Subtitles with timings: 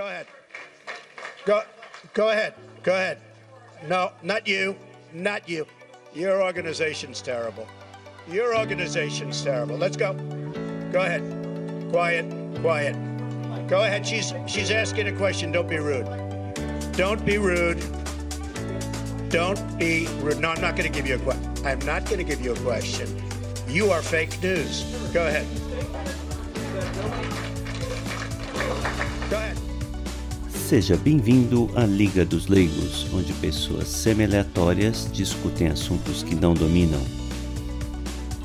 [0.00, 0.26] Go ahead.
[1.44, 1.62] Go,
[2.14, 2.54] go ahead.
[2.82, 3.18] Go ahead.
[3.86, 4.74] No, not you.
[5.12, 5.66] Not you.
[6.14, 7.68] Your organization's terrible.
[8.26, 9.76] Your organization's terrible.
[9.76, 10.14] Let's go.
[10.90, 11.20] Go ahead.
[11.90, 12.24] Quiet.
[12.62, 12.96] Quiet.
[13.68, 14.06] Go ahead.
[14.06, 15.52] She's she's asking a question.
[15.52, 16.06] Don't be rude.
[16.92, 17.84] Don't be rude.
[19.28, 20.40] Don't be rude.
[20.40, 21.66] No, I'm not going to give you a question.
[21.66, 23.06] I'm not going to give you a question.
[23.68, 24.82] You are fake news.
[25.12, 25.46] Go ahead.
[30.70, 37.02] Seja bem-vindo à Liga dos Leigos, onde pessoas semi-aleatórias discutem assuntos que não dominam.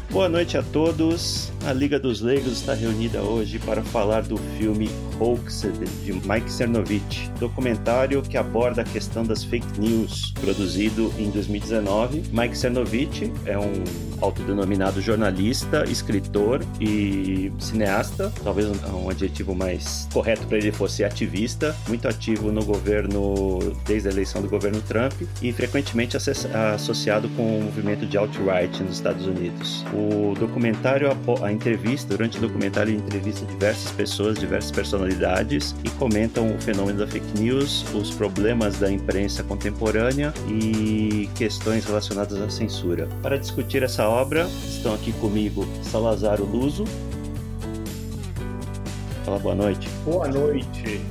[0.09, 1.51] Boa noite a todos.
[1.65, 4.87] A Liga dos Leigos está reunida hoje para falar do filme
[5.19, 5.73] Hoaxed
[6.03, 12.21] de Mike Cernovich, documentário que aborda a questão das fake news, produzido em 2019.
[12.31, 13.83] Mike Cernovich é um
[14.21, 18.31] autodenominado jornalista, escritor e cineasta.
[18.43, 24.11] Talvez um adjetivo mais correto para ele fosse ativista, muito ativo no governo desde a
[24.11, 29.83] eleição do governo Trump e frequentemente associado com o movimento de alt-right nos Estados Unidos.
[29.93, 31.09] O documentário,
[31.55, 37.07] entrevista, durante o documentário, ele entrevista diversas pessoas, diversas personalidades e comentam o fenômeno da
[37.07, 43.07] fake news, os problemas da imprensa contemporânea e questões relacionadas à censura.
[43.21, 46.83] Para discutir essa obra, estão aqui comigo Salazar Luso.
[49.23, 49.89] Fala boa noite.
[50.03, 51.01] Boa noite.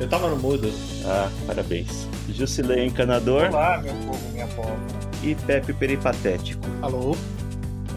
[0.00, 0.72] Eu tava no mudo.
[1.04, 2.08] Ah, parabéns.
[2.30, 3.48] Jusilei Encanador.
[3.50, 4.76] Olá, meu povo, minha povo.
[5.22, 6.62] E Pepe Peripatético.
[6.80, 7.14] Alô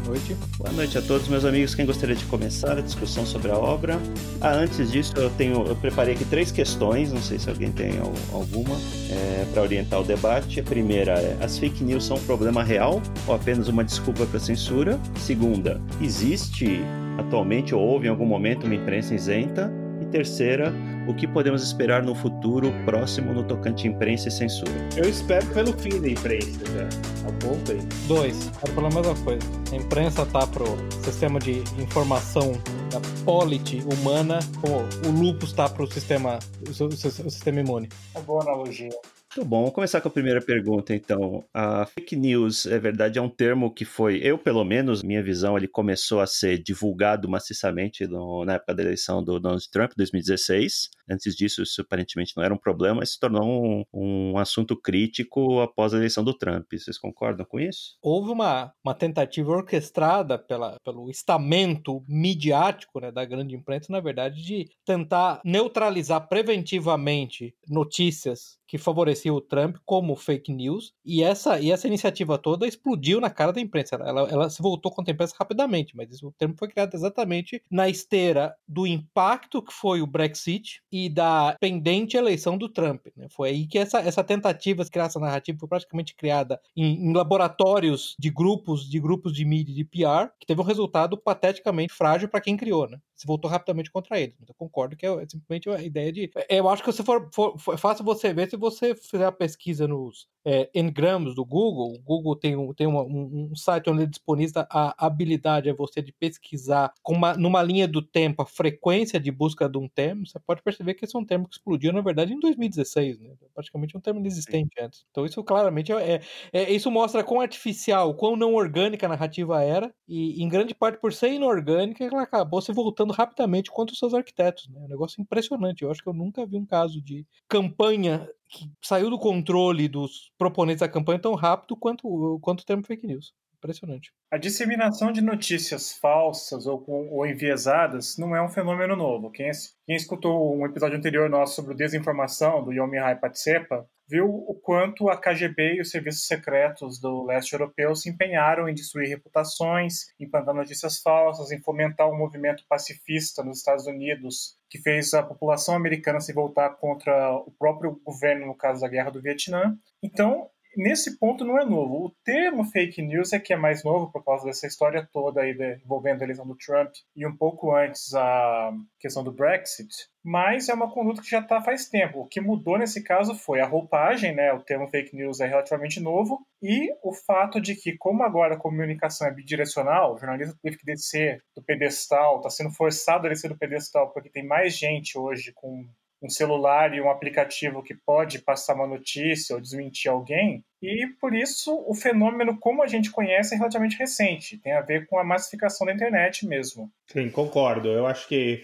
[0.06, 0.36] noite.
[0.58, 1.73] Boa noite a todos, meus amigos.
[1.73, 4.00] Quem gostaria de começar a discussão sobre a obra?
[4.39, 7.12] Ah, antes disso, eu tenho, eu preparei aqui três questões.
[7.12, 7.94] Não sei se alguém tem
[8.31, 8.75] alguma
[9.09, 10.59] é, para orientar o debate.
[10.59, 14.39] A primeira é: as fake news são um problema real ou apenas uma desculpa para
[14.39, 15.00] censura?
[15.20, 16.81] Segunda, existe
[17.17, 19.72] atualmente ou houve em algum momento uma imprensa isenta?
[20.02, 20.73] E terceira,
[21.08, 24.72] o que podemos esperar no futuro próximo no tocante imprensa e censura?
[24.95, 27.30] Eu espero pelo fim da imprensa já.
[27.30, 27.80] Aponta aí.
[28.08, 29.46] Dois, é pela mesma coisa.
[29.72, 30.66] A imprensa tá pro
[31.03, 32.53] sistema de informação
[32.91, 36.91] da polity humana, como o lupus tá pro sistema, o, o, o
[37.31, 37.90] sistema imune.
[38.16, 38.90] É boa analogia.
[39.35, 41.44] Muito bom, vamos começar com a primeira pergunta, então.
[41.53, 45.58] A fake news, é verdade, é um termo que foi, eu pelo menos, minha visão,
[45.58, 50.90] ele começou a ser divulgado maciçamente no, na época da eleição do Donald Trump, 2016.
[51.09, 55.59] Antes disso, isso aparentemente não era um problema, mas se tornou um, um assunto crítico
[55.61, 56.66] após a eleição do Trump.
[56.71, 57.97] Vocês concordam com isso?
[58.01, 64.41] Houve uma, uma tentativa orquestrada pela, pelo estamento midiático né, da grande imprensa, na verdade,
[64.41, 71.72] de tentar neutralizar preventivamente notícias que favoreciam o Trump como fake news, e essa, e
[71.72, 73.95] essa iniciativa toda explodiu na cara da imprensa.
[73.95, 77.87] Ela, ela se voltou contra a imprensa rapidamente, mas o termo foi criado exatamente na
[77.87, 83.07] esteira do impacto que foi o Brexit e da pendente eleição do Trump.
[83.17, 83.28] Né?
[83.29, 87.13] Foi aí que essa, essa tentativa de criar essa narrativa foi praticamente criada em, em
[87.13, 92.29] laboratórios de grupos de grupos de mídia de PR, que teve um resultado pateticamente frágil
[92.29, 92.88] para quem criou.
[92.88, 92.97] Né?
[93.16, 94.36] Se voltou rapidamente contra eles.
[94.42, 96.30] Então, eu concordo que é, é simplesmente a ideia de.
[96.50, 99.31] Eu acho que se for, for, for é fácil você ver se você fizer a
[99.31, 103.90] pesquisa nos é, Ngrams do Google, o Google tem, um, tem uma, um, um, site
[103.90, 108.46] onde disponibiliza a habilidade a você de pesquisar com uma, numa linha do tempo a
[108.46, 111.56] frequência de busca de um termo, você pode perceber que esse é um termo que
[111.56, 113.34] explodiu, na verdade, em 2016, né?
[113.56, 114.86] praticamente um termo inexistente Sim.
[114.86, 115.06] antes.
[115.09, 116.22] Então isso claramente é,
[116.53, 121.00] é, isso mostra quão artificial, quão não orgânica a narrativa era, e em grande parte
[121.00, 124.67] por ser inorgânica, ela acabou se voltando rapidamente contra os seus arquitetos.
[124.69, 124.79] Né?
[124.81, 125.83] É um negócio impressionante.
[125.83, 130.31] Eu acho que eu nunca vi um caso de campanha que saiu do controle dos
[130.38, 133.33] proponentes da campanha tão rápido quanto, quanto o termo fake news.
[133.57, 134.13] Impressionante.
[134.29, 139.31] A disseminação de notícias falsas ou, ou enviesadas não é um fenômeno novo.
[139.31, 139.49] Quem,
[139.87, 145.17] quem escutou um episódio anterior nosso sobre desinformação, do Yomihai Patsepa, viu o quanto a
[145.17, 150.53] KGB e os serviços secretos do leste europeu se empenharam em destruir reputações, em plantar
[150.53, 156.19] notícias falsas, em fomentar um movimento pacifista nos Estados Unidos que fez a população americana
[156.19, 159.78] se voltar contra o próprio governo no caso da guerra do Vietnã.
[160.03, 162.05] Então, nesse ponto não é novo.
[162.05, 165.53] O termo fake news é que é mais novo por causa dessa história toda aí
[165.53, 169.89] de, envolvendo a eleição do Trump e um pouco antes a questão do Brexit.
[170.23, 172.22] Mas é uma conduta que já está faz tempo.
[172.22, 174.51] O que mudou nesse caso foi a roupagem, né?
[174.53, 178.59] O termo fake news é relativamente novo e o fato de que, como agora a
[178.59, 183.49] comunicação é bidirecional, o jornalista teve que descer do pedestal, está sendo forçado a descer
[183.49, 185.85] do pedestal porque tem mais gente hoje com
[186.25, 191.33] um celular e um aplicativo que pode passar uma notícia ou desmentir alguém, e por
[191.33, 194.57] isso o fenômeno, como a gente conhece, é relativamente recente.
[194.57, 196.91] Tem a ver com a massificação da internet mesmo.
[197.07, 197.89] Sim, concordo.
[197.89, 198.63] Eu acho que,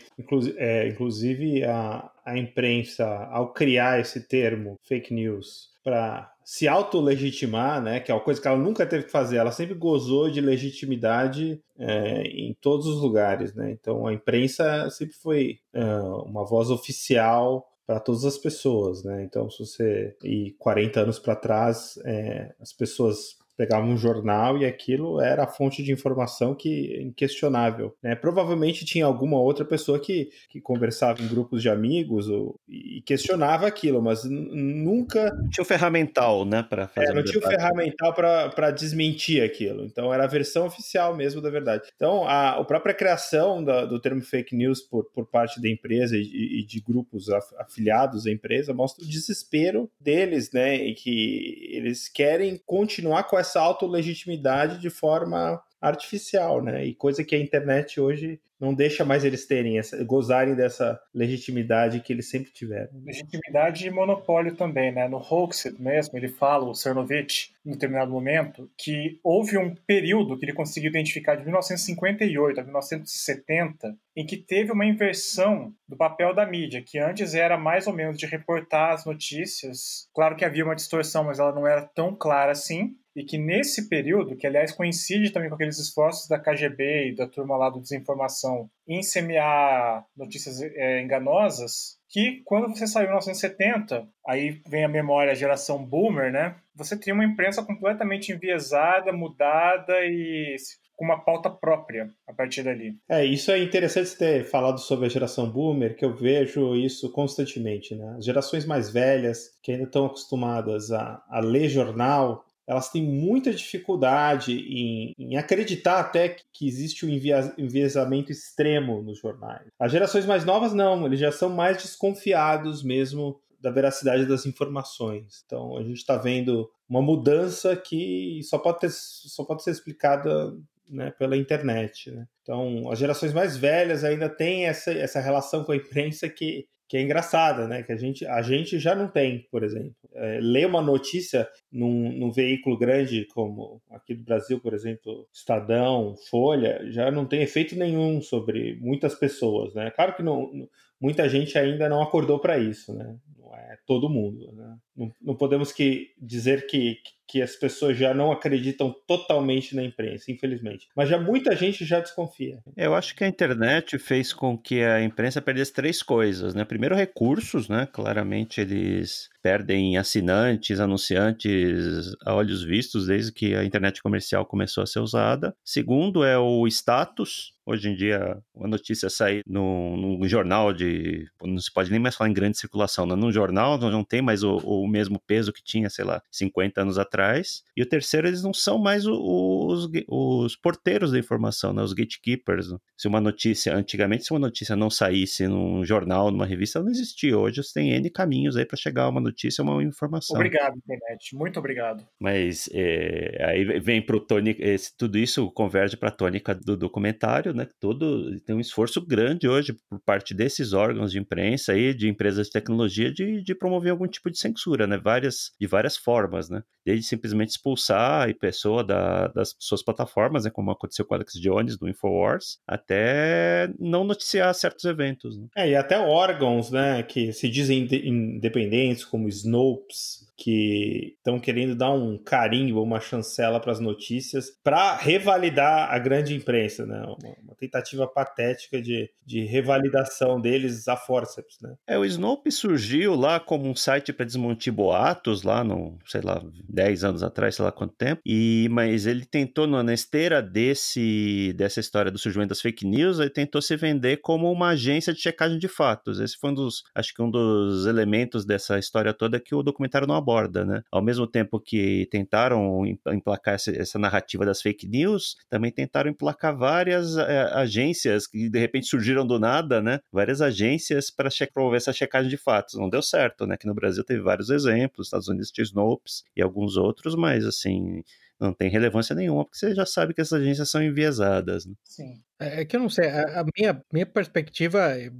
[0.57, 7.99] é, inclusive, a, a imprensa, ao criar esse termo fake news para se autolegitimar, né,
[7.99, 11.61] que é uma coisa que ela nunca teve que fazer, ela sempre gozou de legitimidade
[11.77, 13.71] é, em todos os lugares, né?
[13.71, 15.83] Então a imprensa sempre foi é,
[16.25, 19.23] uma voz oficial para todas as pessoas, né?
[19.23, 24.65] Então se você ir 40 anos para trás, é, as pessoas pegava um jornal e
[24.65, 27.95] aquilo era a fonte de informação que inquestionável.
[28.01, 28.15] Né?
[28.15, 33.67] Provavelmente tinha alguma outra pessoa que, que conversava em grupos de amigos ou, e questionava
[33.67, 35.31] aquilo, mas nunca.
[35.51, 36.63] Tinha o ferramental, né?
[36.63, 37.09] Para fazer.
[37.09, 39.85] É, não tinha o ferramental para desmentir aquilo.
[39.85, 41.83] Então era a versão oficial mesmo da verdade.
[41.95, 46.17] Então a, a própria criação da, do termo fake news por, por parte da empresa
[46.17, 47.29] e, e de grupos
[47.59, 50.75] afiliados à empresa mostra o desespero deles, né?
[50.77, 56.85] E que eles querem continuar com essa essa autolegitimidade de forma artificial, né?
[56.85, 61.99] E coisa que a internet hoje não deixa mais eles terem, essa, gozarem dessa legitimidade
[61.99, 62.89] que eles sempre tiveram.
[63.03, 65.07] Legitimidade e monopólio também, né?
[65.07, 70.45] No Hoaxed mesmo, ele fala, o Cernovich, em determinado momento, que houve um período que
[70.45, 76.45] ele conseguiu identificar de 1958 a 1970, em que teve uma inversão do papel da
[76.45, 80.07] mídia, que antes era mais ou menos de reportar as notícias.
[80.13, 83.89] Claro que havia uma distorção, mas ela não era tão clara assim e que nesse
[83.89, 87.81] período, que aliás coincide também com aqueles esforços da KGB e da turma lá do
[87.81, 88.50] desinformação
[88.87, 95.31] em semear notícias é, enganosas, que quando você saiu em 1970, aí vem a memória,
[95.31, 96.55] a geração boomer, né?
[96.75, 100.55] Você tinha uma imprensa completamente enviesada, mudada e
[101.01, 102.95] com uma pauta própria a partir dali.
[103.09, 107.95] É, isso é interessante ter falado sobre a geração boomer, que eu vejo isso constantemente,
[107.95, 108.15] né?
[108.17, 113.51] As gerações mais velhas, que ainda estão acostumadas a, a ler jornal, elas têm muita
[113.51, 119.67] dificuldade em, em acreditar até que existe um enviesamento extremo nos jornais.
[119.77, 125.43] As gerações mais novas não, eles já são mais desconfiados mesmo da veracidade das informações.
[125.45, 130.53] Então a gente está vendo uma mudança que só pode, ter, só pode ser explicada
[130.89, 132.09] né, pela internet.
[132.09, 132.25] Né?
[132.41, 136.97] Então as gerações mais velhas ainda têm essa, essa relação com a imprensa que que
[136.97, 137.83] é engraçada, né?
[137.83, 139.95] Que a gente, a gente já não tem, por exemplo.
[140.13, 146.17] É, ler uma notícia num, num, veículo grande como aqui do Brasil, por exemplo, Estadão,
[146.29, 149.89] Folha, já não tem efeito nenhum sobre muitas pessoas, né?
[149.91, 150.51] Claro que não,
[150.99, 153.15] muita gente ainda não acordou para isso, né?
[153.37, 154.75] Não é todo mundo, né?
[155.01, 160.31] Não, não podemos que dizer que, que as pessoas já não acreditam totalmente na imprensa,
[160.31, 160.89] infelizmente.
[160.93, 162.59] Mas já muita gente já desconfia.
[162.75, 166.65] Eu acho que a internet fez com que a imprensa perdesse três coisas, né?
[166.65, 167.87] Primeiro, recursos, né?
[167.91, 174.87] Claramente eles perdem assinantes, anunciantes a olhos vistos desde que a internet comercial começou a
[174.87, 175.55] ser usada.
[175.63, 177.53] Segundo é o status.
[177.65, 181.27] Hoje em dia, a notícia sair num, num jornal de.
[181.41, 183.15] Não se pode nem mais falar em grande circulação, né?
[183.15, 186.97] num jornal não tem mais o, o mesmo peso que tinha, sei lá, 50 anos
[186.97, 187.63] atrás.
[187.75, 191.81] E o terceiro, eles não são mais os, os porteiros da informação, né?
[191.81, 192.71] os gatekeepers.
[192.71, 192.77] Né?
[192.97, 196.91] Se uma notícia, antigamente, se uma notícia não saísse num jornal, numa revista, ela não
[196.91, 197.37] existia.
[197.37, 200.35] Hoje você tem N caminhos aí para chegar a uma notícia, uma informação.
[200.35, 201.35] Obrigado, internet.
[201.35, 202.05] Muito obrigado.
[202.19, 204.63] Mas é, aí vem para o tônica,
[204.97, 207.67] tudo isso converge para a tônica do documentário, né?
[207.79, 212.47] Todo tem um esforço grande hoje por parte desses órgãos de imprensa e de empresas
[212.47, 214.97] de tecnologia de, de promover algum tipo de censura, né?
[214.97, 216.63] Várias, de várias formas, né?
[216.85, 220.51] Desde simplesmente expulsar a pessoa da, das suas plataformas, né?
[220.51, 225.37] Como aconteceu com Alex Jones do Infowars, até não noticiar certos eventos.
[225.37, 225.47] Né?
[225.55, 227.03] É, e até órgãos, né?
[227.03, 233.71] Que se dizem independentes, como Snopes, que estão querendo dar um carimbo, uma chancela para
[233.71, 237.03] as notícias, para revalidar a grande imprensa, né?
[237.03, 241.75] Uma, uma, tentativa patética de, de revalidação deles a forceps, né?
[241.87, 246.43] É, o Snope surgiu lá como um site para desmontar boatos, lá no, sei lá,
[246.67, 251.79] 10 anos atrás, sei lá quanto tempo, e, mas ele tentou, na esteira desse, dessa
[251.79, 255.59] história do surgimento das fake news, ele tentou se vender como uma agência de checagem
[255.59, 256.19] de fatos.
[256.19, 260.07] Esse foi um dos, acho que um dos elementos dessa história toda que o documentário
[260.07, 260.30] não aborda
[260.65, 260.83] né?
[260.91, 267.17] Ao mesmo tempo que tentaram emplacar essa, narrativa das fake news, também tentaram emplacar várias
[267.17, 269.99] é, agências que de repente surgiram do nada, né?
[270.11, 272.75] Várias agências para promover essa checagem de fatos.
[272.75, 273.57] Não deu certo, né?
[273.57, 278.03] Que no Brasil teve vários exemplos, Estados Unidos tinha Snopes e alguns outros, mas assim,
[278.39, 281.65] não tem relevância nenhuma, porque você já sabe que essas agências são enviesadas.
[281.65, 281.73] Né?
[281.83, 282.23] Sim.
[282.41, 285.11] É, é que eu não sei, a, a minha, minha perspectiva é,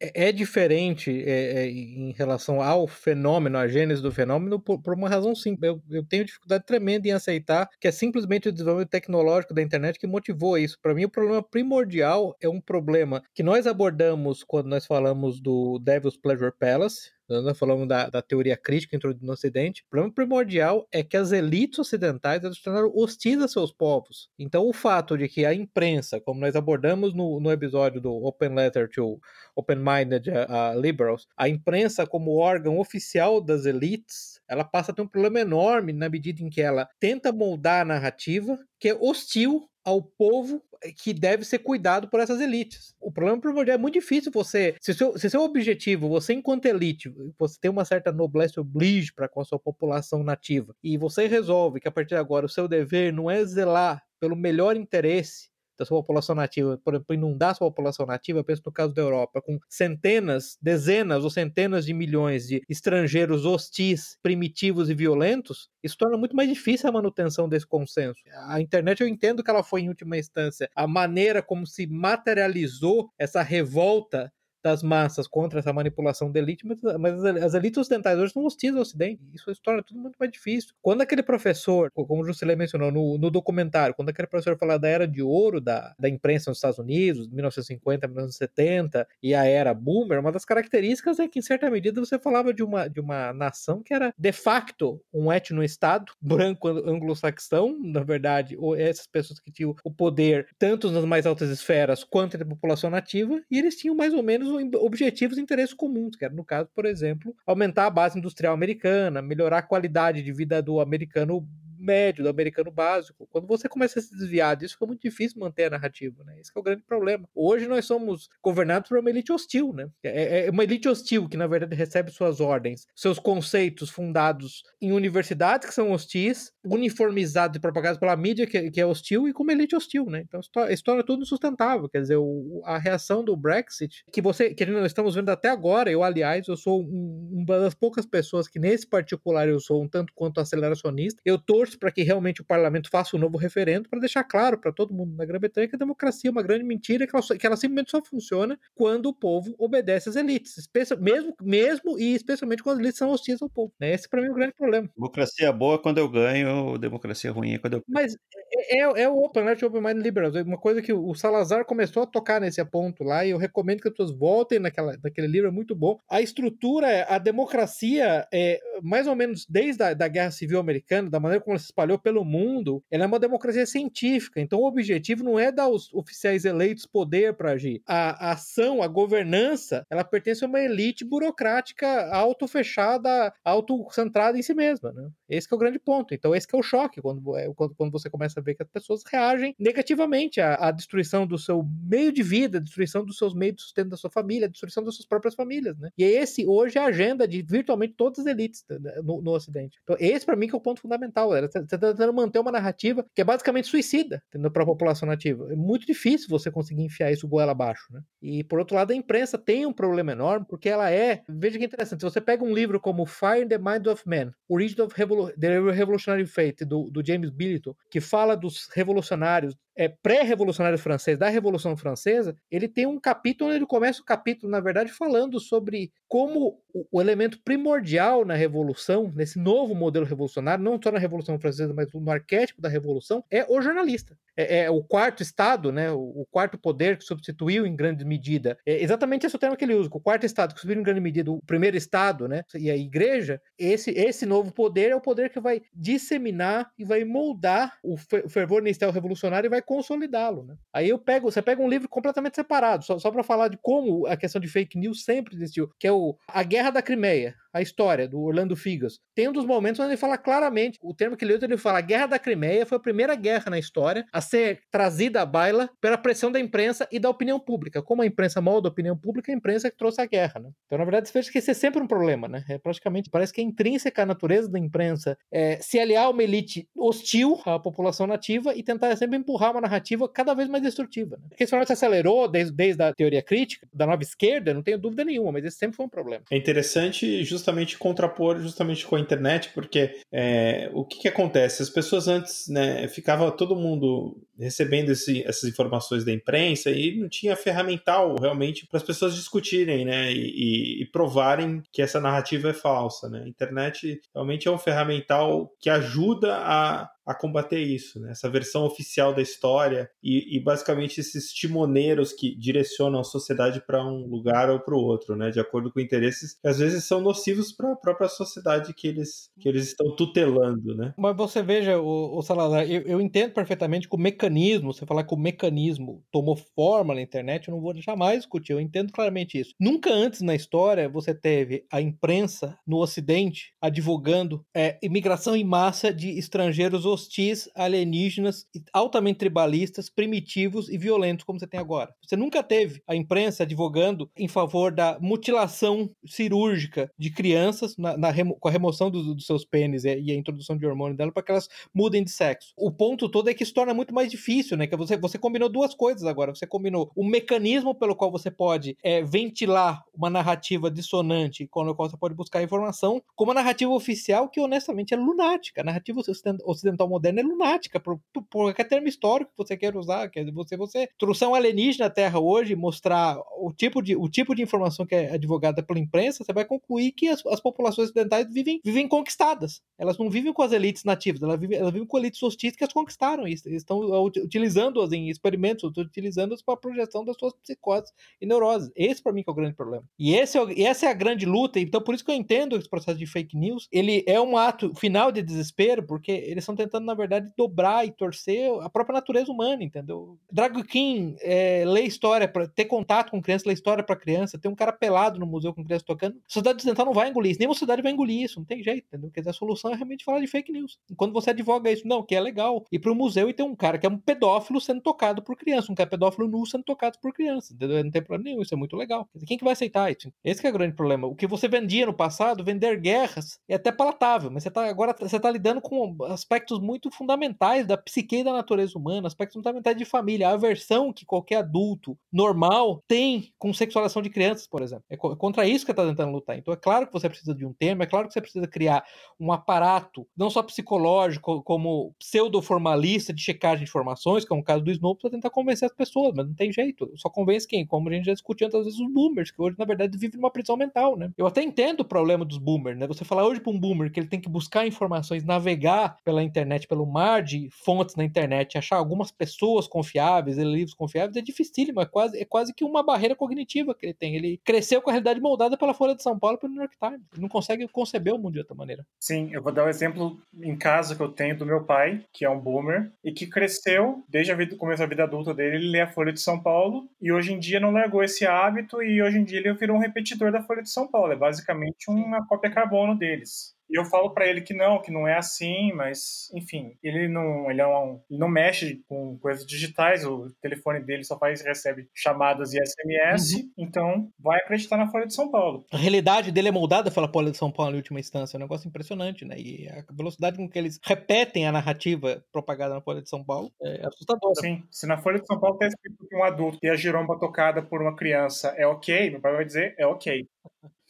[0.00, 4.94] é, é diferente é, é, em relação ao fenômeno, à gênese do fenômeno, por, por,
[4.94, 5.68] uma razão simples.
[5.68, 9.98] Eu, eu tenho dificuldade tremenda em aceitar que é simplesmente o desenvolvimento tecnológico da internet
[9.98, 10.78] que motivou isso.
[10.80, 15.78] Para mim, o problema primordial é um problema que nós abordamos quando nós falamos do
[15.78, 19.82] Devil's Pleasure Palace, nós falamos da, da teoria crítica introduzida no Ocidente.
[19.86, 24.28] O problema primordial é que as elites ocidentais se tornaram hostis a seus povos.
[24.36, 28.54] Então, o fato de que a imprensa, como nós abordamos no, no episódio do Open
[28.54, 29.20] Letter to
[29.56, 35.08] Open-Minded uh, Liberals, a imprensa, como órgão oficial das elites, ela passa a ter um
[35.08, 40.02] problema enorme na medida em que ela tenta moldar a narrativa que é hostil ao
[40.02, 40.62] povo
[40.96, 42.94] que deve ser cuidado por essas elites.
[43.00, 44.74] O problema primordial é muito difícil você.
[44.80, 49.28] Se seu, se seu objetivo, você enquanto elite, você tem uma certa noblesse oblige para
[49.28, 52.66] com a sua população nativa, e você resolve que a partir de agora o seu
[52.66, 55.49] dever não é zelar pelo melhor interesse
[55.80, 59.00] da sua população nativa, por exemplo, inundar a sua população nativa, penso no caso da
[59.00, 65.96] Europa, com centenas, dezenas ou centenas de milhões de estrangeiros hostis, primitivos e violentos, isso
[65.96, 68.20] torna muito mais difícil a manutenção desse consenso.
[68.48, 73.10] A internet, eu entendo que ela foi, em última instância, a maneira como se materializou
[73.18, 74.30] essa revolta
[74.62, 78.74] das massas contra essa manipulação da elite, mas, mas as elites ocidentais hoje são hostis
[78.74, 79.22] ao Ocidente.
[79.34, 80.74] Isso torna tudo muito mais difícil.
[80.82, 84.88] Quando aquele professor, como o Juscelino mencionou no, no, documentário, quando aquele professor fala da
[84.88, 90.18] era de ouro da, da imprensa nos Estados Unidos, 1950, 1970, e a era boomer,
[90.18, 93.82] uma das características é que, em certa medida, você falava de uma, de uma nação
[93.82, 99.74] que era, de facto, um etno-estado, branco anglo-saxão, na verdade, ou essas pessoas que tinham
[99.84, 103.94] o poder, tanto nas mais altas esferas quanto entre a população nativa, e eles tinham
[103.94, 107.90] mais ou menos objetivos e interesses comuns, que era, no caso, por exemplo, aumentar a
[107.90, 111.46] base industrial americana, melhorar a qualidade de vida do americano
[111.80, 113.26] médio, do americano básico.
[113.30, 116.38] Quando você começa a se desviar disso, fica muito difícil manter a narrativa, né?
[116.38, 117.28] Esse é o grande problema.
[117.34, 119.88] Hoje nós somos governados por uma elite hostil, né?
[120.02, 124.62] É, é, é uma elite hostil que, na verdade, recebe suas ordens, seus conceitos fundados
[124.80, 129.32] em universidades que são hostis, uniformizados e propagados pela mídia que, que é hostil e
[129.32, 130.24] como elite hostil, né?
[130.26, 131.88] Então isso torna tudo insustentável.
[131.88, 135.90] Quer dizer, o, a reação do Brexit, que você, que nós estamos vendo até agora,
[135.90, 139.88] eu, aliás, eu sou um, uma das poucas pessoas que, nesse particular, eu sou um
[139.88, 141.20] tanto quanto aceleracionista.
[141.24, 144.72] Eu torço para que realmente o parlamento faça um novo referendo para deixar claro para
[144.72, 147.56] todo mundo na Grã-Bretanha que a democracia é uma grande mentira que ela, que ela
[147.56, 150.68] simplesmente só funciona quando o povo obedece às elites,
[151.00, 153.72] mesmo, mesmo e especialmente quando as elites são hostis ao povo.
[153.80, 153.94] Né?
[153.94, 154.90] Esse para mim é o grande problema.
[154.94, 158.16] Democracia boa quando eu ganho, democracia ruim é quando eu Mas
[158.60, 162.02] é, é, é o Open Left Open Mind Liberals, uma coisa que o Salazar começou
[162.02, 165.48] a tocar nesse ponto lá e eu recomendo que as pessoas voltem naquela, naquele livro,
[165.48, 165.98] é muito bom.
[166.08, 171.20] A estrutura, a democracia, é mais ou menos desde a da Guerra Civil Americana, da
[171.20, 174.40] maneira como se espalhou pelo mundo, ela é uma democracia científica.
[174.40, 177.82] Então, o objetivo não é dar aos oficiais eleitos poder para agir.
[177.86, 184.54] A, a, ação, a governança, ela pertence a uma elite burocrática auto-fechada, auto-centrada em si
[184.54, 184.92] mesma.
[184.92, 185.10] Né?
[185.28, 186.14] Esse é o grande ponto.
[186.14, 188.68] Então, esse é o choque quando, é, quando, quando você começa a ver que as
[188.68, 193.34] pessoas reagem negativamente à, à destruição do seu meio de vida, à destruição dos seus
[193.34, 195.78] meios de sustento da sua família, à destruição das suas próprias famílias.
[195.78, 195.90] Né?
[195.96, 199.78] E esse, hoje, é a agenda de virtualmente todas as elites né, no, no Ocidente.
[199.82, 201.34] Então, esse, para mim, que é o ponto fundamental.
[201.34, 205.52] Era você está tentando manter uma narrativa que é basicamente suicida para a população nativa.
[205.52, 207.86] É muito difícil você conseguir enfiar isso goela abaixo.
[207.90, 208.00] Né?
[208.22, 211.22] E, por outro lado, a imprensa tem um problema enorme, porque ela é.
[211.28, 212.00] Veja que interessante.
[212.00, 215.30] Se você pega um livro como Fire in the Mind of Man, Origin of Revol
[215.38, 221.30] the Revolutionary Fate, do, do James Billington, que fala dos revolucionários é, pré-revolucionário francês, da
[221.30, 226.60] Revolução Francesa, ele tem um capítulo ele começa o capítulo, na verdade, falando sobre como
[226.92, 231.88] o, elemento primordial na Revolução, nesse novo modelo revolucionário, não só na Revolução Francesa, mas
[231.92, 234.16] no arquétipo da Revolução, é o jornalista.
[234.36, 238.58] É, é o quarto Estado, né, o, o, quarto poder que substituiu em grande medida.
[238.66, 240.84] É exatamente esse é o termo que ele usa, o quarto Estado que substituiu em
[240.84, 243.40] grande medida o primeiro Estado, né, e a Igreja.
[243.58, 247.96] Esse, esse novo poder é o poder que vai disseminar e vai moldar o
[248.28, 250.42] fervor inicial revolucionário e vai consolidá-lo.
[250.42, 250.56] Né?
[250.72, 254.04] Aí eu pego, você pega um livro completamente separado, só, só para falar de como
[254.08, 257.60] a questão de fake news sempre existiu, que é o A Guerra da Crimeia a
[257.60, 259.00] história do Orlando Figas.
[259.14, 261.78] Tem um dos momentos onde ele fala claramente, o termo que ele usa, ele fala:
[261.78, 265.68] a Guerra da Crimeia foi a primeira guerra na história a ser trazida à baila
[265.80, 267.82] pela pressão da imprensa e da opinião pública.
[267.82, 270.40] Como a imprensa molda a opinião pública, a imprensa que trouxe a guerra.
[270.40, 270.50] Né?
[270.66, 272.28] Então, na verdade, veja que esse é sempre um problema.
[272.28, 272.44] Né?
[272.48, 276.22] É praticamente, parece que é intrínseca à natureza da imprensa é, se aliar a uma
[276.22, 281.16] elite hostil à população nativa e tentar sempre empurrar uma narrativa cada vez mais destrutiva.
[281.16, 281.24] Né?
[281.28, 285.32] Porque se acelerou desde, desde a teoria crítica, da nova esquerda, não tenho dúvida nenhuma,
[285.32, 286.24] mas esse sempre foi um problema.
[286.30, 291.62] É interessante, justamente contrapor justamente com a internet, porque é, o que, que, acontece?
[291.62, 297.08] As pessoas antes, né, ficava todo mundo recebendo esse, essas informações da imprensa e não
[297.08, 302.50] tinha ferramental realmente para as pessoas discutirem, né, e, e, e, provarem que essa narrativa
[302.50, 303.22] é falsa, né.
[303.24, 308.12] A internet realmente é um ferramental que ajuda a, a combater isso, né?
[308.12, 313.84] essa versão oficial da história e, e, basicamente esses timoneiros que direcionam a sociedade para
[313.84, 315.30] um lugar ou para o outro, né?
[315.30, 319.30] de acordo com interesses que às vezes são nocivos para a própria sociedade que eles,
[319.40, 320.74] que eles estão tutelando.
[320.76, 320.94] Né?
[320.96, 324.29] Mas você veja, o, o Salazar, eu, eu, entendo perfeitamente que o mecanismo,
[324.66, 328.60] você falar que o mecanismo tomou forma na internet, eu não vou jamais discutir, eu
[328.60, 329.54] entendo claramente isso.
[329.58, 335.92] Nunca antes na história você teve a imprensa no Ocidente advogando é, imigração em massa
[335.92, 341.94] de estrangeiros hostis, alienígenas, altamente tribalistas, primitivos e violentos como você tem agora.
[342.02, 348.10] Você nunca teve a imprensa advogando em favor da mutilação cirúrgica de crianças na, na
[348.10, 351.12] remo, com a remoção do, dos seus pênis e, e, a introdução de hormônio dela
[351.12, 352.52] para que elas mudem de sexo.
[352.56, 354.19] O ponto todo é que isso torna muito mais difícil,
[354.56, 354.66] né?
[354.66, 356.34] Que você, você combinou duas coisas agora.
[356.34, 361.74] Você combinou o mecanismo pelo qual você pode é, ventilar uma narrativa dissonante com a
[361.74, 365.60] qual você pode buscar informação com uma narrativa oficial que honestamente é lunática.
[365.60, 366.00] A narrativa
[366.44, 370.08] ocidental moderna é lunática, por, por, qualquer termo histórico que você queira usar.
[370.08, 374.08] Quer dizer, você, você trouxer um alienígena à Terra hoje, mostrar o tipo de, o
[374.08, 377.88] tipo de informação que é advogada pela imprensa, você vai concluir que as, as populações
[377.88, 379.62] ocidentais vivem, vivem conquistadas.
[379.78, 382.64] Elas não vivem com as elites nativas, elas vivem, elas vivem com elites hostis que
[382.64, 383.26] as conquistaram.
[383.26, 383.78] Eles estão
[384.18, 387.90] utilizando-as em experimentos, utilizando-as para projeção das suas psicoses
[388.20, 388.70] e neuroses.
[388.76, 389.84] Esse, para mim, é o grande problema.
[389.98, 391.58] E, esse é, essa é a grande luta.
[391.58, 393.68] Então, por isso que eu entendo esse processo de fake news.
[393.72, 397.92] Ele é um ato final de desespero, porque eles estão tentando na verdade, dobrar e
[397.92, 400.18] torcer a própria natureza humana, entendeu?
[400.30, 404.50] Drago King é, lê história, para ter contato com criança, lê história para criança, tem
[404.50, 406.16] um cara pelado no museu com criança tocando.
[406.16, 408.62] A sociedade ocidental não vai engolir isso, nem a sociedade vai engolir isso, não tem
[408.62, 409.10] jeito, entendeu?
[409.10, 410.78] Quer dizer, a solução é realmente falar de fake news.
[410.96, 413.54] Quando você advoga isso, não, que é legal, ir para o museu e ter um
[413.54, 416.98] cara que é um pedófilo sendo tocado por criança, um cara pedófilo nu sendo tocado
[417.00, 417.82] por criança, entendeu?
[417.82, 419.08] Não tem problema nenhum, isso é muito legal.
[419.26, 420.12] Quem que vai aceitar isso?
[420.24, 421.06] Esse é o grande problema.
[421.06, 424.94] O que você vendia no passado, vender guerras, é até palatável, mas você tá, agora
[424.98, 429.34] você está lidando com aspectos muito fundamentais fundamentais da psique e da natureza humana, aspectos
[429.34, 434.62] fundamentais de família, a aversão que qualquer adulto normal tem com sexualização de crianças, por
[434.62, 434.84] exemplo.
[434.90, 436.38] É, é contra isso que está tentando lutar.
[436.38, 438.84] Então é claro que você precisa de um termo, é claro que você precisa criar
[439.18, 444.62] um aparato, não só psicológico, como pseudo-formalista de checagem de informações, como é o caso
[444.62, 446.90] do Snow, para tentar convencer as pessoas, mas não tem jeito.
[446.96, 447.66] Só convence quem?
[447.66, 450.30] Como a gente já discutiu tantas vezes os boomers, que hoje, na verdade, vivem numa
[450.30, 451.10] prisão mental, né?
[451.16, 452.86] Eu até entendo o problema dos boomers, né?
[452.86, 456.66] Você falar hoje para um boomer que ele tem que buscar informações, navegar pela internet,
[456.66, 461.86] pelo mar de fontes na internet, achar algumas pessoas confiáveis, livros confiáveis, é dificílimo, é
[461.86, 464.16] quase, é quase que uma barreira cognitiva que ele tem.
[464.16, 466.76] Ele cresceu com a realidade moldada pela Folha de São Paulo e pelo New York
[466.78, 467.06] Times.
[467.12, 468.86] Ele não consegue conceber o mundo de outra maneira.
[468.98, 472.24] Sim, eu vou dar um exemplo em casa que eu tenho do meu pai, que
[472.24, 473.60] é um boomer, e que cresceu,
[474.08, 477.12] desde o começo da vida adulta dele, ele lê a Folha de São Paulo, e
[477.12, 480.32] hoje em dia não largou esse hábito, e hoje em dia ele virou um repetidor
[480.32, 481.12] da Folha de São Paulo.
[481.12, 483.54] É basicamente uma cópia carbono deles.
[483.70, 487.50] E eu falo para ele que não, que não é assim, mas enfim, ele não,
[487.50, 491.88] ele, é um, ele não mexe com coisas digitais, o telefone dele só faz recebe
[491.94, 493.52] chamadas e SMS, uhum.
[493.56, 495.64] então vai acreditar na Folha de São Paulo.
[495.72, 498.42] A realidade dele é moldada pela Folha de São Paulo em última instância, é um
[498.42, 499.36] negócio impressionante, né?
[499.38, 503.52] E a velocidade com que eles repetem a narrativa propagada na Folha de São Paulo
[503.62, 504.34] é assustadora.
[504.40, 507.18] Sim, se na Folha de São Paulo tem escrito que um adulto e a giromba
[507.18, 510.26] tocada por uma criança é ok, meu pai vai dizer é ok.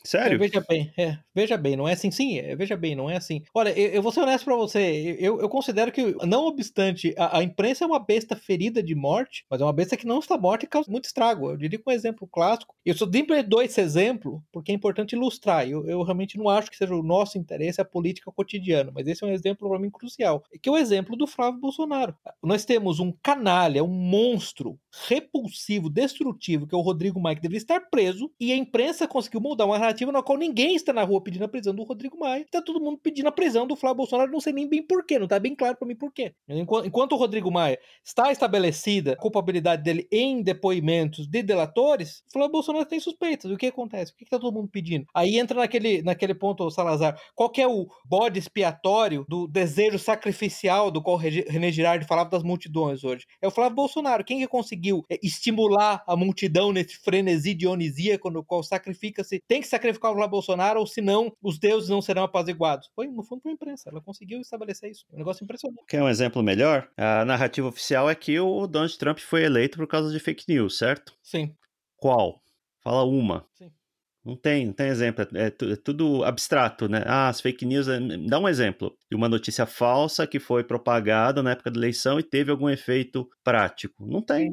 [0.04, 0.36] Sério?
[0.36, 2.10] É, veja bem, é, veja bem, não é assim?
[2.10, 3.42] Sim, é, veja bem, não é assim.
[3.54, 7.38] Olha, eu, eu vou ser honesto pra você, eu, eu considero que, não obstante, a,
[7.38, 10.38] a, imprensa é uma besta ferida de morte, mas é uma besta que não está
[10.38, 11.50] morta e causa muito estrago.
[11.50, 15.12] Eu diria que um exemplo clássico, eu só sempre dou esse exemplo porque é importante
[15.12, 15.68] ilustrar.
[15.68, 19.22] Eu, eu realmente não acho que seja o nosso interesse a política cotidiana, mas esse
[19.22, 22.14] é um exemplo para mim crucial, que é o exemplo do Flávio Bolsonaro.
[22.42, 27.58] Nós temos um canalha, um monstro repulsivo, destrutivo, que é o Rodrigo Maia, que deveria
[27.58, 31.20] estar preso, e a imprensa conseguiu moldar uma narrativa na qual ninguém está na rua
[31.20, 34.31] pedindo a prisão do Rodrigo Maia, está todo mundo pedindo a prisão do Flávio Bolsonaro,
[34.31, 36.33] não sei nem bem porquê, não está bem claro para mim porquê.
[36.48, 42.33] Enquanto, enquanto o Rodrigo Maia está estabelecida a culpabilidade dele em depoimentos de delatores, o
[42.33, 43.50] Flávio Bolsonaro tem suspeitas.
[43.50, 44.12] O que acontece?
[44.12, 45.07] O que está todo mundo pedindo?
[45.14, 50.90] Aí entra naquele, naquele ponto, Salazar, qual que é o bode expiatório do desejo sacrificial
[50.90, 53.26] do qual René Girardi falava das multidões hoje?
[53.42, 54.24] É o Flávio Bolsonaro.
[54.24, 59.66] Quem que conseguiu é, estimular a multidão nesse frenesi dionisíaco no qual sacrifica-se, tem que
[59.66, 62.90] sacrificar o Flávio Bolsonaro, ou senão os deuses não serão apaziguados.
[62.94, 63.88] Foi, no fundo, foi a imprensa.
[63.88, 65.04] Ela conseguiu estabelecer isso.
[65.10, 65.84] É um negócio impressionante.
[65.88, 66.88] Quer um exemplo melhor?
[66.96, 70.76] A narrativa oficial é que o Donald Trump foi eleito por causa de fake news,
[70.76, 71.14] certo?
[71.22, 71.54] Sim.
[71.96, 72.42] Qual?
[72.82, 73.46] Fala uma.
[73.54, 73.70] Sim.
[74.24, 75.26] Não tem, não tem exemplo.
[75.34, 77.02] É, é, tudo abstrato, né?
[77.06, 77.88] Ah, as fake news.
[77.88, 77.98] É...
[78.28, 82.22] Dá um exemplo de uma notícia falsa que foi propagada na época da eleição e
[82.22, 84.06] teve algum efeito prático.
[84.06, 84.52] Não tem.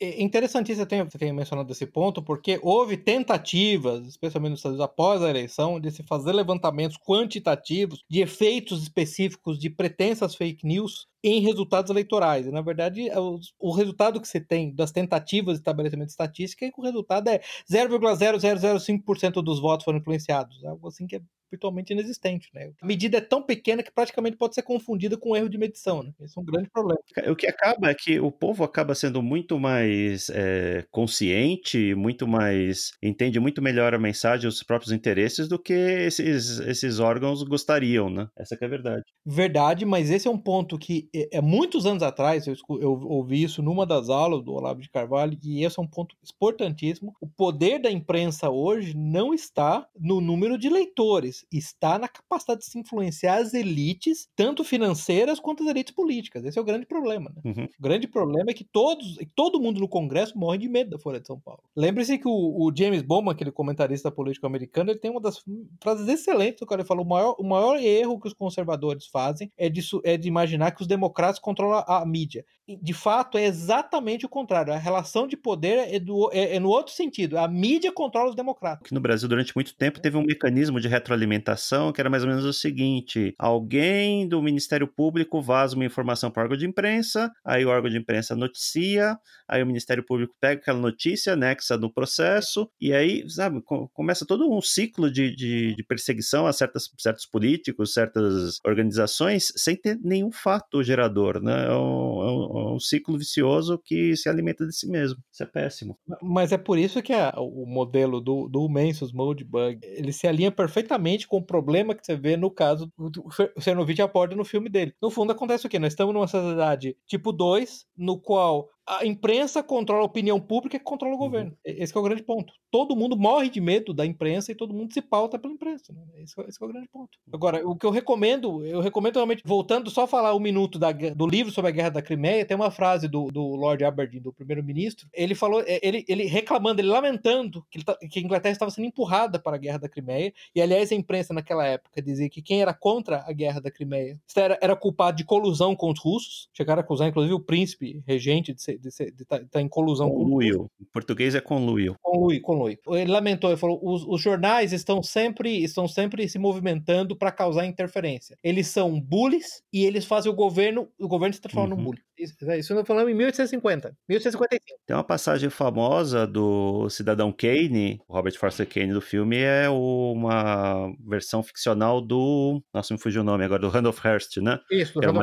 [0.00, 5.22] É interessantíssimo você ter mencionado esse ponto, porque houve tentativas, especialmente nos Estados Unidos após
[5.22, 11.40] a eleição, de se fazer levantamentos quantitativos de efeitos específicos de pretensas fake news em
[11.40, 12.46] resultados eleitorais.
[12.46, 16.66] E, na verdade, é o, resultado que você tem das tentativas de estabelecimento de estatística
[16.66, 20.64] é que o resultado é 0,0005% dos votos foram influenciados.
[20.64, 21.22] Algo assim que é
[21.52, 22.48] virtualmente inexistente.
[22.54, 22.72] Né?
[22.80, 26.02] A medida é tão pequena que praticamente pode ser confundida com um erro de medição.
[26.02, 26.12] Né?
[26.20, 26.98] Esse é um grande problema.
[27.28, 32.92] O que acaba é que o povo acaba sendo muito mais é, consciente, muito mais.
[33.02, 38.28] entende muito melhor a mensagem, os próprios interesses do que esses, esses órgãos gostariam, né?
[38.36, 39.04] Essa é a verdade.
[39.24, 43.42] Verdade, mas esse é um ponto que é, é muitos anos atrás eu, eu ouvi
[43.42, 47.12] isso numa das aulas do Olavo de Carvalho, e esse é um ponto importantíssimo.
[47.20, 52.66] O poder da imprensa hoje não está no número de leitores está na capacidade de
[52.66, 56.44] se influenciar as elites, tanto financeiras quanto as elites políticas.
[56.44, 57.32] Esse é o grande problema.
[57.36, 57.42] Né?
[57.44, 57.64] Uhum.
[57.64, 61.20] O grande problema é que todos, todo mundo no Congresso morre de medo da Folha
[61.20, 61.62] de São Paulo.
[61.76, 65.42] Lembre-se que o, o, James Bowman, aquele comentarista político americano, ele tem uma das
[65.82, 66.82] frases excelentes do cara.
[66.82, 70.28] Ele falou: o maior, o maior erro que os conservadores fazem é de, é de
[70.28, 72.44] imaginar que os democratas controlam a, a mídia.
[72.80, 74.72] De fato, é exatamente o contrário.
[74.72, 77.38] A relação de poder é, do, é, é no outro sentido.
[77.38, 78.84] A mídia controla os democratas.
[78.84, 82.22] Aqui no Brasil, durante muito tempo, teve um mecanismo de retroalimentação alimentação, que era mais
[82.22, 86.66] ou menos o seguinte: alguém do Ministério Público vaza uma informação para o órgão de
[86.66, 89.16] imprensa, aí o órgão de imprensa noticia,
[89.48, 94.50] aí o Ministério Público pega aquela notícia, anexa no processo, e aí, sabe, começa todo
[94.50, 100.30] um ciclo de, de, de perseguição a certas, certos políticos, certas organizações, sem ter nenhum
[100.30, 101.66] fato gerador, né?
[101.66, 105.18] É um, é um, é um ciclo vicioso que se alimenta de si mesmo.
[105.32, 105.98] Isso é péssimo.
[106.22, 110.50] Mas é por isso que a, o modelo do, do Mensos Modebug, ele se alinha
[110.50, 113.24] perfeitamente com o problema que você vê no caso do
[113.60, 114.94] Cernovich aborda no filme dele.
[115.00, 115.78] No fundo, acontece o quê?
[115.78, 120.80] Nós estamos numa sociedade tipo 2, no qual a imprensa controla a opinião pública e
[120.80, 121.24] controla o uhum.
[121.24, 121.56] governo.
[121.64, 122.52] Esse é o grande ponto.
[122.70, 125.92] Todo mundo morre de medo da imprensa e todo mundo se pauta pela imprensa.
[125.92, 126.02] Né?
[126.22, 127.18] Esse, esse, é o grande ponto.
[127.32, 130.90] Agora, o que eu recomendo, eu recomendo realmente, voltando só a falar um minuto da,
[130.90, 134.32] do livro sobre a Guerra da Crimeia, tem uma frase do, do Lord Aberdeen, do
[134.32, 138.52] primeiro-ministro, ele falou, é, ele, ele reclamando, ele lamentando que, ele, tá, que a Inglaterra
[138.52, 142.28] estava sendo empurrada para a Guerra da Crimeia, e aliás a imprensa naquela época dizia
[142.28, 146.00] que quem era contra a Guerra da Crimeia era, era culpado de colusão com os
[146.00, 149.68] russos, chegaram a acusar inclusive o príncipe regente de ser de estar tá, tá em
[149.68, 150.58] colusão conluio.
[150.58, 151.96] com Em português é conluio.
[152.02, 152.78] Conluio, conluio.
[152.88, 157.66] Ele lamentou, ele falou: os, os jornais estão sempre, estão sempre se movimentando para causar
[157.66, 158.36] interferência.
[158.42, 161.76] Eles são bullies e eles fazem o governo, o governo se transforma uhum.
[161.76, 162.00] num bully.
[162.18, 164.80] Isso, isso nós falamos em 1850, 1855.
[164.86, 171.42] Tem uma passagem famosa do Cidadão Kane, Robert Foster Kane do filme, é uma versão
[171.42, 172.62] ficcional do.
[172.72, 174.60] Nossa, me fugiu o nome agora, do Randolph Hearst, né?
[174.70, 175.14] Isso, do é o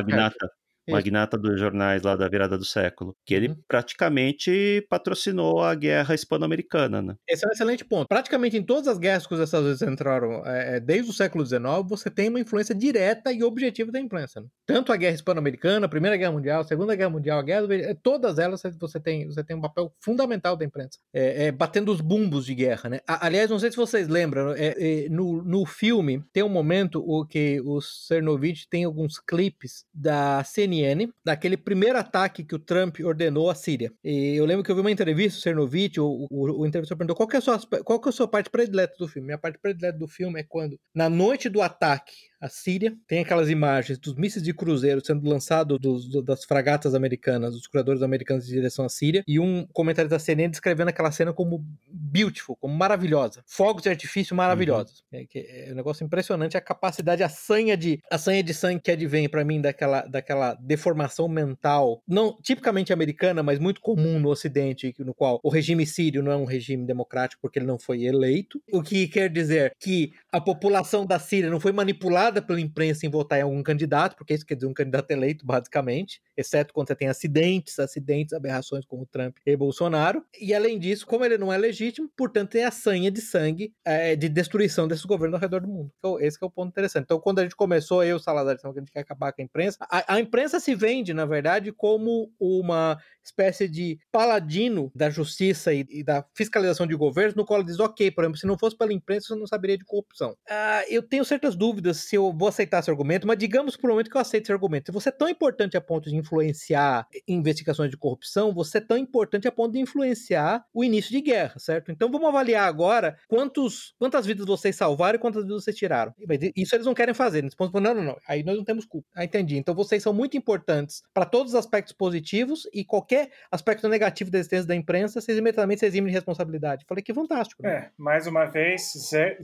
[0.88, 3.56] magnata magnata dos jornais lá da virada do século, que ele uhum.
[3.68, 7.14] praticamente patrocinou a guerra hispano-americana, né?
[7.28, 8.08] Esse é um excelente ponto.
[8.08, 11.44] Praticamente em todas as guerras que os Estados Unidos entraram é, é desde o século
[11.44, 14.40] XIX, você tem uma influência direta e objetiva da imprensa.
[14.40, 14.46] Né?
[14.66, 17.72] Tanto a guerra hispano-americana, a Primeira Guerra Mundial, a Segunda Guerra Mundial, a Guerra do...
[17.72, 21.92] É, todas elas você tem, você tem um papel fundamental da imprensa, é, é, batendo
[21.92, 23.00] os bumbos de guerra, né?
[23.06, 27.60] aliás, não sei se vocês lembram, é, no, no filme tem um momento o que
[27.62, 33.50] o Cernovich tem alguns clipes da CNN CNN, daquele primeiro ataque que o Trump ordenou
[33.50, 33.92] à Síria.
[34.04, 37.16] E eu lembro que eu vi uma entrevista, o Cernovich, o, o, o entrevistador perguntou
[37.16, 39.26] qual, que é a sua, qual que é a sua parte predileta do filme.
[39.26, 42.94] Minha parte predileta do filme é quando, na noite do ataque a Síria.
[43.06, 48.02] Tem aquelas imagens dos mísseis de cruzeiro sendo lançados dos, das fragatas americanas, dos curadores
[48.02, 52.56] americanos em direção à Síria, e um comentário da CNN descrevendo aquela cena como beautiful,
[52.56, 53.42] como maravilhosa.
[53.46, 55.04] Fogos de artifício maravilhosos.
[55.12, 55.26] Uhum.
[55.34, 58.90] É, é, um negócio impressionante a capacidade, a sanha de, a sanha de sangue que
[58.90, 64.94] advém para mim daquela, daquela deformação mental, não tipicamente americana, mas muito comum no Ocidente,
[64.98, 68.60] no qual o regime sírio não é um regime democrático porque ele não foi eleito,
[68.72, 73.10] o que quer dizer que a população da Síria não foi manipulada pela imprensa em
[73.10, 76.96] votar em algum candidato, porque isso quer dizer um candidato eleito, basicamente, exceto quando você
[76.96, 80.24] tem acidentes, acidentes, aberrações como Trump e Bolsonaro.
[80.40, 84.16] E além disso, como ele não é legítimo, portanto tem a sanha de sangue é,
[84.16, 85.90] de destruição desses governos ao redor do mundo.
[85.98, 87.04] Então, esse é o ponto interessante.
[87.04, 89.78] Então, quando a gente começou, eu, Salazar, que a gente quer acabar com a imprensa,
[89.80, 95.86] a, a imprensa se vende, na verdade, como uma espécie de paladino da justiça e,
[95.88, 98.76] e, da fiscalização de governos, no qual ele diz, ok, por exemplo, se não fosse
[98.76, 100.36] pela imprensa, você não saberia de corrupção.
[100.48, 103.94] Ah, eu tenho certas dúvidas se eu vou aceitar esse argumento, mas digamos por um
[103.94, 104.86] momento que eu aceito esse argumento.
[104.86, 108.96] Se você é tão importante a ponto de influenciar investigações de corrupção, você é tão
[108.96, 111.90] importante a ponto de influenciar o início de guerra, certo?
[111.90, 116.14] Então vamos avaliar agora quantos, quantas vidas vocês salvaram e quantas vidas vocês tiraram.
[116.56, 117.38] Isso eles não querem fazer.
[117.38, 118.16] Eles falam, não, não, não.
[118.26, 119.08] Aí nós não temos culpa.
[119.14, 119.56] Ah, entendi.
[119.56, 124.38] Então vocês são muito importantes para todos os aspectos positivos e qualquer aspecto negativo da
[124.38, 126.84] existência da imprensa, vocês imediatamente se eximem de responsabilidade.
[126.88, 127.62] Falei que fantástico.
[127.62, 127.70] Né?
[127.70, 128.92] É, mais uma vez,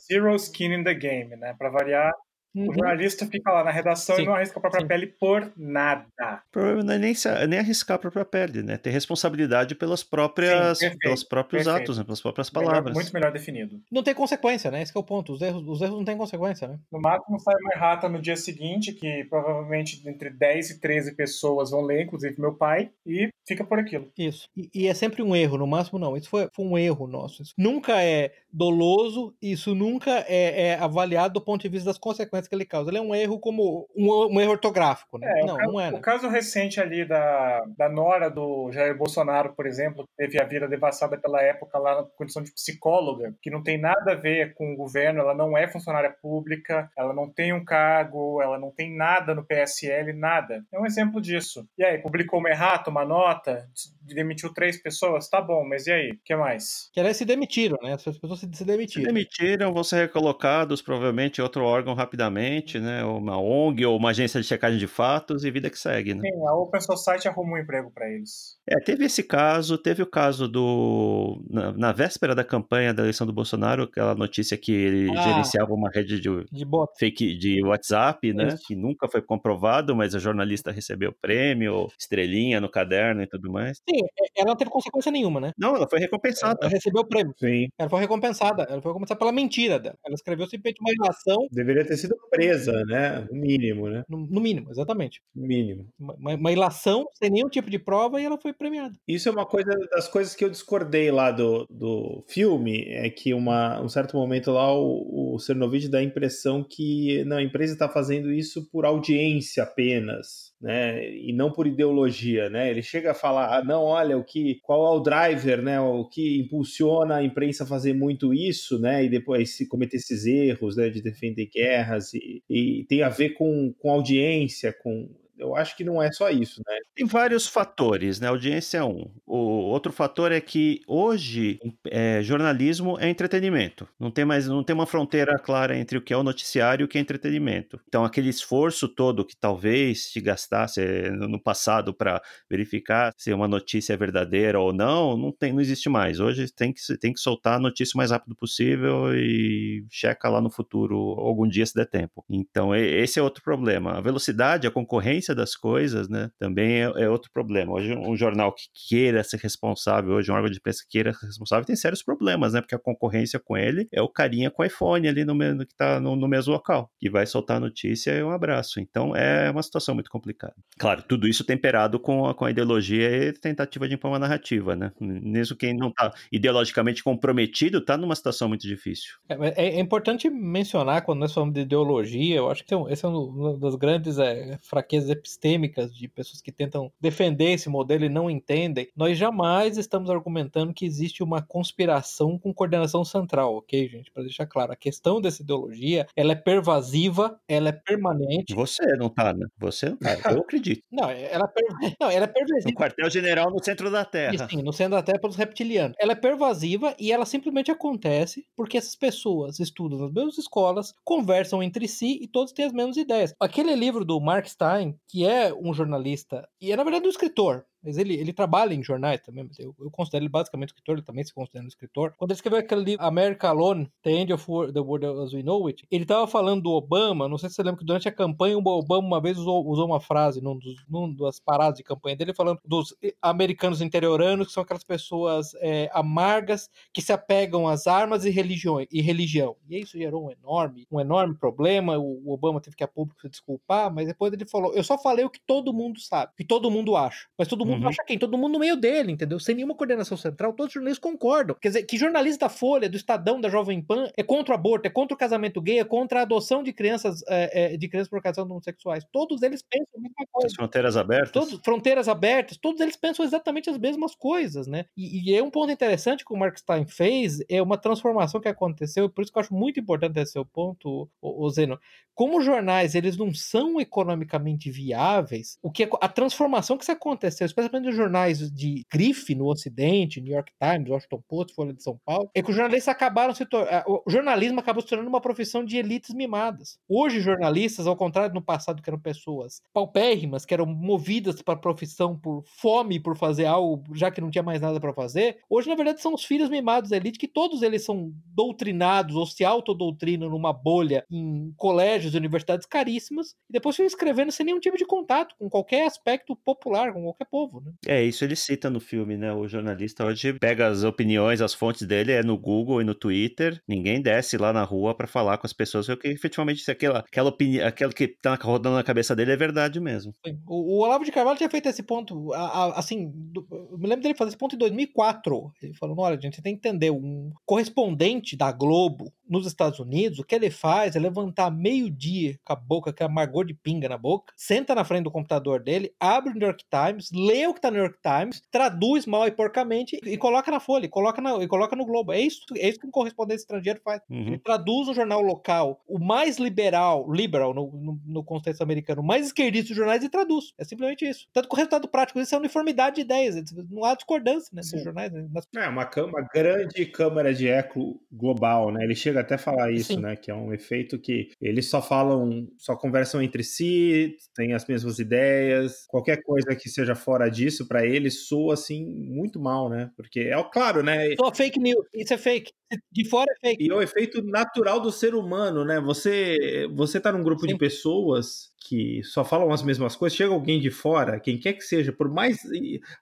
[0.09, 1.55] zero skin in the game, né?
[1.59, 2.13] Para variar,
[2.55, 2.71] Uhum.
[2.71, 4.23] O jornalista fica lá na redação Sim.
[4.23, 4.87] e não arrisca a própria Sim.
[4.87, 6.07] pele por nada.
[6.49, 7.15] O problema não é nem,
[7.49, 8.79] nem arriscar a própria pele, né?
[8.79, 11.83] Ter responsabilidade pelas próprias, Sim, pelos próprios perfeito.
[11.83, 12.05] atos, né?
[12.05, 12.85] pelas próprias palavras.
[12.85, 13.81] Melhor, muito melhor definido.
[13.93, 14.83] Não tem consequência, né?
[14.83, 15.35] Esse é o ponto.
[15.35, 16.79] Os erros, os erros não têm consequência, né?
[16.91, 21.71] No máximo sai uma errata no dia seguinte, que provavelmente entre 10 e 13 pessoas
[21.71, 24.11] vão ler, inclusive meu pai, e fica por aquilo.
[24.17, 24.49] Isso.
[24.57, 26.17] E, e é sempre um erro, no máximo não.
[26.17, 27.43] Isso foi, foi um erro nosso.
[27.43, 32.49] Isso nunca é doloso, isso nunca é, é avaliado do ponto de vista das consequências
[32.49, 32.91] que ele causa.
[32.91, 35.41] Ele é um erro como um, um erro ortográfico, né?
[35.41, 35.91] É, não, caso, não é.
[35.91, 35.99] Né?
[35.99, 40.47] O caso recente ali da, da Nora do Jair Bolsonaro, por exemplo, que teve a
[40.47, 44.55] vida devassada pela época lá na condição de psicóloga, que não tem nada a ver
[44.55, 48.71] com o governo, ela não é funcionária pública, ela não tem um cargo, ela não
[48.71, 50.65] tem nada no PSL, nada.
[50.73, 51.69] É um exemplo disso.
[51.77, 53.69] E aí, publicou uma errata, uma nota,
[54.03, 56.13] demitiu três pessoas, tá bom, mas e aí?
[56.13, 56.89] O que mais?
[56.95, 57.93] Que elas se demitiram, né?
[57.93, 59.05] As pessoas se demitiram.
[59.05, 63.05] Se demitiram, vão ser recolocados provavelmente em outro órgão rapidamente, né?
[63.05, 66.23] uma ONG ou uma agência de checagem de fatos e vida que segue, né?
[66.23, 68.57] Sim, a Open Society arrumou um emprego para eles.
[68.69, 71.43] É, teve esse caso, teve o caso do.
[71.49, 75.73] Na, na, véspera da campanha da eleição do Bolsonaro, aquela notícia que ele ah, gerenciava
[75.73, 76.67] uma rede de, de
[76.99, 78.49] fake de WhatsApp, né?
[78.49, 78.65] Isso.
[78.67, 83.79] Que nunca foi comprovado, mas a jornalista recebeu prêmio, estrelinha no caderno e tudo mais.
[83.89, 84.01] Sim,
[84.37, 85.53] ela não teve consequência nenhuma, né?
[85.59, 86.59] Não, ela foi recompensada.
[86.61, 87.33] Ela recebeu o prêmio.
[87.39, 87.69] Sim.
[87.79, 88.36] Ela foi recompensada.
[88.45, 89.97] Ela foi recompensada pela mentira dela.
[90.05, 91.47] Ela escreveu simplesmente uma ilação.
[91.51, 93.27] Deveria ter sido presa, né?
[93.31, 94.05] No mínimo, né?
[94.09, 95.21] No, no mínimo, exatamente.
[95.35, 95.89] Mínimo.
[95.99, 98.95] Uma, uma, ilação sem nenhum tipo de prova e ela foi premiada.
[99.07, 103.35] Isso é uma coisa das coisas que eu discordei lá do, do filme, é que
[103.35, 107.73] uma, um certo momento lá o, o Cernovich dá a impressão que não, a empresa
[107.73, 112.71] está fazendo isso por audiência apenas né, e não por ideologia, né?
[112.71, 116.09] Ele chega a falar, ah, não, olha, o que, qual é o driver, né, o
[116.09, 120.77] que impulsiona a imprensa a fazer muito isso, né, e depois se cometer esses erros,
[120.77, 125.09] né, de defender guerras e, e tem a ver com, com audiência, com
[125.39, 126.77] eu acho que não é só isso, né?
[126.95, 128.29] Tem vários fatores, né?
[128.29, 129.11] Audiência é um.
[129.27, 133.87] O outro fator é que hoje é, jornalismo é entretenimento.
[133.99, 136.87] Não tem mais, não tem uma fronteira clara entre o que é o noticiário e
[136.87, 137.79] o que é entretenimento.
[137.87, 143.49] Então aquele esforço todo que talvez se gastasse eh, no passado para verificar se uma
[143.49, 146.19] notícia é verdadeira ou não, não tem, não existe mais.
[146.19, 150.41] Hoje tem que tem que soltar a notícia o mais rápido possível e checa lá
[150.41, 152.25] no futuro algum dia se der tempo.
[152.31, 153.99] Então esse é outro problema.
[153.99, 157.73] A velocidade, a concorrência das coisas, né, também é, é, outro problema.
[157.73, 161.27] Hoje, um jornal que queira ser responsável, hoje um órgão de imprensa que queira ser
[161.27, 164.67] responsável, tem sérios problemas, né, porque a concorrência com ele é o carinha com o
[164.67, 165.37] iPhone ali no,
[165.67, 168.81] que está no, no, mesmo local, que vai soltar a notícia e um abraço.
[168.81, 170.55] Então, é uma situação muito complicada.
[170.79, 174.75] Claro, tudo isso temperado com a, com a ideologia e tentativa de impor uma narrativa,
[174.75, 174.93] né.
[175.01, 179.15] Mesmo quem não está ideologicamente comprometido, está numa situação muito difícil.
[179.29, 183.09] É, é, é, importante mencionar, quando nós falamos de ideologia, eu acho que esse é
[183.09, 188.31] um das grandes é, fraquezas epistêmicas de pessoas que tentam defender esse modelo e não
[188.31, 194.11] entendem, nós jamais estamos argumentando que existe uma conspiração com coordenação central, ok, gente?
[194.11, 198.55] Para deixar claro, a questão dessa ideologia, ela é pervasiva, ela é permanente.
[198.55, 199.47] Você não tá, né?
[199.59, 200.83] Você não tá, eu acredito.
[200.91, 201.65] não, ela, per...
[202.01, 202.71] não, ela é pervasiva.
[202.71, 204.49] No quartel-general no centro da Terra.
[204.49, 205.97] sim, no centro da Terra pelos reptilianos.
[206.01, 211.63] Ela é pervasiva e ela simplesmente acontece porque essas pessoas estudam nas mesmas escolas, conversam
[211.63, 213.35] entre si e todos têm as mesmas ideias.
[213.41, 217.65] Aquele livro do Mark Stein, que é um jornalista, e é na verdade um escritor,
[217.83, 221.25] mas ele, ele trabalha em jornais também, eu, eu considero ele basicamente escritor, ele também
[221.25, 222.15] se considera um escritor.
[222.17, 225.67] Quando ele escreveu aquele livro America Alone, The End of the World as We Know
[225.67, 228.59] It, ele estava falando do Obama, não sei se você lembra que durante a campanha
[228.59, 232.17] o Obama uma vez usou, usou uma frase num, dos, num das paradas de campanha
[232.17, 237.87] dele, falando dos americanos interioranos, que são aquelas pessoas é, amargas que se apegam às
[237.87, 239.57] armas e, religiões, e religião.
[239.69, 243.21] E isso gerou um enorme, um enorme problema, o, o Obama teve que a público
[243.21, 246.45] se desculpar, mas depois ele falou, eu só falei o que todo mundo sabe, que
[246.45, 247.89] todo mundo acha, mas todo mundo mundo uhum.
[247.89, 248.19] acha quem?
[248.19, 249.39] Todo mundo no meio dele, entendeu?
[249.39, 251.57] Sem nenhuma coordenação central, todos os jornalistas concordam.
[251.61, 254.87] Quer dizer, que jornalista da Folha, do Estadão, da Jovem Pan, é contra o aborto,
[254.87, 258.09] é contra o casamento gay, é contra a adoção de crianças, é, é, de crianças
[258.09, 259.05] por ocasião homossexuais.
[259.13, 260.47] Todos eles pensam a mesma coisa.
[260.47, 261.31] As fronteiras abertas?
[261.33, 264.87] Todos, fronteiras abertas, todos eles pensam exatamente as mesmas coisas, né?
[264.97, 268.49] E, e é um ponto interessante que o Mark Stein fez, é uma transformação que
[268.49, 271.79] aconteceu, por isso que eu acho muito importante esse seu ponto, o, o Zeno.
[272.15, 276.91] Como os jornais, eles não são economicamente viáveis, o que é, a transformação que se
[276.91, 281.83] aconteceu, especialmente nos jornais de grife no Ocidente, New York Times, Washington Post, Folha de
[281.83, 283.85] São Paulo, é que os jornalistas acabaram se tornando.
[283.87, 286.79] O jornalismo acabou se tornando uma profissão de elites mimadas.
[286.89, 291.59] Hoje, jornalistas, ao contrário no passado, que eram pessoas paupérrimas, que eram movidas para a
[291.59, 295.69] profissão por fome, por fazer algo, já que não tinha mais nada para fazer, hoje,
[295.69, 299.45] na verdade, são os filhos mimados da elite, que todos eles são doutrinados ou se
[299.45, 304.77] autodoutrinam numa bolha em colégios e universidades caríssimas, e depois ficam escrevendo sem nenhum tipo
[304.77, 307.46] de contato com qualquer aspecto popular, com qualquer povo.
[307.65, 307.73] Né?
[307.87, 309.33] É, isso ele cita no filme, né?
[309.33, 313.61] O jornalista hoje pega as opiniões, as fontes dele é no Google e no Twitter.
[313.67, 317.31] Ninguém desce lá na rua para falar com as pessoas que efetivamente se aquela, aquela
[317.31, 320.13] opinião, aquela que tá rodando na cabeça dele é verdade mesmo.
[320.47, 323.89] O, o Olavo de Carvalho tinha feito esse ponto, a, a, assim, do, eu me
[323.89, 325.53] lembro dele fazer esse ponto em 2004.
[325.63, 330.19] Ele falou: olha, gente, você tem que entender, um correspondente da Globo nos Estados Unidos,
[330.19, 333.89] o que ele faz é levantar meio-dia com a boca, com a amargor de pinga
[333.89, 337.53] na boca, senta na frente do computador dele, abre o New York Times, lê o
[337.53, 340.89] que tá no New York Times, traduz mal e porcamente e coloca na folha, e
[340.89, 342.13] coloca, na, e coloca no Globo.
[342.13, 344.01] É isso, é isso que um correspondente estrangeiro faz.
[344.09, 344.29] Uhum.
[344.29, 349.05] Ele traduz um jornal local, o mais liberal, liberal no, no, no contexto americano, o
[349.05, 350.53] mais esquerdista dos jornais e traduz.
[350.59, 351.27] É simplesmente isso.
[351.33, 353.37] Tanto que o resultado prático disso é uniformidade de ideias.
[353.71, 355.13] Não há discordância né, nesses jornais.
[355.13, 355.27] Né?
[355.57, 358.85] É uma, uma grande câmara de eco global, né?
[358.85, 360.01] Ele chega até a falar isso, Sim.
[360.01, 360.17] né?
[360.17, 364.99] Que é um efeito que eles só falam, só conversam entre si, têm as mesmas
[364.99, 365.87] ideias.
[365.89, 369.91] Qualquer coisa que seja fora disso, para eles, soa assim muito mal, né?
[369.97, 371.15] Porque é claro, né?
[371.17, 372.53] Soa fake news, isso é fake.
[372.91, 373.65] De fora é fake.
[373.65, 375.81] E é o efeito natural do ser humano, né?
[375.81, 377.49] Você, você tá num grupo Sim.
[377.49, 381.63] de pessoas que só falam as mesmas coisas, chega alguém de fora, quem quer que
[381.63, 382.39] seja, por mais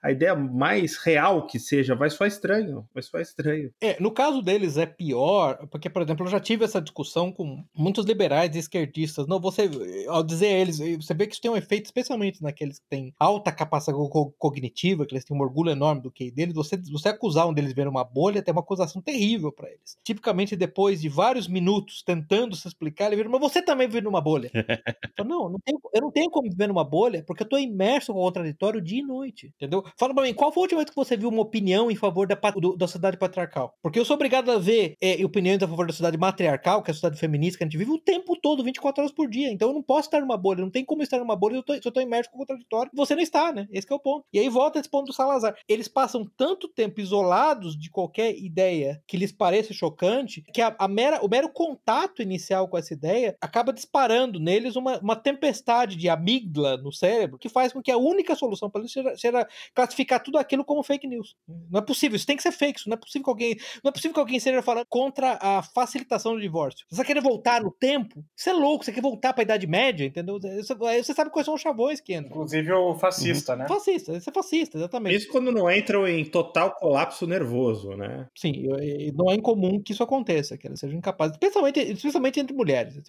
[0.03, 3.73] a ideia mais real que seja, vai soar estranho, vai soar estranho.
[3.81, 7.65] É, no caso deles é pior, porque, por exemplo, eu já tive essa discussão com
[7.75, 9.27] muitos liberais e esquerdistas.
[9.27, 9.71] Não, você,
[10.07, 13.15] ao dizer a eles, você vê que isso tem um efeito, especialmente naqueles que têm
[13.19, 13.97] alta capacidade
[14.39, 17.73] cognitiva, que eles têm um orgulho enorme do que deles, você, você acusar um deles
[17.73, 19.99] ver uma bolha, tem uma acusação terrível para eles.
[20.05, 24.21] Tipicamente, depois de vários minutos tentando se explicar, ele vira, mas você também vive numa
[24.21, 24.51] bolha.
[25.13, 28.13] então, não, não tenho, eu não tenho como viver numa bolha, porque eu tô imerso
[28.13, 29.83] com o contraditório dia e noite, entendeu?
[29.99, 32.27] Fala pra mim, qual foi a última vez que você viu uma opinião em favor
[32.27, 33.75] da, do, da sociedade patriarcal?
[33.83, 36.93] Porque eu sou obrigado a ver é, opiniões a favor da sociedade matriarcal, que é
[36.93, 39.51] a sociedade feminista que a gente vive o tempo todo, 24 horas por dia.
[39.51, 41.93] Então eu não posso estar numa bolha, não tem como estar numa bolha se eu
[41.93, 42.91] tô imerso com o contraditório.
[42.95, 43.67] Você não está, né?
[43.71, 44.27] Esse é o ponto.
[44.33, 45.57] E aí volta esse ponto do Salazar.
[45.67, 50.87] Eles passam tanto tempo isolados de qualquer ideia que lhes pareça chocante, que a, a
[50.87, 56.09] mera, o mero contato inicial com essa ideia acaba disparando neles uma, uma tempestade de
[56.09, 60.23] amígdala no cérebro que faz com que a única solução para eles seja, seja, classificar
[60.23, 61.35] tudo aquilo como fake news.
[61.71, 63.89] Não é possível, isso tem que ser fake, isso não é possível que alguém, não
[63.89, 66.85] é possível que alguém seja falando contra a facilitação do divórcio.
[66.91, 68.25] Você quer voltar no tempo?
[68.37, 70.39] Você é louco, você quer voltar para a Idade Média, entendeu?
[70.41, 72.31] Você, você sabe quais são os chavões que entram.
[72.31, 73.59] Inclusive o fascista, uhum.
[73.59, 73.69] né?
[73.69, 75.17] Fascista, isso é fascista, exatamente.
[75.17, 78.29] Isso quando não entram em total colapso nervoso, né?
[78.35, 78.67] Sim,
[79.15, 83.01] não é incomum que isso aconteça, que elas sejam incapazes, especialmente, especialmente entre mulheres.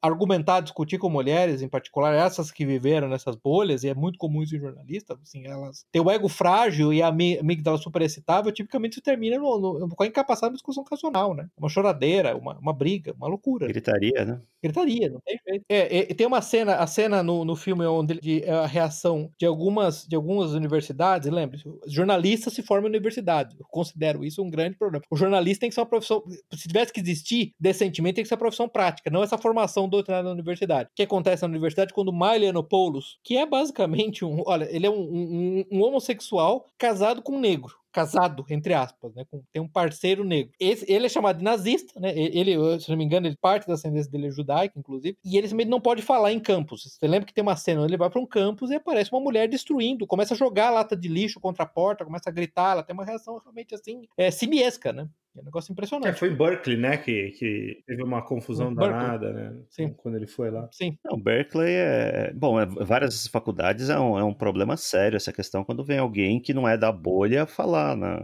[0.00, 4.42] Argumentar, discutir com mulheres, em particular essas que viveram nessas bolhas, e é muito comum
[4.42, 8.92] isso em jornalistas, assim, elas têm o ego frágil e a amígdala super excitável, tipicamente
[8.92, 11.48] isso termina no, no, com a incapacidade de discussão racional, né?
[11.56, 13.66] Uma choradeira, uma, uma briga, uma loucura.
[13.66, 14.40] Gritaria, né?
[14.62, 15.64] Gritaria, não tem jeito.
[15.68, 19.30] É, é, tem uma cena, a cena no, no filme onde de, é a reação
[19.38, 23.56] de algumas, de algumas universidades, lembre-se, jornalistas se formam em universidade.
[23.58, 25.04] Eu considero isso um grande problema.
[25.10, 26.22] O jornalista tem que ser uma profissão,
[26.54, 30.24] se tivesse que existir decentemente, tem que ser uma profissão prática, não essa formação doutrinária
[30.24, 30.88] na universidade.
[30.90, 34.90] O que acontece na universidade quando Milo Yiannopoulos, que é basicamente um, olha, ele é
[34.90, 39.24] um, um, um homossexual casado com um negro casado, entre aspas, né?
[39.30, 40.52] Com, tem um parceiro negro.
[40.60, 42.12] Esse, ele é chamado de nazista, né?
[42.14, 45.16] Ele, se não me engano, ele parte da ascendência dele é judaica, inclusive.
[45.24, 46.82] E ele não pode falar em campus.
[46.82, 49.20] Você lembra que tem uma cena onde ele vai para um campus e aparece uma
[49.20, 52.82] mulher destruindo, começa a jogar lata de lixo contra a porta, começa a gritar, ela
[52.82, 55.08] tem uma reação realmente assim, é, simiesca, né?
[55.36, 56.08] É um negócio impressionante.
[56.08, 56.96] É, foi em Berkeley, né?
[56.96, 59.54] Que, que teve uma confusão danada, né?
[59.68, 59.92] Sim.
[59.96, 60.68] Quando ele foi lá.
[60.72, 60.96] Sim.
[61.04, 62.32] Não, Berkeley é.
[62.34, 66.40] Bom, é, várias faculdades é um, é um problema sério essa questão quando vem alguém
[66.40, 68.18] que não é da bolha falar, né?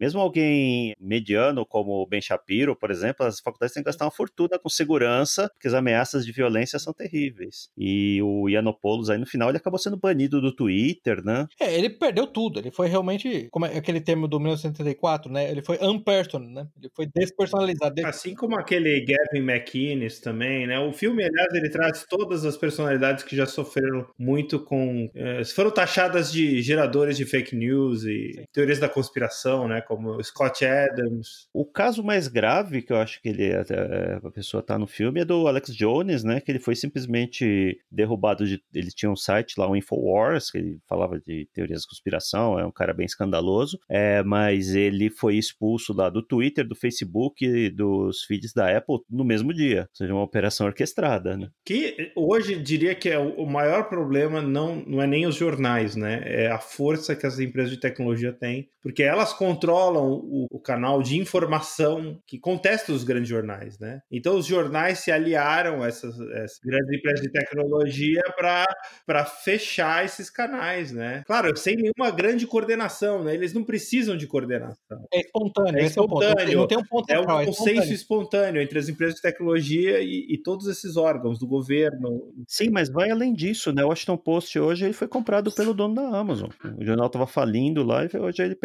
[0.00, 4.10] Mesmo alguém mediano, como o Ben Shapiro, por exemplo, as faculdades têm que gastar uma
[4.10, 7.68] fortuna com segurança, porque as ameaças de violência são terríveis.
[7.76, 11.46] E o Yiannopoulos aí no final ele acabou sendo banido do Twitter, né?
[11.60, 12.58] É, ele perdeu tudo.
[12.58, 15.50] Ele foi realmente, como é aquele termo do 1974, né?
[15.50, 16.66] Ele foi unpersonal, né?
[16.78, 18.06] Ele foi despersonalizado.
[18.06, 20.78] Assim como aquele Gavin McInnes também, né?
[20.78, 25.10] O filme, aliás, ele traz todas as personalidades que já sofreram muito com.
[25.14, 28.44] Eh, foram taxadas de geradores de fake news e Sim.
[28.52, 29.80] teorias da conspiração, né?
[29.80, 31.48] Como Scott Adams.
[31.52, 35.20] O caso mais grave que eu acho que ele eh, a pessoa tá no filme
[35.20, 36.40] é do Alex Jones, né?
[36.40, 38.62] Que ele foi simplesmente derrubado de.
[38.72, 42.64] Ele tinha um site lá, o Infowars, que ele falava de teorias da conspiração, é
[42.64, 43.78] um cara bem escandaloso.
[43.88, 48.98] É, mas ele foi expulso lá do Twitter, do Facebook, e dos feeds da Apple
[49.08, 49.82] no mesmo dia.
[49.82, 51.48] Ou seja, uma operação orquestrada, né?
[51.64, 56.22] Que hoje diria que é o maior problema não, não é nem os jornais, né?
[56.24, 61.02] É a força que as empresas de tecnologia têm, porque elas controlam o, o canal
[61.02, 64.00] de informação que contesta os grandes jornais, né?
[64.10, 70.30] Então os jornais se aliaram a essas, essas grandes empresas de tecnologia para fechar esses
[70.30, 71.22] canais, né?
[71.26, 73.34] Claro, sem nenhuma grande coordenação, né?
[73.34, 75.06] Eles não precisam de coordenação.
[75.12, 76.23] É espontâneo, é espontâneo.
[76.24, 77.94] É, não tem um ponto é um é consenso espontâneo.
[77.94, 82.32] espontâneo entre as empresas de tecnologia e, e, todos esses órgãos do governo.
[82.48, 83.84] Sim, mas vai além disso, né?
[83.84, 86.50] O Washington Post hoje ele foi comprado pelo dono da Amazon.
[86.78, 88.56] O jornal estava falindo lá e hoje ele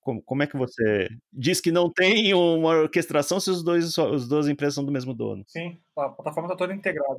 [0.00, 4.28] como, como é que você diz que não tem uma orquestração se os dois os
[4.28, 5.42] duas empresas são do mesmo dono?
[5.46, 7.16] Sim, a plataforma está toda integrada.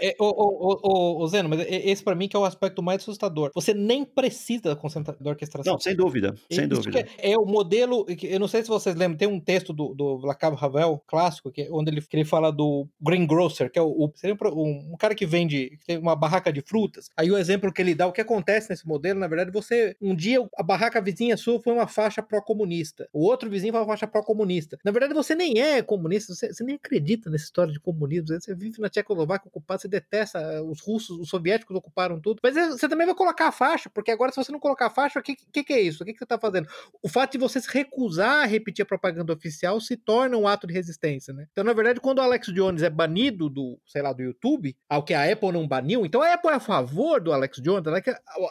[0.00, 3.02] É, o, o, o, o, Zeno, mas esse para mim que é o aspecto mais
[3.02, 3.50] assustador.
[3.54, 5.72] Você nem precisa da, orquestração.
[5.72, 7.00] Não, sem dúvida, sem Isso dúvida.
[7.18, 10.16] É, é, o modelo, eu não sei se vocês lembram, tem um texto do, do
[10.18, 13.88] Lacab Ravel, clássico, que, é onde ele, que ele fala do greengrocer, que é o,
[13.88, 14.12] o
[14.54, 17.10] um, um, cara que vende, que tem uma barraca de frutas.
[17.16, 20.14] Aí o exemplo que ele dá, o que acontece nesse modelo, na verdade, você, um
[20.14, 24.06] dia a barraca vizinha sua foi uma faixa pró-comunista, o outro vizinho foi uma faixa
[24.06, 24.78] pró-comunista.
[24.84, 28.54] Na verdade, você nem é comunista, você, você nem acredita nessa história de comunismo, você
[28.54, 32.68] vive na Tchecoslováquia ocupada, você detesta eh, os russos, os soviéticos ocuparam tudo, mas eh,
[32.68, 35.22] você também vai colocar a faixa, porque agora se você não colocar a faixa, o
[35.22, 36.02] que, que, que, é isso?
[36.02, 36.68] O que, que você está fazendo?
[37.02, 40.66] O fato de você se recusar a repetir a propaganda oficial se torna um ato
[40.66, 41.46] de resistência, né?
[41.52, 45.02] Então, na verdade, quando o Alex Jones é banido do, sei lá, do YouTube, ao
[45.04, 47.86] que a Apple não baniu, então a Apple é a favor do Alex Jones,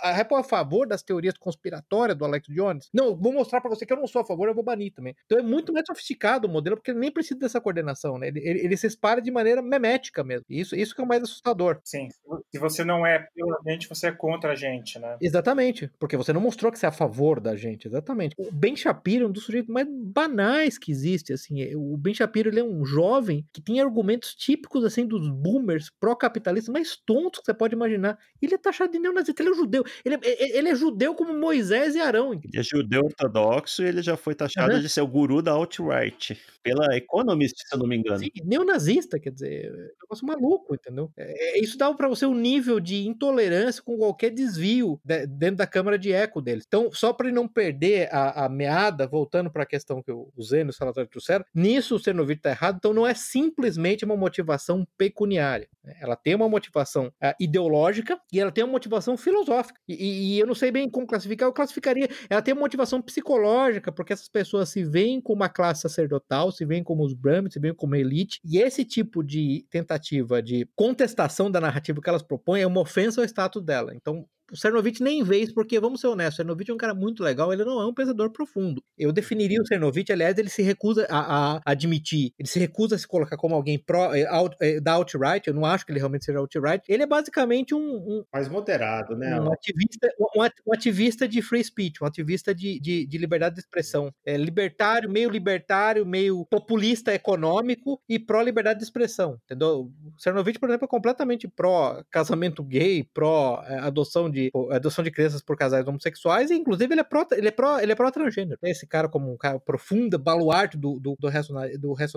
[0.02, 2.90] a Apple é a favor das teorias conspiratórias do Alex Jones.
[2.94, 5.16] Não, vou mostrar para você que eu não sou a favor, eu vou banir também.
[5.26, 8.28] Então é muito mais sofisticado o modelo, porque ele nem precisa dessa coordenação, né?
[8.28, 10.46] Ele, ele, ele se espalha de maneira memética mesmo.
[10.50, 11.80] Isso, isso que é o mais assustador.
[11.84, 12.10] Sim.
[12.52, 15.18] Se você não é pela gente, você é contra a gente, né?
[15.22, 15.90] Exatamente.
[16.00, 17.88] Porque você não mostrou que você é a favor da gente.
[17.88, 18.36] Exatamente.
[18.38, 19.88] O Ben Shapiro é um dos sujeitos mais
[20.22, 21.62] banais que existe, assim.
[21.62, 25.90] É, o Ben Shapiro, ele é um jovem que tem argumentos típicos, assim, dos boomers
[26.00, 28.18] pró-capitalistas mais tontos que você pode imaginar.
[28.42, 29.84] Ele é taxado de neonazista, ele é judeu.
[30.06, 32.34] Ele é, ele é judeu como Moisés e Arão.
[32.34, 34.82] Ele é judeu ortodoxo e ele já foi taxado uhum.
[34.82, 36.40] de ser o guru da alt-right.
[36.64, 38.20] Pela Economist, se eu não me engano.
[38.20, 41.12] Sim, neonazista, quer dizer, é um negócio maluco, entendeu?
[41.18, 45.58] É, é isso dá para você um nível de intolerância com qualquer desvio de, dentro
[45.58, 46.66] da câmara de eco deles.
[46.68, 50.32] Então, só para ele não perder a, a meada, voltando para a questão que o
[50.42, 54.16] Zeno e o Salazar trouxeram, nisso o Cernovich está errado, então não é simplesmente uma
[54.16, 55.68] motivação pecuniária.
[56.00, 59.80] Ela tem uma motivação uh, ideológica e ela tem uma motivação filosófica.
[59.88, 62.08] E, e, eu não sei bem como classificar, eu classificaria.
[62.30, 66.66] Ela tem uma motivação psicológica, porque essas pessoas se veem como uma classe sacerdotal, se
[66.66, 71.50] veem como os Brahmins, se veem como elite, e esse tipo de tentativa de contestação
[71.50, 73.94] da narrativa que elas propõem é uma ofensa ao status dela.
[73.96, 76.94] Então, o Cernovich nem vê isso, porque, vamos ser honestos, o Cernovich é um cara
[76.94, 78.84] muito legal, ele não é um pensador profundo.
[78.98, 83.00] Eu definiria o Cernovich, aliás, ele se recusa a, a admitir, ele se recusa a
[83.00, 86.00] se colocar como alguém pró, é, out, é, da alt-right, eu não acho que ele
[86.00, 86.84] realmente seja alt-right.
[86.88, 88.24] Ele é basicamente um, um.
[88.34, 89.40] Mais moderado, né?
[89.40, 93.62] Um ativista, um, um ativista de free speech, um ativista de, de, de liberdade de
[93.62, 94.12] expressão.
[94.26, 99.92] É libertário, meio libertário, meio populista econômico e pró-liberdade de expressão, entendeu?
[100.06, 105.42] O Cernovich, por exemplo, é completamente pró-casamento gay, pró-adoção é, de de adoção de crianças
[105.42, 108.58] por casais homossexuais, e inclusive ele é pró, ele é pró, ele é pró transgênero.
[108.64, 111.30] Esse cara como um cara profunda, baluarte do, do, do,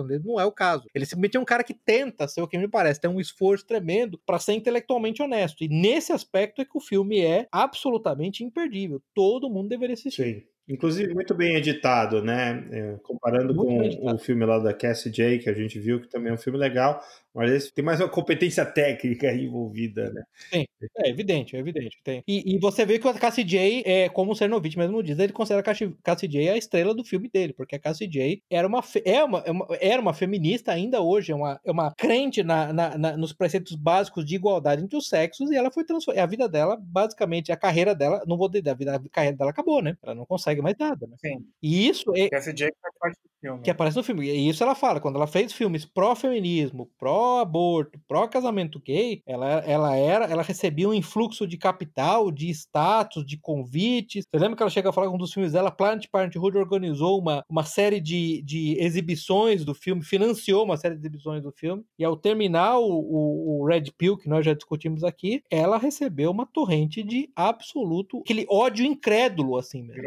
[0.07, 0.87] dele, não é o caso.
[0.93, 3.65] Ele simplesmente é um cara que tenta ser o que me parece, tem um esforço
[3.65, 5.63] tremendo para ser intelectualmente honesto.
[5.63, 9.01] E nesse aspecto é que o filme é absolutamente imperdível.
[9.13, 10.41] Todo mundo deveria assistir.
[10.41, 10.54] Sim.
[10.67, 12.67] Inclusive, muito bem editado, né?
[12.71, 16.07] É, comparando muito com o filme lá da Cassie J, que a gente viu, que
[16.07, 16.99] também é um filme legal,
[17.35, 20.23] mas esse tem mais uma competência técnica envolvida, né?
[20.49, 20.65] Sim,
[20.97, 21.99] é evidente, é evidente.
[22.01, 22.23] Tem.
[22.25, 25.33] E, e você vê que a Cassie J, é, como o Cernovich mesmo diz, ele
[25.33, 25.63] considera a
[26.01, 29.39] Cassie J a estrela do filme dele, porque a Cassie J era uma, é uma,
[29.39, 33.17] é uma, era uma feminista ainda hoje, é uma, é uma crente na, na, na,
[33.17, 36.23] nos preceitos básicos de igualdade entre os sexos, e ela foi transformada.
[36.23, 39.51] A vida dela, basicamente, a carreira dela, não vou dizer, a, vida, a carreira dela
[39.51, 39.97] acabou, né?
[40.01, 41.15] Ela não consegue mais nada, né?
[41.19, 41.47] Sim.
[41.61, 42.29] E isso é.
[42.29, 43.61] Cassie J faz parte do filme.
[43.61, 44.27] Que aparece no filme.
[44.27, 50.25] E isso ela fala, quando ela fez filmes pró-feminismo, pró-aborto, pró-casamento gay, ela, ela era,
[50.25, 54.25] ela recebia um influxo de capital, de status, de convites.
[54.25, 57.19] Você lembra que ela chega a falar com um dos filmes dela, Planet Parenthood organizou
[57.19, 61.83] uma, uma série de, de exibições do filme, financiou uma série de exibições do filme,
[61.97, 66.45] e ao terminar o, o, Red Pill, que nós já discutimos aqui, ela recebeu uma
[66.45, 70.01] torrente de absoluto, aquele ódio incrédulo, assim mesmo.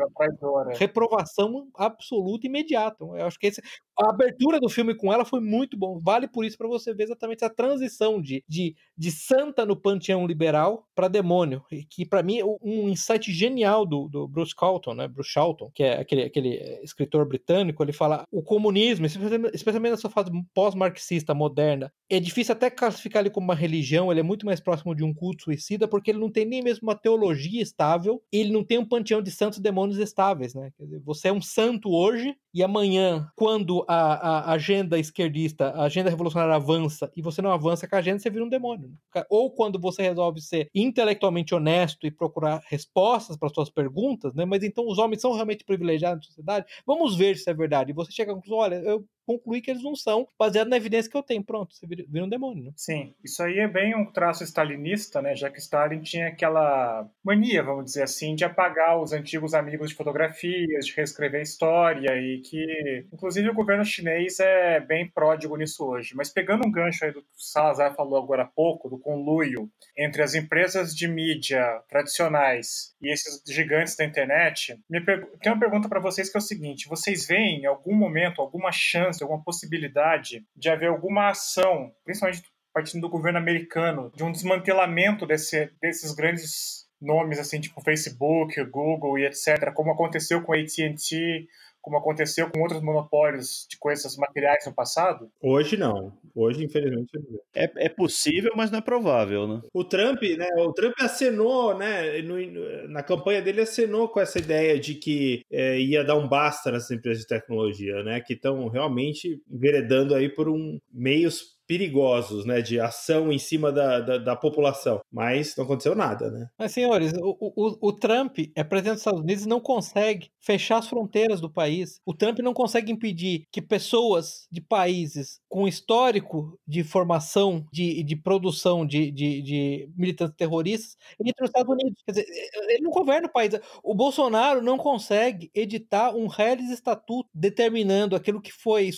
[0.76, 3.05] Reprovação absoluta imediata.
[3.05, 3.62] Eu acho que esse,
[3.99, 5.99] a abertura do filme com ela foi muito bom.
[5.99, 10.26] Vale por isso para você ver exatamente a transição de, de, de santa no panteão
[10.26, 11.62] liberal para demônio.
[11.91, 15.09] Que para mim é um insight genial do, do Bruce Carlton, né?
[15.09, 17.83] Bruce Charlton, que é aquele, aquele escritor britânico.
[17.83, 23.45] Ele fala o comunismo, especialmente nessa fase pós-marxista moderna, é difícil até classificar ele como
[23.45, 24.11] uma religião.
[24.11, 26.89] Ele é muito mais próximo de um culto suicida porque ele não tem nem mesmo
[26.89, 28.22] uma teologia estável.
[28.33, 30.70] Ele não tem um panteão de santos e demônios estáveis, né?
[30.79, 36.11] Dizer, você é um santo hoje e amanhã, quando a, a, agenda esquerdista, a agenda
[36.11, 38.88] revolucionária avança e você não avança com a agenda, você vira um demônio.
[39.14, 39.24] Né?
[39.30, 44.44] Ou quando você resolve ser intelectualmente honesto e procurar respostas para suas perguntas, né?
[44.44, 46.66] Mas então os homens são realmente privilegiados na sociedade?
[46.84, 47.92] Vamos ver se é verdade.
[47.92, 51.11] E você chega à conclusão, olha, eu concluir que eles não são, baseado na evidência
[51.11, 51.45] que eu tenho.
[51.45, 52.64] Pronto, você vira, vira um demônio.
[52.64, 52.72] Né?
[52.74, 55.37] Sim, isso aí é bem um traço stalinista, né?
[55.37, 59.95] Já que Stalin tinha aquela mania, vamos dizer assim, de apagar os antigos amigos de
[59.95, 65.85] fotografias, de reescrever a história e que, inclusive, o governo chinês é bem pródigo nisso
[65.85, 66.14] hoje.
[66.16, 69.70] Mas pegando um gancho aí do que o Salazar falou agora há pouco, do conluio
[69.97, 75.26] entre as empresas de mídia tradicionais e esses gigantes da internet, per...
[75.43, 78.72] tenho uma pergunta para vocês que é o seguinte: vocês veem em algum momento alguma
[78.72, 82.43] chance, alguma possibilidade de haver alguma ação, principalmente
[82.73, 89.19] partindo do governo americano, de um desmantelamento desse, desses grandes nomes assim, tipo Facebook, Google
[89.19, 91.49] e etc., como aconteceu com AT&T,
[91.81, 95.31] como aconteceu com outros monopólios de coisas materiais no passado?
[95.41, 96.12] Hoje não.
[96.35, 97.41] Hoje, infelizmente, não.
[97.55, 99.61] É, é possível, mas não é provável, né?
[99.72, 100.49] O Trump, né?
[100.59, 102.22] O Trump acenou, né?
[102.22, 106.70] No, na campanha dele acenou com essa ideia de que é, ia dar um basta
[106.70, 108.20] nessas empresas de tecnologia, né?
[108.20, 114.01] Que estão realmente enveredando aí por um meios perigosos, né, de ação em cima da,
[114.01, 116.49] da, da, população, mas não aconteceu nada, né?
[116.59, 120.79] Mas, senhores, o, o, o Trump é presidente dos Estados Unidos e não consegue fechar
[120.79, 122.01] as fronteiras do país.
[122.07, 128.16] O Trump não consegue impedir que pessoas de países com histórico de formação, de, de
[128.16, 132.03] produção de, de, de militantes terroristas entrem nos Estados Unidos.
[132.07, 132.27] Quer dizer,
[132.69, 133.53] ele não governa o país.
[133.83, 138.91] O Bolsonaro não consegue editar um reles estatuto determinando aquilo que foi,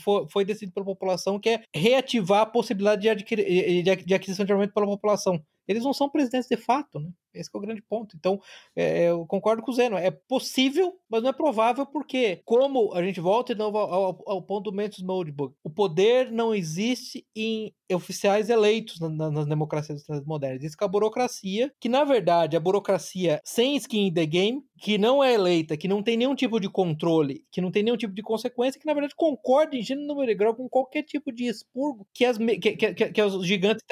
[0.00, 4.52] foi, foi decidido pela população, que é reativar a possibilidade de, adquirir, de aquisição de
[4.52, 5.42] armamento pela população.
[5.66, 7.10] Eles não são presidentes de fato, né?
[7.34, 8.16] Esse é o grande ponto.
[8.16, 8.40] Então,
[8.74, 9.96] é, eu concordo com o Zeno.
[9.96, 14.22] É possível, mas não é provável, porque, como a gente volta de novo ao, ao,
[14.26, 19.46] ao ponto do Mendes Moldbug, o poder não existe em oficiais eleitos na, na, nas
[19.46, 20.62] democracias modernas.
[20.62, 25.22] Existe a burocracia, que na verdade a burocracia sem skin in the game, que não
[25.22, 28.22] é eleita, que não tem nenhum tipo de controle, que não tem nenhum tipo de
[28.22, 32.24] consequência, que na verdade concorda em gênero número grau com qualquer tipo de expurgo que,
[32.24, 33.84] as, que, que, que, que os gigantes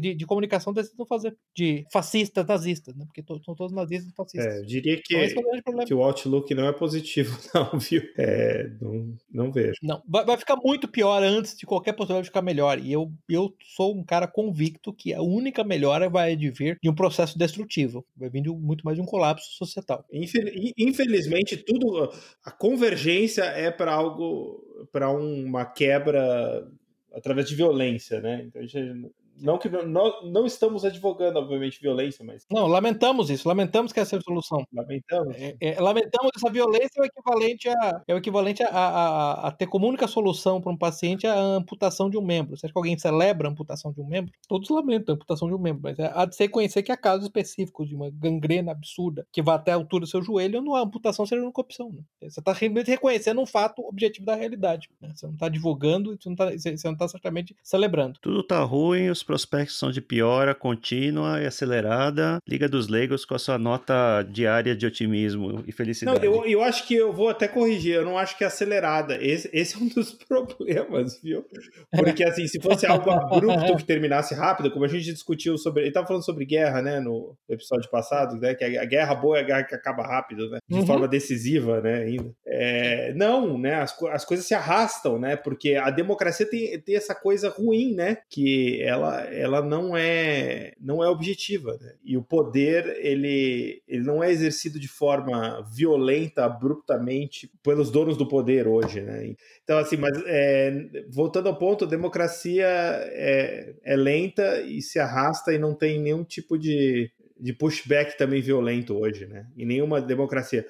[0.00, 3.04] de, de comunicação decidam fazer, de fascistas, nazistas, né?
[3.06, 4.54] Porque to, são todos nazistas e fascistas.
[4.54, 8.02] É, eu diria que, então, é que o outlook não é positivo, não, viu?
[8.16, 9.78] É, não, não vejo.
[9.82, 12.78] Não, vai, vai ficar muito pior antes de qualquer possibilidade de ficar melhor.
[12.78, 16.94] E eu, eu sou um cara convicto que a única melhora vai advir de um
[16.94, 18.04] processo destrutivo.
[18.16, 20.04] Vai vir de, muito mais de um colapso societal.
[20.12, 22.12] Infelizmente, tudo.
[22.44, 24.88] A convergência é para algo.
[24.90, 26.66] para uma quebra
[27.14, 28.44] através de violência, né?
[28.46, 29.12] Então a gente
[29.42, 32.46] não que não, não estamos advogando, obviamente, violência, mas.
[32.50, 34.64] Não, lamentamos isso, lamentamos que essa é a solução.
[34.72, 35.34] Lamentamos.
[35.36, 39.50] É, é, lamentamos essa violência é o equivalente a, é o equivalente a, a, a
[39.50, 42.56] ter como única solução para um paciente a amputação de um membro.
[42.56, 44.32] Você acha que alguém celebra a amputação de um membro?
[44.48, 46.96] Todos lamentam a amputação de um membro, mas é, há de se reconhecer que há
[46.96, 50.80] casos específicos de uma gangrena absurda que vai até a altura do seu joelho, a
[50.80, 51.90] amputação seria uma opção.
[51.90, 52.02] Né?
[52.28, 54.88] Você está reconhecendo um fato objetivo da realidade.
[55.00, 55.12] Né?
[55.14, 58.18] Você não está divulgando, você não está não tá certamente celebrando.
[58.20, 62.36] Tudo está ruim, os prospectos são de piora contínua e acelerada.
[62.46, 66.18] Liga dos Leigos com a sua nota diária de otimismo e felicidade.
[66.18, 69.16] Não, eu, eu acho que eu vou até corrigir, eu não acho que é acelerada.
[69.16, 71.46] Esse, esse é um dos problemas, viu?
[71.90, 75.84] Porque, assim, se fosse algo abrupto que terminasse rápido, como a gente discutiu sobre.
[75.84, 78.54] Ele tava falando sobre guerra, né, no episódio passado, né?
[78.54, 80.58] Que a guerra boa é a guerra que acaba rápido, né?
[80.68, 80.86] De uhum.
[80.86, 82.30] forma decisiva, né, ainda.
[82.46, 83.76] É, não, né?
[83.76, 85.36] As, as coisas se arrastam, né?
[85.36, 88.18] Porque a democracia tem, tem essa coisa ruim, né?
[88.28, 91.94] Que ela, ela não é não é objetiva, né?
[92.04, 98.26] E o poder, ele, ele não é exercido de forma violenta, abruptamente, pelos donos do
[98.26, 99.34] poder hoje, né?
[99.62, 100.72] Então, assim, mas é,
[101.10, 106.24] voltando ao ponto, a democracia é, é lenta e se arrasta e não tem nenhum
[106.24, 109.46] tipo de, de pushback também violento hoje, né?
[109.56, 110.66] E nenhuma democracia.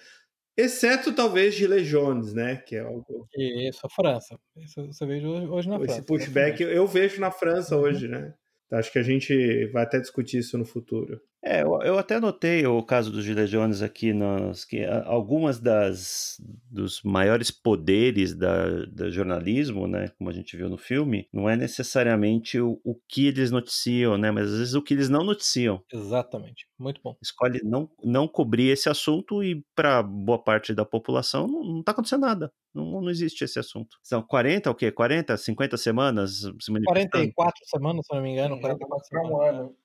[0.57, 2.57] Exceto talvez de legiões, né?
[2.57, 3.27] Que é algo.
[3.35, 4.39] Isso, a França.
[4.57, 6.01] Isso você vê hoje na Esse França.
[6.01, 7.83] Esse pushback eu vejo na França uhum.
[7.83, 8.35] hoje, né?
[8.73, 11.21] Acho que a gente vai até discutir isso no futuro.
[11.45, 16.41] É, eu, eu até notei o caso dos Gilets Jones aqui, nos, que algumas das
[16.71, 21.57] dos maiores poderes da, da jornalismo, né, como a gente viu no filme, não é
[21.57, 25.83] necessariamente o, o que eles noticiam, né, mas às vezes o que eles não noticiam.
[25.93, 27.17] Exatamente, muito bom.
[27.21, 32.21] Escolhe não, não cobrir esse assunto e para boa parte da população não está acontecendo
[32.21, 32.53] nada.
[32.73, 33.99] Não, não existe esse assunto.
[34.03, 34.91] São 40, o quê?
[34.91, 38.61] 40, 50 semanas se 44 semanas, se não me engano.
[38.61, 39.31] 44 semanas.
[39.31, 39.77] Um ano.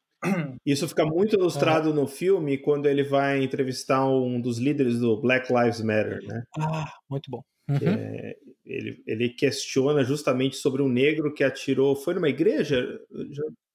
[0.65, 5.53] Isso fica muito ilustrado no filme quando ele vai entrevistar um dos líderes do Black
[5.53, 6.43] Lives Matter, né?
[6.57, 7.41] Ah, muito bom.
[7.69, 7.77] Uhum.
[7.81, 8.35] É,
[8.67, 11.95] ele, ele questiona justamente sobre um negro que atirou.
[11.95, 12.99] Foi numa igreja?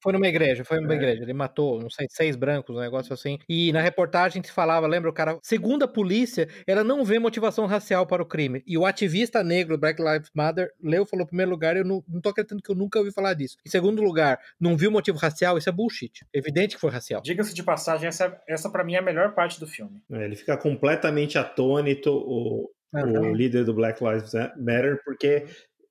[0.01, 0.97] Foi numa igreja, foi numa é.
[0.97, 1.23] igreja.
[1.23, 3.39] Ele matou, não sei, seis brancos, um negócio assim.
[3.47, 7.65] E na reportagem se falava, lembra o cara, segundo a polícia, ela não vê motivação
[7.65, 8.61] racial para o crime.
[8.67, 12.19] E o ativista negro, Black Lives Matter, leu, falou, em primeiro lugar, eu não, não
[12.19, 13.55] tô acreditando que eu nunca ouvi falar disso.
[13.65, 16.25] Em segundo lugar, não viu motivo racial, isso é bullshit.
[16.33, 17.21] Evidente que foi racial.
[17.21, 20.01] Diga-se de passagem, essa, essa para mim é a melhor parte do filme.
[20.11, 25.45] É, ele fica completamente atônito, o, o líder do Black Lives Matter, porque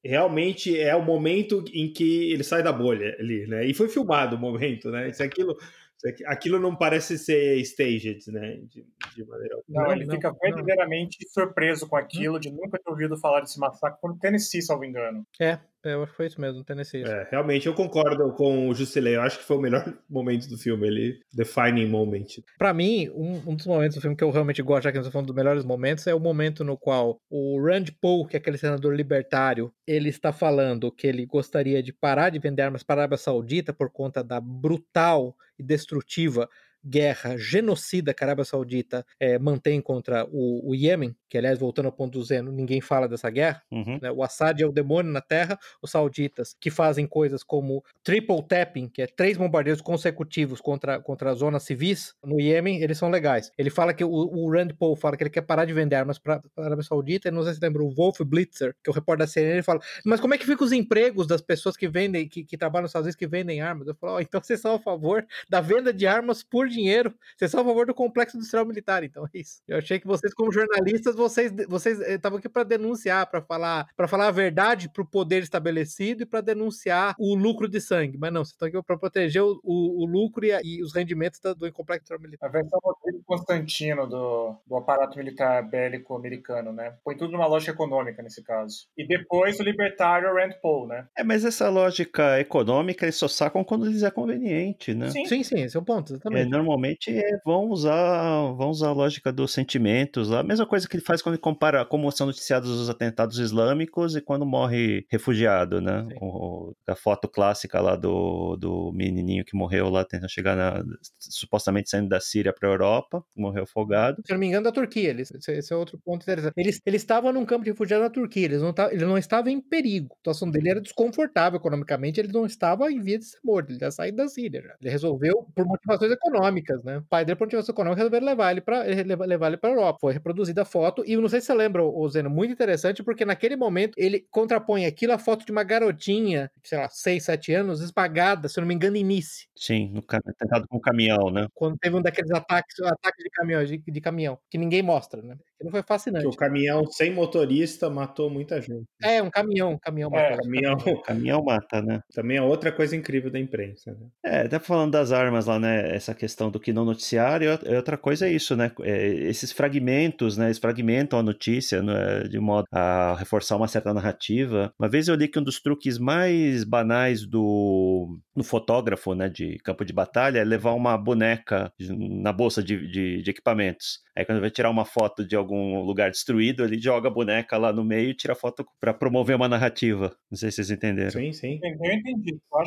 [0.04, 3.64] realmente é o momento em que ele sai da bolha ali, né?
[3.66, 5.08] E foi filmado o momento, né?
[5.08, 5.56] Isso aquilo,
[5.96, 8.60] isso aquilo não parece ser staged, né?
[8.68, 8.84] De,
[9.14, 13.16] de maneira não, não, ele não, fica verdadeiramente surpreso com aquilo, de nunca ter ouvido
[13.16, 15.24] falar desse massacre no Tennessee, salvo engano.
[15.40, 17.02] É, é, eu acho que foi isso mesmo, Tennessee.
[17.02, 19.16] É, realmente, eu concordo com o Juscelê.
[19.16, 22.26] Eu acho que foi o melhor momento do filme, ele defining moment.
[22.58, 25.06] Para mim, um, um, dos momentos do filme que eu realmente gosto, já que nós
[25.06, 28.38] estamos falando dos melhores momentos, é o momento no qual o Rand Paul, que é
[28.38, 33.00] aquele senador libertário, ele está falando que ele gostaria de parar de vender armas para
[33.00, 36.48] a Arábia Saudita por conta da brutal e destrutiva
[36.84, 41.86] guerra genocida que a Arábia Saudita é, mantém contra o, o Iêmen, que aliás, voltando
[41.86, 43.62] ao ponto do Zeno, ninguém fala dessa guerra.
[43.70, 43.98] Uhum.
[44.02, 44.10] Né?
[44.10, 48.88] O Assad é o demônio na terra, os sauditas, que fazem coisas como triple tapping,
[48.88, 53.50] que é três bombardeios consecutivos contra, contra as zonas civis no Iêmen, eles são legais.
[53.56, 56.18] Ele fala que o, o Rand Paul fala que ele quer parar de vender armas
[56.18, 58.94] para a Arábia Saudita, e não sei se lembra, o Wolf Blitzer, que é o
[58.94, 61.88] repórter da CNN, ele fala, mas como é que ficam os empregos das pessoas que
[61.88, 63.86] vendem, que, que trabalham nos Estados Unidos, que vendem armas?
[63.86, 67.14] Eu falo, oh, então vocês são a favor da venda de armas por dinheiro.
[67.36, 69.62] Vocês são a favor do complexo industrial militar, então é isso.
[69.68, 74.08] Eu achei que vocês, como jornalistas, vocês vocês estavam aqui para denunciar, para falar, para
[74.08, 78.18] falar a verdade para o poder estabelecido e para denunciar o lucro de sangue.
[78.18, 81.40] Mas não, vocês estão aqui para proteger o, o, o, lucro e, e, os rendimentos
[81.40, 82.48] do complexo industrial militar.
[82.48, 86.96] A versão Rodrigo Constantino do, do aparato militar bélico americano, né?
[87.04, 88.86] Põe tudo numa lógica econômica nesse caso.
[88.96, 91.06] E depois o libertário Rand Paul, né?
[91.16, 95.10] É, mas essa lógica econômica eles só sacam quando lhes é conveniente, né?
[95.10, 96.46] Sim, sim, sim esse é o ponto, exatamente.
[96.46, 100.96] É, normalmente é, vão usar vão usar a lógica dos sentimentos, a mesma coisa que
[100.96, 105.80] ele faz quando ele compara como são noticiados os atentados islâmicos e quando morre refugiado,
[105.80, 106.06] né?
[106.20, 110.84] O, a foto clássica lá do, do menininho que morreu lá tentando chegar na,
[111.18, 114.22] supostamente saindo da Síria para a Europa, morreu afogado.
[114.24, 116.54] Se não me engano, da Turquia, eles, esse é outro ponto interessante.
[116.56, 119.60] Eles, ele estava num campo de refugiados na Turquia, eles não ele não estava em
[119.60, 120.14] perigo.
[120.14, 123.78] A situação dele era desconfortável economicamente, ele não estava em via de ser morto, ele
[123.78, 124.62] já saiu da Síria.
[124.62, 124.76] Já.
[124.80, 126.51] Ele resolveu por motivações econômicas,
[126.84, 126.98] né?
[126.98, 129.98] O pai dele, por motivações econômicas, resolveu levar ele para levar ele para a Europa.
[130.00, 133.24] Foi reproduzida a foto e não sei se você lembra, o Zeno, muito interessante, porque
[133.24, 137.80] naquele momento ele contrapõe aquilo a foto de uma garotinha, sei lá, 6, 7 anos,
[137.80, 139.46] esmagada, se eu não me engano, em Nice.
[139.56, 141.46] Sim, no tentado com o caminhão, né?
[141.54, 145.36] Quando teve um daqueles ataques, ataques de caminhão, de, de caminhão, que ninguém mostra, né?
[145.62, 146.24] Aquilo foi fascinante.
[146.24, 148.84] Que o caminhão sem motorista matou muita gente.
[149.02, 150.42] É, um caminhão, um caminhão É, matou.
[150.42, 152.00] Caminhão Caminhão mata, né?
[152.12, 153.92] também é outra coisa incrível da imprensa.
[153.92, 154.06] Né?
[154.24, 155.94] É, até falando das armas lá, né?
[155.94, 158.72] Essa questão do que não noticiar, e outra- e outra coisa é isso, né?
[158.82, 160.46] é, esses fragmentos, né?
[160.46, 164.72] Eles fragmentam a notícia né, de modo a reforçar uma certa narrativa.
[164.78, 169.28] Uma vez eu li que um dos truques mais banais do, do fotógrafo, né?
[169.28, 174.00] De campo de batalha é levar uma boneca na bolsa de, de, de equipamentos.
[174.16, 177.72] Aí quando vai tirar uma foto de algum lugar destruído, ele joga a boneca lá
[177.72, 180.14] no meio e tira a foto para promover uma narrativa.
[180.30, 181.10] Não sei se vocês entenderam.
[181.10, 181.60] Sim, sim.
[181.62, 182.38] Eu entendi.
[182.52, 182.64] Dá.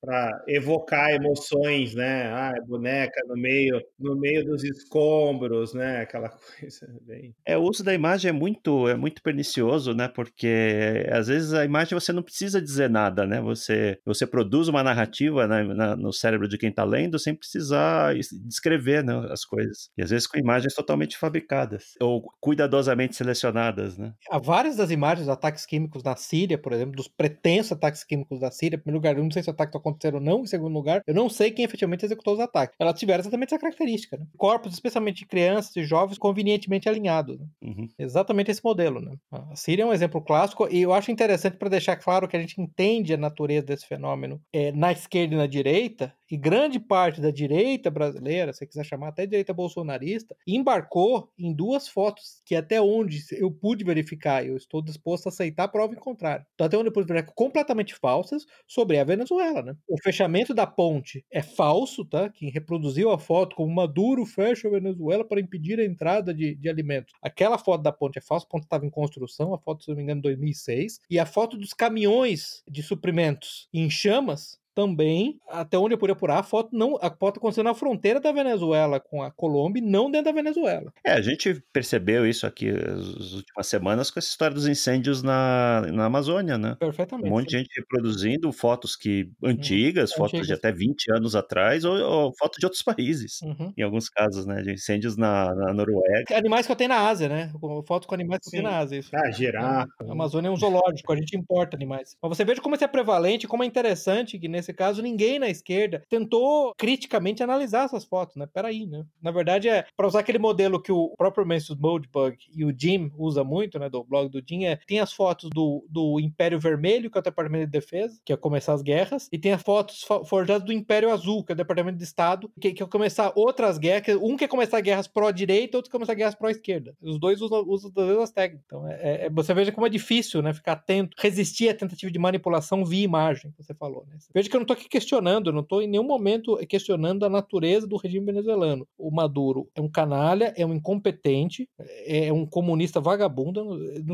[0.00, 2.26] Para evocar emoções, né?
[2.32, 6.00] Ah, boneca no meio, no meio dos escombros, né?
[6.00, 6.28] Aquela
[6.60, 7.34] coisa bem.
[7.44, 10.08] É, o uso da imagem é muito, é muito pernicioso, né?
[10.08, 13.40] Porque às vezes a imagem você não precisa dizer nada, né?
[13.40, 18.16] Você, você produz uma narrativa na- na- no cérebro de quem está lendo sem precisar
[18.16, 19.90] es- descrever né, as coisas.
[19.96, 20.38] E às vezes com
[20.70, 24.14] imagens totalmente fabricadas ou cuidadosamente selecionadas, né?
[24.30, 28.40] Há várias das imagens dos ataques químicos na Síria, por exemplo, dos pretensos ataques químicos
[28.40, 28.76] da Síria.
[28.76, 30.42] Em primeiro lugar, eu não sei se ataques aconteceram ou não.
[30.42, 32.76] Em segundo lugar, eu não sei quem efetivamente executou os ataques.
[32.78, 34.16] Elas tiveram exatamente essa característica.
[34.16, 34.26] Né?
[34.36, 37.38] Corpos, especialmente de crianças e jovens, convenientemente alinhados.
[37.38, 37.46] né?
[37.62, 37.88] Uhum.
[37.98, 39.00] Exatamente esse modelo.
[39.00, 39.12] Né?
[39.30, 42.40] A Síria é um exemplo clássico e eu acho interessante para deixar claro que a
[42.40, 47.20] gente entende a natureza desse fenômeno é, na esquerda e na direita, e grande parte
[47.20, 52.80] da direita brasileira, se quiser chamar até direita bolsonarista, embarcou em duas fotos que até
[52.80, 56.46] onde eu pude verificar, eu estou disposto a aceitar a prova em contrário.
[56.54, 59.62] Então até onde eu pude verificar, completamente falsas sobre a Venezuela.
[59.62, 59.74] Né?
[59.88, 62.28] O fechamento da ponte é falso, tá?
[62.28, 66.68] Quem reproduziu a foto como Maduro fecha a Venezuela para impedir a entrada de, de
[66.68, 67.12] alimentos.
[67.20, 69.96] Aquela foto da ponte é falsa, a ponte estava em construção, a foto, se não
[69.96, 71.00] me engano, 2006.
[71.10, 76.38] E a foto dos caminhões de suprimentos em chamas também, até onde eu pude apurar,
[76.38, 80.10] a foto não, a foto aconteceu na fronteira da Venezuela com a Colômbia e não
[80.10, 80.92] dentro da Venezuela.
[81.04, 85.82] É, a gente percebeu isso aqui as últimas semanas com essa história dos incêndios na,
[85.92, 86.76] na Amazônia, né?
[86.78, 87.28] Perfeitamente.
[87.28, 90.58] Um monte de gente reproduzindo fotos que antigas, fotos de antigas.
[90.58, 93.40] até 20 anos atrás, ou, ou fotos de outros países.
[93.42, 93.72] Uhum.
[93.76, 94.62] Em alguns casos, né?
[94.62, 96.36] De incêndios na, na Noruega.
[96.36, 97.52] Animais que eu tenho na Ásia, né?
[97.86, 98.56] Foto com animais que eu Sim.
[98.58, 98.98] tenho na Ásia.
[98.98, 99.10] Isso.
[99.14, 99.88] Ah, girafa.
[100.00, 102.16] A Amazônia é um zoológico, a gente importa animais.
[102.22, 105.48] Mas você veja como isso é prevalente, como é interessante que, nesse caso, ninguém na
[105.48, 108.46] esquerda tentou criticamente analisar essas fotos, né?
[108.52, 109.04] Peraí, né?
[109.22, 113.10] Na verdade, é para usar aquele modelo que o próprio Mendes Moldbug e o Jim
[113.16, 113.88] usa muito, né?
[113.88, 117.24] Do blog do Jim, é tem as fotos do, do Império Vermelho, que é o
[117.24, 120.72] Departamento de Defesa, que é começar as guerras, e tem as fotos fo- forjadas do
[120.72, 124.36] Império Azul, que é o Departamento de Estado, que, que é começar outras guerras, um
[124.36, 126.94] quer começar guerras pró-direita, outro quer começar guerras pró-esquerda.
[127.00, 128.64] Os dois usam, usam das mesmas técnicas.
[128.66, 130.52] Então, é, é- você veja como é difícil, né?
[130.52, 134.16] Ficar atento, resistir à tentativa de manipulação via imagem, que você falou, né?
[134.34, 137.28] Veja que eu não estou aqui questionando, eu não estou em nenhum momento questionando a
[137.28, 138.86] natureza do regime venezuelano.
[138.98, 141.68] O Maduro é um canalha, é um incompetente,
[142.04, 143.60] é um comunista vagabundo.
[143.60, 144.04] Eu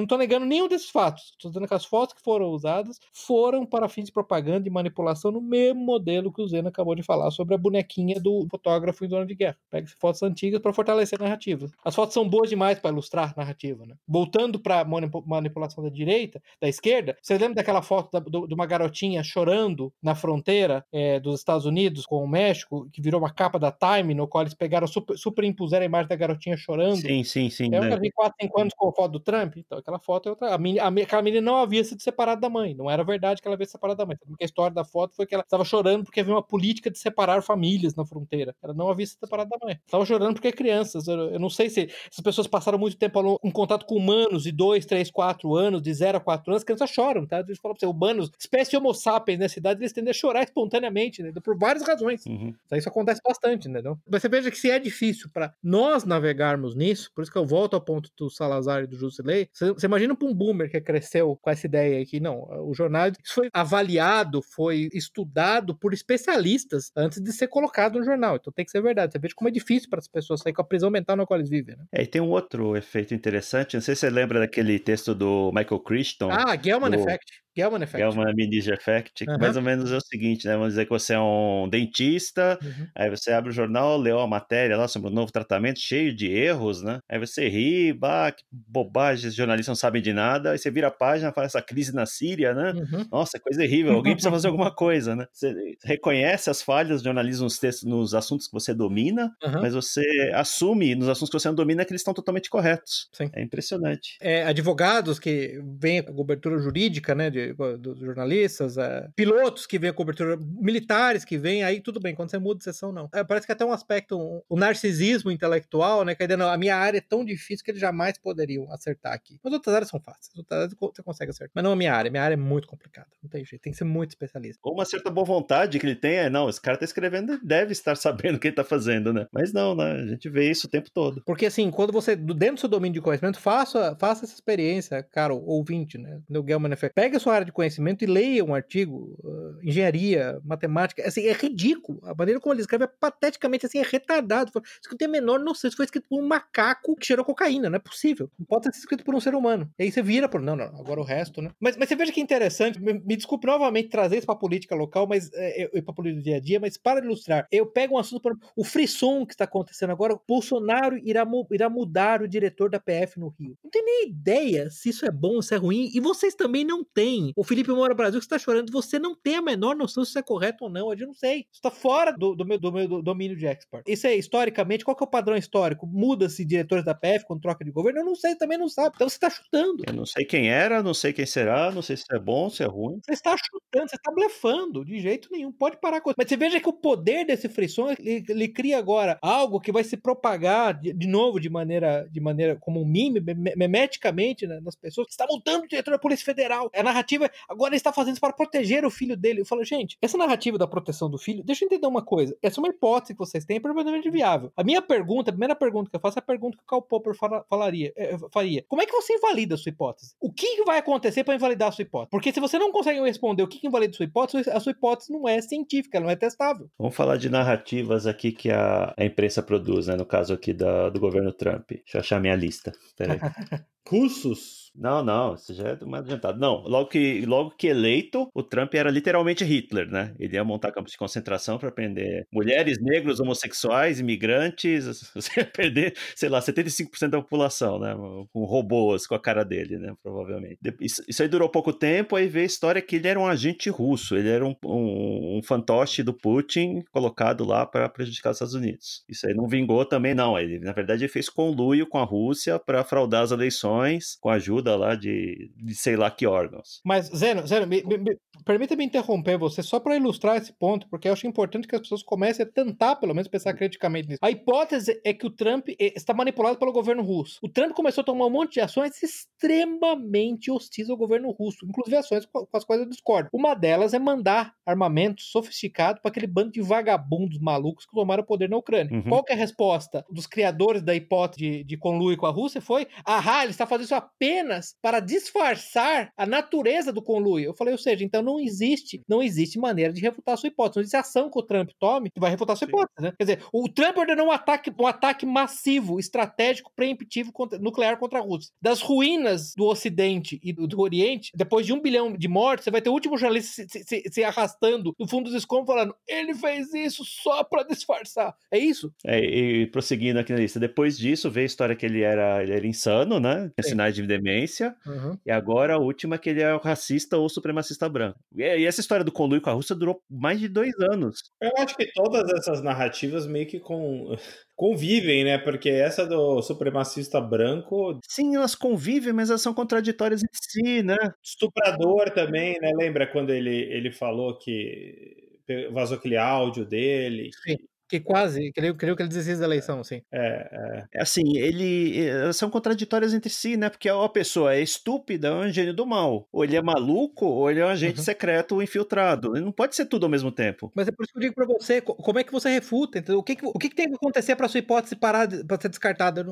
[0.00, 1.32] não tô negando nenhum desses fatos.
[1.32, 5.30] Estou dizendo que as fotos que foram usadas foram para fins de propaganda e manipulação
[5.30, 9.08] no mesmo modelo que o Zeno acabou de falar sobre a bonequinha do fotógrafo em
[9.08, 9.56] zona de guerra.
[9.70, 11.68] Pega fotos antigas para fortalecer a narrativa.
[11.84, 13.94] As fotos são boas demais para ilustrar narrativa, né?
[14.06, 18.54] Voltando para a manipulação da direita, da esquerda, você lembra daquela foto da- do- de
[18.54, 23.32] uma garotinha chorando na fronteira é, dos Estados Unidos com o México, que virou uma
[23.32, 27.00] capa da Time, no qual eles pegaram, super, superimpuseram a imagem da garotinha chorando?
[27.00, 27.70] Sim, sim, sim.
[27.72, 27.90] Eu né?
[27.90, 29.56] já vi 4, 5 anos com a foto do Trump.
[29.56, 30.54] Então, aquela foto é outra.
[30.54, 32.74] A menina, aquela menina não havia sido separada da mãe.
[32.74, 34.16] Não era verdade que ela havia se separado da mãe.
[34.16, 36.98] Porque a história da foto foi que ela estava chorando porque havia uma política de
[36.98, 38.54] separar famílias na fronteira.
[38.62, 39.78] Ela não havia se separado da mãe.
[39.84, 41.06] Estava chorando porque é crianças.
[41.06, 44.52] Eu, eu não sei se essas pessoas passaram muito tempo em contato com humanos de
[44.52, 46.60] 2, 3, 4 anos, de 0 a 4 anos.
[46.60, 47.40] As crianças choram, tá?
[47.40, 51.22] Eles falam pra você, humanos, espécie Homo sapiens nessa idade, eles tendem a chorar espontaneamente,
[51.22, 51.32] né?
[51.42, 52.24] Por várias razões.
[52.26, 52.54] Uhum.
[52.66, 53.98] Então, Isso acontece bastante, entendeu?
[54.10, 57.46] Mas você veja que se é difícil para nós navegarmos nisso, por isso que eu
[57.46, 60.80] volto ao ponto do Salazar e do Jusilei, você, você imagina para um boomer que
[60.80, 66.90] cresceu com essa ideia aí que, não, o jornal foi avaliado, foi estudado por especialistas
[66.96, 68.36] antes de ser colocado no jornal.
[68.36, 69.12] Então tem que ser verdade.
[69.12, 71.38] Você veja como é difícil para as pessoas sair com a prisão mental na qual
[71.38, 71.84] eles vivem, né?
[71.92, 73.74] É, e tem um outro efeito interessante.
[73.74, 76.30] Não sei se você lembra daquele texto do Michael Crichton.
[76.30, 77.42] Ah, Gelman do- Effect.
[77.56, 78.02] Gelman Effect.
[78.02, 79.38] É uma Amnesia Effect, que Aham.
[79.38, 80.54] mais ou menos é o seguinte, né?
[80.54, 82.86] Vamos dizer que você é um dentista, Uhum.
[82.94, 86.30] aí você abre o jornal, leu a matéria lá sobre o novo tratamento, cheio de
[86.30, 87.00] erros, né?
[87.10, 90.88] Aí você ri, bah, que bobagem, os jornalistas não sabem de nada, aí você vira
[90.88, 92.72] a página, fala essa crise na Síria, né?
[92.72, 93.06] Uhum.
[93.12, 95.26] Nossa, coisa terrível, alguém precisa fazer alguma coisa, né?
[95.32, 95.52] Você
[95.84, 99.30] reconhece as falhas do jornalismo nos textos, nos assuntos que você domina,
[99.60, 100.02] mas você
[100.34, 103.08] assume nos assuntos que você não domina que eles estão totalmente corretos.
[103.12, 103.30] Sim.
[103.34, 104.16] É impressionante.
[104.20, 109.66] é, advogados que vêm com a cobertura jurídica, né, de de, dos jornalistas, é, pilotos
[109.66, 112.92] que vêm a cobertura, militares que vêm, aí tudo bem, quando você muda de sessão,
[112.92, 113.08] não.
[113.12, 116.14] É, parece que até um aspecto, um, o narcisismo intelectual, né?
[116.14, 119.12] Que a ideia, não, a minha área é tão difícil que eles jamais poderiam acertar
[119.12, 119.38] aqui.
[119.42, 121.52] Mas outras áreas são fáceis, outras áreas você consegue acertar.
[121.54, 123.78] Mas não a minha área, minha área é muito complicada, não tem jeito, tem que
[123.78, 124.60] ser muito especialista.
[124.62, 127.72] Ou uma certa boa vontade que ele tem é, não, esse cara tá escrevendo, deve
[127.72, 129.26] estar sabendo o que ele tá fazendo, né?
[129.32, 129.92] Mas não, né?
[129.92, 131.22] A gente vê isso o tempo todo.
[131.24, 135.34] Porque assim, quando você, dentro do seu domínio de conhecimento, faça, faça essa experiência, cara,
[135.34, 136.20] ouvinte, né?
[136.28, 136.94] No Gelman Effect.
[136.94, 141.32] Pega a sua área de conhecimento e leia um artigo, uh, engenharia, matemática, assim, é
[141.32, 142.00] ridículo.
[142.04, 144.50] A maneira como ele escreve é pateticamente assim, é retardado.
[144.50, 145.68] Isso que tem menor noção.
[145.68, 148.30] Isso foi escrito por um macaco que cheirou cocaína, não é possível.
[148.38, 149.70] Não pode ser escrito por um ser humano.
[149.78, 150.40] E aí você vira por.
[150.40, 151.50] Não, não, agora o resto, né?
[151.60, 155.06] Mas, mas você veja que interessante, me, me desculpe novamente trazer isso pra política local,
[155.06, 157.98] mas é, e pra política do dia a dia, mas para ilustrar, eu pego um
[157.98, 162.80] assunto, por o frisson que está acontecendo agora, Bolsonaro irá, irá mudar o diretor da
[162.80, 163.56] PF no Rio.
[163.62, 166.84] Não tem nem ideia se isso é bom, se é ruim, e vocês também não
[166.84, 167.21] têm.
[167.36, 170.18] O Felipe Moura Brasil que está chorando, você não tem a menor noção se isso
[170.18, 171.40] é correto ou não, eu não sei.
[171.40, 173.84] Isso está fora do, do, meu, do meu domínio de expert.
[173.86, 175.86] Isso é historicamente, qual que é o padrão histórico?
[175.86, 178.00] Muda-se diretores da PF quando troca de governo?
[178.00, 178.92] Eu não sei, também não sabe.
[178.94, 179.84] Então você está chutando.
[179.86, 182.62] Eu não sei quem era, não sei quem será, não sei se é bom, se
[182.62, 183.00] é ruim.
[183.04, 185.52] Você está chutando, você está blefando, de jeito nenhum.
[185.52, 186.16] Pode parar com isso.
[186.18, 189.84] Mas você veja que o poder desse frisson, ele, ele cria agora algo que vai
[189.84, 193.20] se propagar de, de, novo de maneira, de maneira como um mime,
[193.56, 195.08] memeticamente né, nas pessoas.
[195.10, 196.70] Está mudando o diretor da Polícia Federal.
[196.74, 197.11] A narrativa,
[197.48, 199.40] agora ele está fazendo isso para proteger o filho dele.
[199.40, 202.36] Eu falo, gente, essa narrativa da proteção do filho, deixa eu entender uma coisa.
[202.42, 204.52] Essa é uma hipótese que vocês têm, é perfeitamente viável.
[204.56, 206.82] A minha pergunta, a primeira pergunta que eu faço é a pergunta que o Karl
[206.82, 207.14] Popper
[207.48, 208.64] falaria, é, faria.
[208.68, 210.14] Como é que você invalida a sua hipótese?
[210.20, 212.10] O que vai acontecer para invalidar a sua hipótese?
[212.10, 215.12] Porque se você não consegue responder o que invalida a sua hipótese, a sua hipótese
[215.12, 216.68] não é científica, ela não é testável.
[216.78, 219.96] Vamos falar de narrativas aqui que a, a imprensa produz, né?
[219.96, 221.70] No caso aqui da, do governo Trump.
[221.70, 222.72] Deixa eu achar minha lista.
[222.96, 223.18] Peraí.
[223.88, 224.72] Russos?
[224.74, 226.40] Não, não, isso já é mais adiantado.
[226.40, 230.14] Não, logo que, logo que eleito, o Trump era literalmente Hitler, né?
[230.18, 235.94] Ele ia montar campos de concentração para prender mulheres, negros, homossexuais, imigrantes, você ia perder,
[236.16, 237.94] sei lá, 75% da população, né?
[238.32, 239.94] Com robôs com a cara dele, né?
[240.02, 240.58] Provavelmente.
[240.80, 243.68] Isso, isso aí durou pouco tempo, aí veio a história que ele era um agente
[243.68, 248.54] russo, ele era um, um, um fantoche do Putin colocado lá para prejudicar os Estados
[248.54, 249.04] Unidos.
[249.06, 250.38] Isso aí não vingou também, não.
[250.38, 253.71] Ele, na verdade, ele fez conluio com a Rússia para fraudar as eleições
[254.20, 256.80] com a ajuda lá de, de sei lá que órgãos.
[256.84, 261.08] Mas, Zeno, Zeno me, me, me, permita-me interromper você só para ilustrar esse ponto, porque
[261.08, 264.18] eu acho importante que as pessoas comecem a tentar, pelo menos, pensar criticamente nisso.
[264.22, 267.38] A hipótese é que o Trump eh, está manipulado pelo governo russo.
[267.42, 271.96] O Trump começou a tomar um monte de ações extremamente hostis ao governo russo, inclusive
[271.96, 273.28] ações com as quais eu discordo.
[273.32, 278.26] Uma delas é mandar armamento sofisticado para aquele bando de vagabundos malucos que tomaram o
[278.26, 278.92] poder na Ucrânia.
[278.92, 279.08] Uhum.
[279.08, 282.60] Qual é a resposta dos criadores da hipótese de, de conluio com a Rússia?
[282.60, 287.46] Foi, ah, ele está fazendo isso apenas para disfarçar a natureza do conluio.
[287.46, 290.76] Eu falei, ou seja, então não existe, não existe maneira de refutar a sua hipótese.
[290.76, 292.72] Não existe ação que o Trump tome que vai refutar a sua Sim.
[292.72, 293.12] hipótese, né?
[293.18, 298.18] Quer dizer, o Trump ordenou um ataque, um ataque massivo, estratégico, preemptivo contra, nuclear contra
[298.18, 298.52] a Rússia.
[298.60, 302.70] Das ruínas do Ocidente e do, do, Oriente, depois de um bilhão de mortes, você
[302.70, 306.34] vai ter o último jornalista se, se, se arrastando no fundo dos escombros falando, ele
[306.34, 308.34] fez isso só para disfarçar.
[308.50, 308.92] É isso?
[309.04, 312.52] É, e prosseguindo aqui na lista, depois disso veio a história que ele era, ele
[312.52, 313.50] era insano, né?
[313.54, 315.16] Tinha sinais de demência Uhum.
[315.24, 318.18] E agora a última é que ele é racista ou supremacista branco.
[318.34, 321.30] E, essa história do conluio com a Rússia durou mais de dois anos.
[321.40, 324.16] Eu acho que todas essas narrativas meio que com
[324.56, 325.38] convivem, né?
[325.38, 327.98] Porque essa do supremacista branco.
[328.08, 330.96] Sim, elas convivem, mas elas são contraditórias em si, né?
[331.22, 332.72] Estuprador também, né?
[332.76, 335.30] Lembra quando ele, ele falou que
[335.72, 337.30] vazou aquele áudio dele?
[337.44, 337.56] Sim.
[337.92, 340.00] Que quase, creio, creio que ele desistiu da eleição, sim.
[340.10, 340.84] É, é.
[340.94, 342.00] é assim, ele.
[342.00, 343.68] Elas são contraditórias entre si, né?
[343.68, 346.26] Porque a pessoa é estúpida, é um gênio do mal.
[346.32, 348.04] Ou ele é maluco, ou ele é um agente uhum.
[348.04, 349.36] secreto infiltrado.
[349.36, 350.72] Ele não pode ser tudo ao mesmo tempo.
[350.74, 352.98] Mas é por isso que eu digo pra você, como é que você refuta?
[352.98, 353.18] Entendeu?
[353.18, 356.24] O que, o que, tem que acontecer pra sua hipótese parar de, pra ser descartada?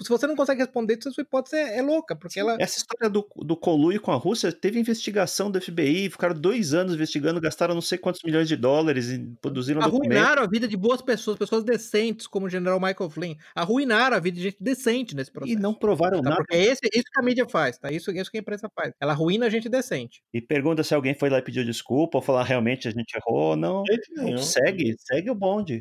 [0.00, 2.56] Se você não consegue responder, a sua hipótese é, é louca, porque ela.
[2.58, 6.94] Essa história do, do colui com a Rússia teve investigação do FBI, ficaram dois anos
[6.94, 11.01] investigando, gastaram não sei quantos milhões de dólares e produziram Arruinaram a vida de boas
[11.02, 15.30] pessoas, pessoas decentes, como o general Michael Flynn, arruinaram a vida de gente decente nesse
[15.30, 15.58] processo.
[15.58, 16.30] E não provaram tá?
[16.30, 16.42] nada.
[16.42, 17.90] Porque é esse, isso que a mídia faz, tá?
[17.90, 18.92] Isso, isso que a imprensa faz.
[19.00, 20.22] Ela arruina a gente decente.
[20.32, 23.56] E pergunta se alguém foi lá e pediu desculpa, ou falar realmente a gente errou.
[23.56, 23.82] Não.
[24.16, 24.38] não.
[24.38, 25.80] Segue, segue o bonde.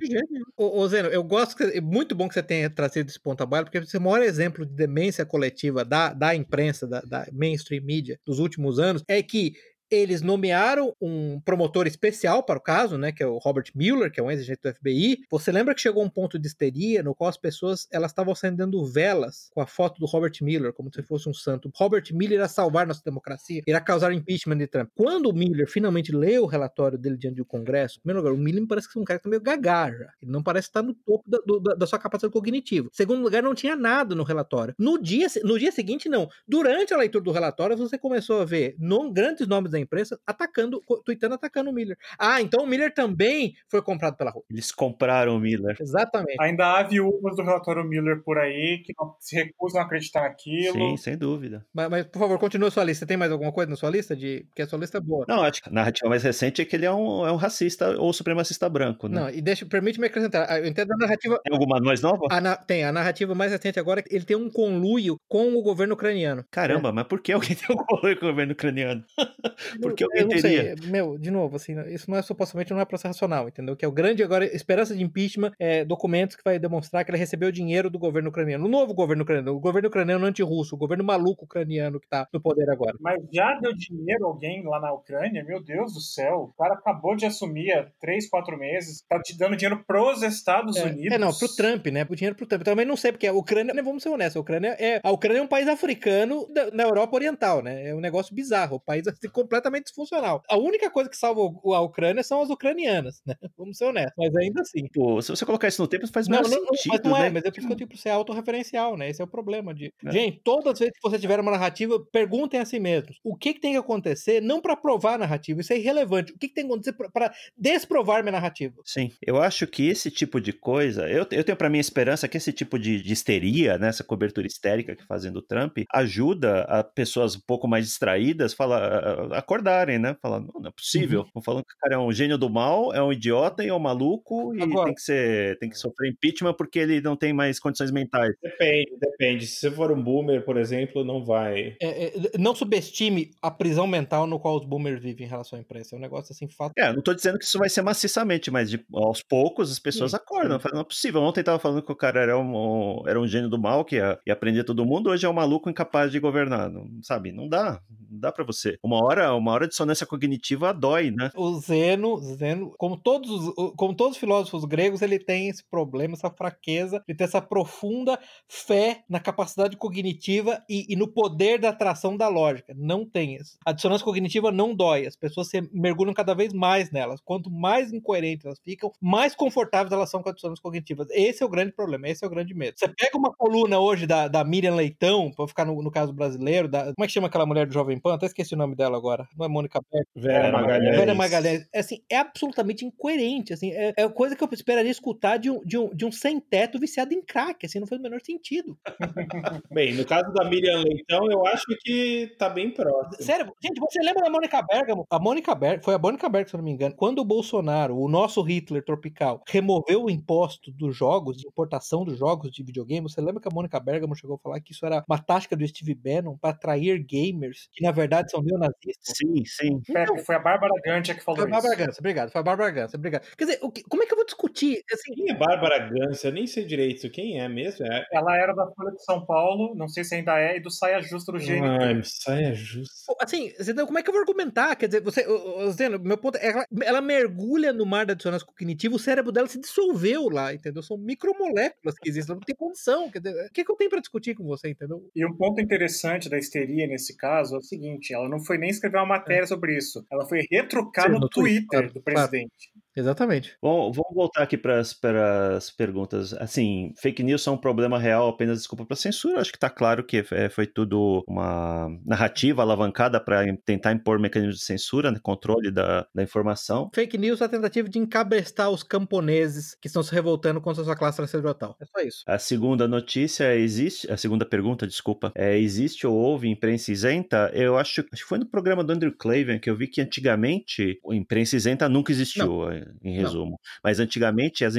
[0.57, 3.41] Ô, ô Zeno, eu gosto, que, é muito bom que você tenha trazido esse ponto
[3.41, 7.01] a baila, porque você é o maior exemplo de demência coletiva da, da imprensa, da,
[7.01, 9.53] da mainstream mídia dos últimos anos, é que
[9.91, 14.19] eles nomearam um promotor especial para o caso, né, que é o Robert Mueller, que
[14.19, 15.17] é um ex-agente do FBI.
[15.29, 18.83] Você lembra que chegou um ponto de histeria no qual as pessoas elas estavam acendendo
[18.85, 21.69] velas com a foto do Robert Mueller, como se fosse um santo.
[21.75, 24.89] Robert Mueller irá salvar nossa democracia, irá causar impeachment de Trump.
[24.95, 28.41] Quando o Mueller finalmente leu o relatório dele diante do Congresso, em primeiro lugar, o
[28.41, 30.09] Mueller parece que é um cara que tá meio gagaja.
[30.21, 32.89] Ele não parece estar no topo da, do, da, sua capacidade cognitiva.
[32.93, 34.73] Segundo lugar, não tinha nada no relatório.
[34.77, 36.29] No dia, no dia seguinte, não.
[36.47, 40.81] Durante a leitura do relatório, você começou a ver no, grandes nomes da imprensa atacando,
[41.05, 41.97] tweetando atacando o Miller.
[42.17, 44.47] Ah, então o Miller também foi comprado pela Rússia.
[44.49, 45.75] Eles compraram o Miller.
[45.79, 46.37] Exatamente.
[46.39, 50.73] Ainda há viúvas do relatório Miller por aí que não, se recusam a acreditar naquilo.
[50.73, 51.65] Sim, sem dúvida.
[51.73, 53.05] Mas, mas, por favor, continue a sua lista.
[53.05, 54.15] Tem mais alguma coisa na sua lista?
[54.15, 54.45] De...
[54.49, 55.25] Porque a sua lista é boa.
[55.27, 57.97] Não, acho que a narrativa mais recente é que ele é um, é um racista
[57.97, 59.19] ou supremacista branco, né?
[59.19, 60.59] Não, e deixa, permite-me acrescentar.
[60.59, 61.39] Eu entendo a narrativa.
[61.43, 62.27] Tem alguma mais nova?
[62.29, 62.55] A na...
[62.55, 62.83] Tem.
[62.83, 66.43] A narrativa mais recente agora é que ele tem um conluio com o governo ucraniano.
[66.51, 66.91] Caramba, é.
[66.91, 69.03] mas por que alguém tem um conluio com o governo ucraniano?
[69.79, 70.75] por que alguém teria?
[70.77, 70.89] Sei.
[70.89, 73.75] Meu, de novo, assim, isso não é supostamente não é processo racional, entendeu?
[73.75, 77.17] Que é o grande agora esperança de impeachment, é, documentos que vai demonstrar que ele
[77.17, 78.65] recebeu dinheiro do governo ucraniano.
[78.65, 82.41] O novo governo ucraniano, o governo ucraniano anti-russo, o governo maluco ucraniano que tá no
[82.41, 82.95] poder agora.
[82.99, 85.43] Mas já deu dinheiro alguém lá na Ucrânia?
[85.43, 86.51] Meu Deus do céu.
[86.51, 90.77] O cara acabou de assumir há três, quatro meses, tá te dando dinheiro pros Estados
[90.77, 91.13] é, Unidos.
[91.13, 92.05] É, não, pro Trump, né?
[92.05, 92.63] Pro dinheiro pro Trump.
[92.63, 95.39] Também não sei, porque a Ucrânia, né, vamos ser honestos, a Ucrânia é, a Ucrânia
[95.39, 97.89] é um país africano da, na Europa Oriental, né?
[97.89, 100.43] É um negócio bizarro, o país assim, completamente disfuncional.
[100.49, 103.35] A única coisa que salva a Ucrânia são as ucranianas, né?
[103.57, 104.87] Vamos ser honestos, mas ainda assim.
[104.93, 107.29] Pô, se você colocar isso no tempo, faz mais sentido, mas não é, né?
[107.29, 109.09] mas é por isso que eu digo, ser autorreferencial, né?
[109.09, 109.93] Esse é o problema de...
[110.05, 110.11] É.
[110.11, 113.53] Gente, todas as vezes que você tiver uma narrativa, perguntem a si mesmos, o que,
[113.53, 116.53] que tem que acontecer, não para provar a narrativa, isso é irrelevante, o que, que
[116.53, 118.75] tem que acontecer para desprovar minha narrativa?
[118.85, 122.27] Sim, eu acho que esse tipo de coisa, eu, eu tenho para mim a esperança
[122.27, 126.61] que esse tipo de, de histeria, né, essa cobertura histérica que fazem do Trump, ajuda
[126.63, 130.15] a pessoas um pouco mais distraídas falar, acordarem, né?
[130.21, 131.25] Falar, não, não é possível.
[131.35, 131.41] Uhum.
[131.41, 133.79] falando que o cara é um gênio do mal, é um idiota e é um
[133.79, 137.59] maluco e Agora, tem que ser, tem que sofrer impeachment porque ele não tem mais
[137.59, 138.33] condições mentais.
[138.41, 139.47] Depende, depende.
[139.47, 141.75] Se você for um boomer, por exemplo, não vai.
[141.81, 145.61] É, é, não subestime a prisão mental no qual os boomers vivem em relação à
[145.61, 145.95] imprensa.
[145.95, 146.73] É um negócio assim fato.
[146.77, 150.11] É, não tô dizendo que isso vai ser maciçamente, mas de, aos poucos as pessoas
[150.11, 150.59] sim, acordam.
[150.59, 150.69] Sim.
[150.73, 151.21] Não é possível.
[151.21, 154.19] Ontem tava falando que o cara era um, era um gênio do mal que ia,
[154.25, 156.69] ia aprender todo mundo, hoje é um maluco incapaz de governar.
[156.69, 157.31] Não, sabe?
[157.31, 157.81] Não dá.
[158.09, 158.77] Não dá para você.
[158.83, 161.31] Uma hora, uma hora de dissonância cognitiva dói, né?
[161.35, 166.29] O Zeno, Zeno, como todos, como todos os filósofos gregos, ele tem esse problema, essa
[166.29, 172.15] fraqueza, ele tem essa profunda fé na capacidade cognitiva e, e no poder da atração
[172.15, 172.73] da lógica.
[172.77, 173.57] Não tem isso.
[173.65, 175.05] A dissonância cognitiva não dói.
[175.05, 177.21] As pessoas se mergulham cada vez mais nelas.
[177.21, 181.05] Quanto mais incoerentes elas ficam, mais confortáveis elas são com a dissonância cognitiva.
[181.11, 182.77] Esse é o grande problema, esse é o grande medo.
[182.77, 186.67] Você pega uma coluna hoje da, da Miriam Leitão, para ficar no, no, caso brasileiro,
[186.67, 188.13] da, como é que chama aquela mulher do Jovem Pan?
[188.13, 189.20] Até esqueci o nome dela agora.
[189.37, 190.05] Não é Mônica Beck.
[190.15, 190.97] Vera Magalhães.
[190.97, 191.67] Vera Magalhães.
[191.73, 193.53] É, assim, é absolutamente incoerente.
[193.53, 196.79] Assim, é, é coisa que eu esperaria escutar de um, de um, de um sem-teto
[196.79, 197.65] viciado em crack.
[197.65, 198.77] Assim, não faz o menor sentido.
[199.71, 203.23] bem, no caso da Miriam Leitão, eu acho que tá bem próximo.
[203.23, 205.05] Sério, gente, você lembra da Mônica Bergamo?
[205.09, 207.97] A Mônica Bergamo, foi a Mônica Bergamo, se eu não me engano, quando o Bolsonaro,
[207.97, 213.09] o nosso Hitler tropical, removeu o imposto dos jogos, de importação dos jogos de videogame,
[213.09, 215.67] você lembra que a Mônica Bergamo chegou a falar que isso era uma tática do
[215.67, 219.10] Steve Bannon para atrair gamers, que na verdade são neonazistas?
[219.15, 219.81] Sim, sim.
[219.89, 222.31] Então, foi a Bárbara Gantia que falou foi a Bárbara Gantia, obrigado.
[222.31, 223.27] Foi a Bárbara Gantia, obrigado.
[223.37, 224.83] Quer dizer, que, como é que eu vou discutir?
[224.91, 226.29] Assim, quem é Bárbara Gantia?
[226.29, 227.85] Eu nem sei direito quem é mesmo.
[227.85, 228.05] É...
[228.11, 231.01] Ela era da Folha de São Paulo, não sei se ainda é, e do Saia
[231.01, 231.61] Justa do GNT.
[231.63, 233.13] Ai, Saia Justa.
[233.19, 233.51] Assim,
[233.85, 234.75] como é que eu vou argumentar?
[234.75, 235.25] Quer dizer, você,
[235.71, 239.47] Zeno, meu ponto é, ela, ela mergulha no mar da dissonância cognitiva, o cérebro dela
[239.47, 240.81] se dissolveu lá, entendeu?
[240.83, 243.09] São micromoléculas que existem, não tem condição.
[243.09, 245.01] Quer dizer, o que, que eu tenho para discutir com você, entendeu?
[245.15, 248.69] E um ponto interessante da histeria nesse caso é o seguinte: ela não foi nem
[248.69, 249.47] escrever uma matéria é.
[249.47, 252.71] sobre isso, ela foi retrucar Sim, no, no, Twitter, Twitter do presidente.
[252.71, 252.81] Claro.
[252.95, 253.55] Exatamente.
[253.61, 256.33] Bom, vamos voltar aqui para as perguntas.
[256.33, 259.39] Assim, fake news são um problema real, apenas desculpa para censura.
[259.39, 264.57] Acho que está claro que é, foi tudo uma narrativa alavancada para tentar impor mecanismos
[264.57, 266.89] de censura, né, controle da, da informação.
[266.93, 270.85] Fake news é a tentativa de encabrestar os camponeses que estão se revoltando contra a
[270.85, 271.75] sua classe sacerdotal.
[271.81, 272.23] É só isso.
[272.27, 277.49] A segunda notícia é, existe, a segunda pergunta, desculpa, é existe ou houve imprensa isenta?
[277.53, 280.99] Eu acho, acho que foi no programa do Andrew Clavin que eu vi que antigamente
[281.09, 282.47] a imprensa isenta nunca existiu.
[282.47, 283.59] Não em resumo.
[283.83, 284.75] Mas antigamente as,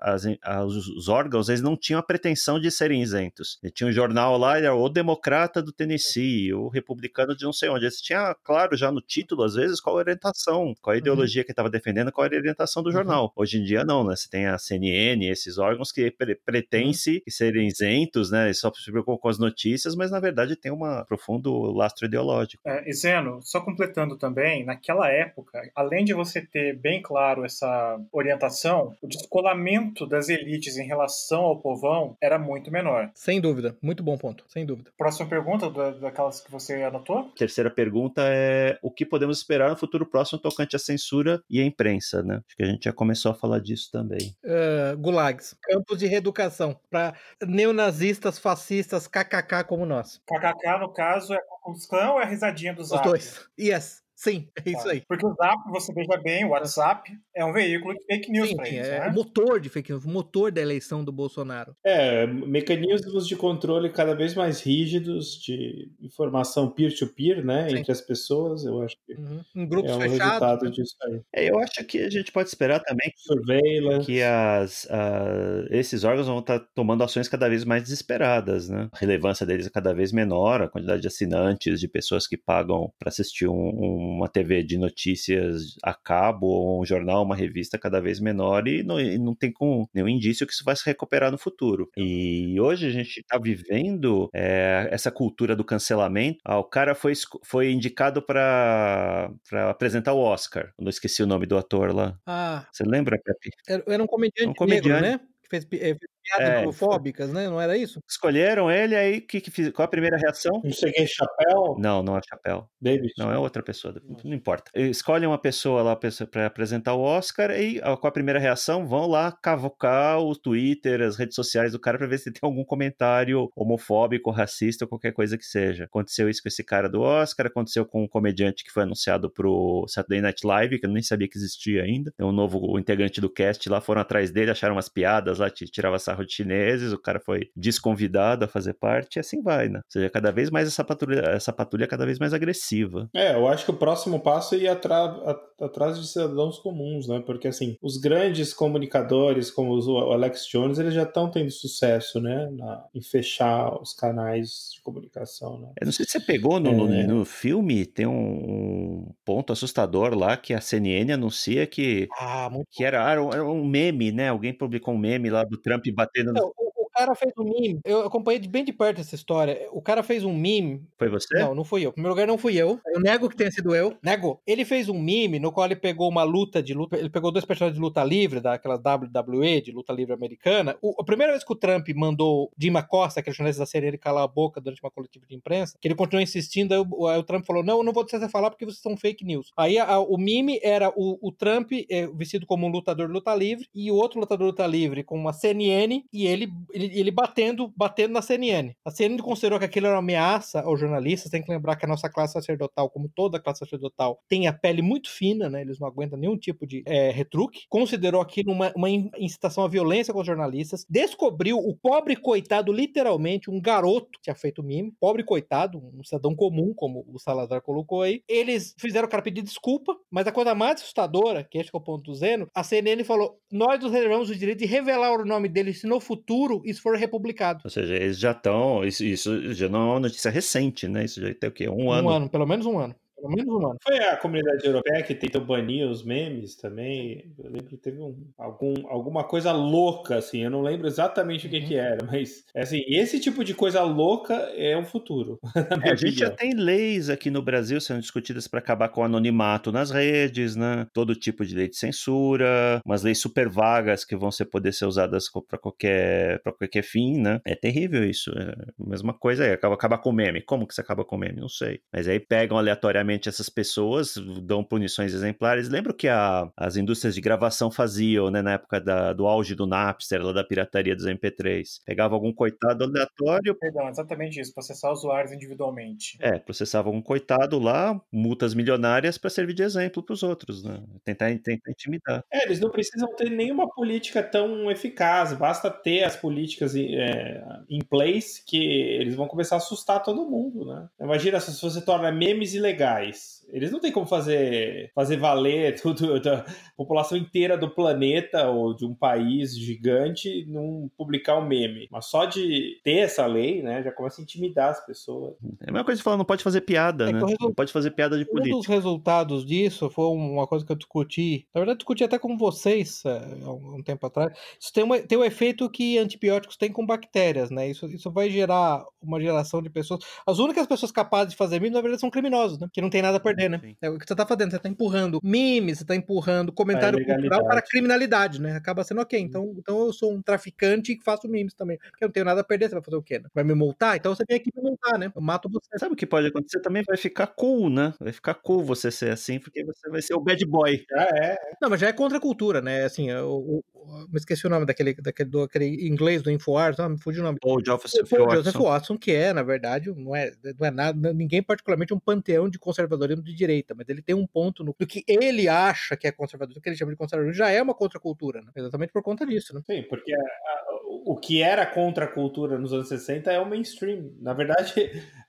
[0.00, 3.58] as, as, os órgãos eles não tinham a pretensão de serem isentos.
[3.62, 7.68] Ele tinha um jornal lá, era o democrata do Tennessee, o republicano de não sei
[7.68, 7.84] onde.
[7.84, 10.98] Eles tinha, claro, já no título, às vezes, qual a orientação, qual a uhum.
[10.98, 11.46] ideologia uhum.
[11.46, 12.92] que estava defendendo, qual a orientação do uhum.
[12.92, 13.32] jornal.
[13.36, 14.14] Hoje em dia, não, né?
[14.16, 16.38] Você tem a CNN, esses órgãos que pre
[16.74, 16.92] uhum.
[17.28, 18.52] serem isentos, né?
[18.52, 22.62] Só se preocupam com as notícias, mas na verdade tem um profundo lastro ideológico.
[22.66, 28.00] É, e Zeno, só completando também, naquela época, além de você ter bem claro essa
[28.12, 33.10] orientação, o descolamento das elites em relação ao povão era muito menor.
[33.14, 34.90] Sem dúvida, muito bom ponto, sem dúvida.
[34.96, 37.30] Próxima pergunta, daquelas que você anotou?
[37.36, 41.64] Terceira pergunta é o que podemos esperar no futuro próximo tocante à censura e à
[41.64, 42.42] imprensa, né?
[42.46, 44.34] Acho que a gente já começou a falar disso também.
[44.44, 47.14] Uh, gulags, campos de reeducação para
[47.46, 50.20] neonazistas, fascistas, kkk como nós.
[50.26, 53.04] KKK, no caso, é a ou é a risadinha do Zap?
[53.04, 53.48] Os dois.
[53.58, 54.02] Yes.
[54.20, 55.02] Sim, é isso aí.
[55.08, 58.68] Porque o Zap, você veja bem, o WhatsApp é um veículo de fake news para
[58.68, 59.08] eles, é né?
[59.08, 61.74] o motor de fake news, o motor da eleição do Bolsonaro.
[61.82, 67.78] É, mecanismos de controle cada vez mais rígidos de informação peer-to-peer, né, Sim.
[67.78, 69.40] entre as pessoas, eu acho que uhum.
[69.56, 70.70] em grupos é um fechados, resultado né?
[70.70, 71.20] disso aí.
[71.34, 74.04] É, eu acho que a gente pode esperar também Surveillance.
[74.04, 78.90] que as, uh, esses órgãos vão estar tá tomando ações cada vez mais desesperadas, né?
[78.92, 82.92] A relevância deles é cada vez menor, a quantidade de assinantes, de pessoas que pagam
[82.98, 88.00] para assistir um, uma TV de notícias a cabo, ou um jornal, uma revista cada
[88.00, 91.30] vez menor, e não, e não tem com nenhum indício que isso vai se recuperar
[91.30, 91.88] no futuro.
[91.96, 96.38] E hoje a gente está vivendo é, essa cultura do cancelamento.
[96.44, 97.12] Ah, o cara foi,
[97.44, 99.30] foi indicado para
[99.68, 100.72] apresentar o Oscar.
[100.78, 102.18] Eu não esqueci o nome do ator lá.
[102.26, 102.66] Ah.
[102.72, 103.50] Você lembra, Pepe?
[103.86, 104.88] Era um comediante, um comediante.
[104.88, 105.20] negro, né?
[105.50, 107.48] fez, eh, fez piadas é, homofóbicas, né?
[107.48, 108.00] Não era isso?
[108.08, 110.60] Escolheram ele aí, que, que, qual a primeira reação?
[110.62, 111.76] Não sei quem é Chapéu?
[111.78, 112.68] Não, não é Chapéu.
[112.80, 113.12] David.
[113.18, 113.94] Não, é outra pessoa,
[114.24, 114.70] não importa.
[114.74, 118.86] Escolhem uma pessoa lá para apresentar o Oscar e qual a primeira reação?
[118.86, 122.64] Vão lá cavocar o Twitter, as redes sociais do cara para ver se tem algum
[122.64, 125.84] comentário homofóbico, racista ou qualquer coisa que seja.
[125.84, 129.84] Aconteceu isso com esse cara do Oscar, aconteceu com um comediante que foi anunciado pro
[129.88, 132.12] Saturday Night Live, que eu nem sabia que existia ainda.
[132.18, 135.98] É um novo integrante do cast lá, foram atrás dele, acharam umas piadas lá, tirava
[136.10, 139.78] sarro de chineses, o cara foi desconvidado a fazer parte, e assim vai, né?
[139.78, 143.08] Ou seja, cada vez mais essa patrulha, essa patrulha é cada vez mais agressiva.
[143.14, 145.16] É, eu acho que o próximo passo é ir atrás,
[145.60, 147.22] atrás de cidadãos comuns, né?
[147.24, 152.48] Porque, assim, os grandes comunicadores, como o Alex Jones, eles já estão tendo sucesso, né?
[152.52, 155.72] Na, em fechar os canais de comunicação, né?
[155.80, 157.06] Eu não sei se você pegou no, é...
[157.06, 162.50] no, no filme, tem um, um, ponto assustador lá que a CNN anuncia que, ah,
[162.70, 164.28] que era, era um meme, né?
[164.28, 166.52] Alguém publicou um meme lá do Trump batendo no...
[166.92, 169.68] cara fez um meme, eu acompanhei bem de perto essa história.
[169.72, 170.82] O cara fez um meme.
[170.98, 171.38] Foi você?
[171.38, 171.90] Não, não fui eu.
[171.90, 172.80] Em primeiro lugar, não fui eu.
[172.86, 173.96] Eu nego que tenha sido eu.
[174.02, 174.40] Nego.
[174.46, 176.96] Ele fez um meme no qual ele pegou uma luta de luta.
[176.96, 180.76] Ele pegou dois personagens de luta livre, daquelas WWE, de luta livre americana.
[180.82, 183.98] O, a primeira vez que o Trump mandou Dima Costa, aquele jornalista da série, ele
[183.98, 187.18] calar a boca durante uma coletiva de imprensa, que ele continuou insistindo, aí o, aí
[187.18, 189.52] o Trump falou: Não, eu não vou deixar você falar porque vocês são fake news.
[189.56, 193.34] Aí a, o meme era o, o Trump é, vestido como um lutador de luta
[193.34, 196.52] livre e o outro lutador de luta livre com uma CNN e ele,
[196.84, 198.72] ele, ele batendo, batendo na CNN.
[198.84, 201.30] A CNN considerou que aquilo era uma ameaça aos jornalistas.
[201.30, 204.52] Tem que lembrar que a nossa classe sacerdotal, como toda a classe sacerdotal, tem a
[204.52, 205.60] pele muito fina, né?
[205.60, 207.66] Eles não aguentam nenhum tipo de é, retruque.
[207.68, 210.84] Considerou aquilo uma, uma incitação à violência com os jornalistas.
[210.88, 214.92] Descobriu o pobre coitado, literalmente, um garoto que tinha feito mime.
[214.98, 218.22] Pobre coitado, um cidadão comum, como o Salazar colocou aí.
[218.28, 221.80] Eles fizeram o cara pedir desculpa, mas a coisa mais assustadora, que este é o
[221.80, 225.48] ponto do Zeno, a CNN falou: nós nos reservamos o direito de revelar o nome
[225.48, 227.60] dele se no futuro isso for republicado.
[227.64, 228.84] Ou seja, eles já estão.
[228.84, 231.04] Isso, isso já não é uma notícia recente, né?
[231.04, 231.68] Isso já tem o quê?
[231.68, 232.08] Um, um ano.
[232.08, 232.94] Um ano, pelo menos um ano.
[233.20, 233.76] Pelo menos um ano.
[233.82, 237.32] Foi a comunidade europeia que tentou banir os memes também.
[237.38, 240.42] Eu lembro que teve um, algum, alguma coisa louca, assim.
[240.42, 241.66] Eu não lembro exatamente o que, uhum.
[241.66, 245.38] que era, mas assim, esse tipo de coisa louca é o futuro.
[245.82, 249.04] É, a gente já tem leis aqui no Brasil sendo discutidas para acabar com o
[249.04, 250.86] anonimato nas redes, né?
[250.92, 254.84] Todo tipo de lei de censura, umas leis super vagas que vão ser, poder ser
[254.86, 257.40] usadas para qualquer, qualquer fim, né?
[257.44, 258.30] É terrível isso.
[258.36, 260.42] É a mesma coisa aí, acaba, acaba com meme.
[260.42, 261.40] Como que você acaba com meme?
[261.40, 261.80] Não sei.
[261.92, 265.68] Mas aí pegam aleatoriamente essas pessoas, dão punições exemplares.
[265.68, 269.66] Lembro que a, as indústrias de gravação faziam, né, na época da, do auge do
[269.66, 271.80] Napster, lá da pirataria dos MP3.
[271.84, 273.54] Pegava algum coitado aleatório.
[273.54, 276.16] Perdão, exatamente isso, processar usuários individualmente.
[276.20, 280.82] É, processava algum coitado lá, multas milionárias para servir de exemplo para os outros, né?
[281.04, 282.24] Tentar, tentar intimidar.
[282.32, 287.80] É, eles não precisam ter nenhuma política tão eficaz, basta ter as políticas é, em
[287.80, 290.88] place que eles vão começar a assustar todo mundo, né?
[291.00, 296.14] Imagina se você torna memes ilegais case Eles não têm como fazer, fazer valer tudo,
[296.16, 296.44] a
[296.76, 301.88] população inteira do planeta ou de um país gigante não publicar um meme.
[301.90, 305.34] Mas só de ter essa lei, né, já começa a intimidar as pessoas.
[305.60, 307.20] É a mesma coisa de falar, não pode fazer piada, é né?
[307.40, 308.54] Não pode fazer piada de política.
[308.54, 312.36] Um dos resultados disso foi uma coisa que eu discuti, na verdade discuti até com
[312.36, 314.32] vocês é, há um tempo atrás.
[314.60, 317.68] Isso tem, uma, tem o um efeito que antibióticos têm com bactérias, né?
[317.68, 320.00] Isso, isso vai gerar uma geração de pessoas.
[320.26, 322.68] As únicas pessoas capazes de fazer meme, na verdade, são criminosos, né?
[322.72, 323.60] Que não tem nada a perder, né?
[323.62, 323.76] Sim.
[323.80, 327.44] É o que você tá fazendo, você tá empurrando memes, você tá empurrando comentário cultural
[327.44, 328.56] para criminalidade, né?
[328.56, 329.18] Acaba sendo ok.
[329.18, 331.78] Então, então eu sou um traficante que faço memes também.
[331.78, 333.18] Porque eu não tenho nada a perder, você vai fazer o quê?
[333.18, 333.28] Né?
[333.34, 333.96] Vai me multar?
[333.96, 335.12] Então você vem aqui me multar, né?
[335.14, 335.78] Eu mato você.
[335.78, 336.60] Sabe o que pode acontecer?
[336.60, 337.94] Também vai ficar cool, né?
[338.00, 340.84] Vai ficar cool você ser assim, porque você vai ser o bad boy.
[340.92, 341.36] Ah, é.
[341.60, 342.84] Não, mas já é contra a cultura, né?
[342.84, 343.64] Assim, eu,
[344.08, 347.24] me esqueci o nome daquele, daquele do, aquele inglês do InfoWars, não, me fugiu o
[347.24, 347.38] nome.
[347.40, 351.42] Paul Joseph, Paul Joseph Watson, que é, na verdade, não é, não é nada, ninguém
[351.42, 355.04] particularmente um panteão de conservadorismo de direita, mas ele tem um ponto no, do que
[355.06, 358.50] ele acha que é conservadorismo, que ele chama de conservadorismo, já é uma contracultura, né?
[358.56, 359.62] Exatamente por conta disso, né?
[359.66, 364.12] Sim, porque a, a, o que era contracultura nos anos 60 é o mainstream.
[364.20, 364.74] Na verdade,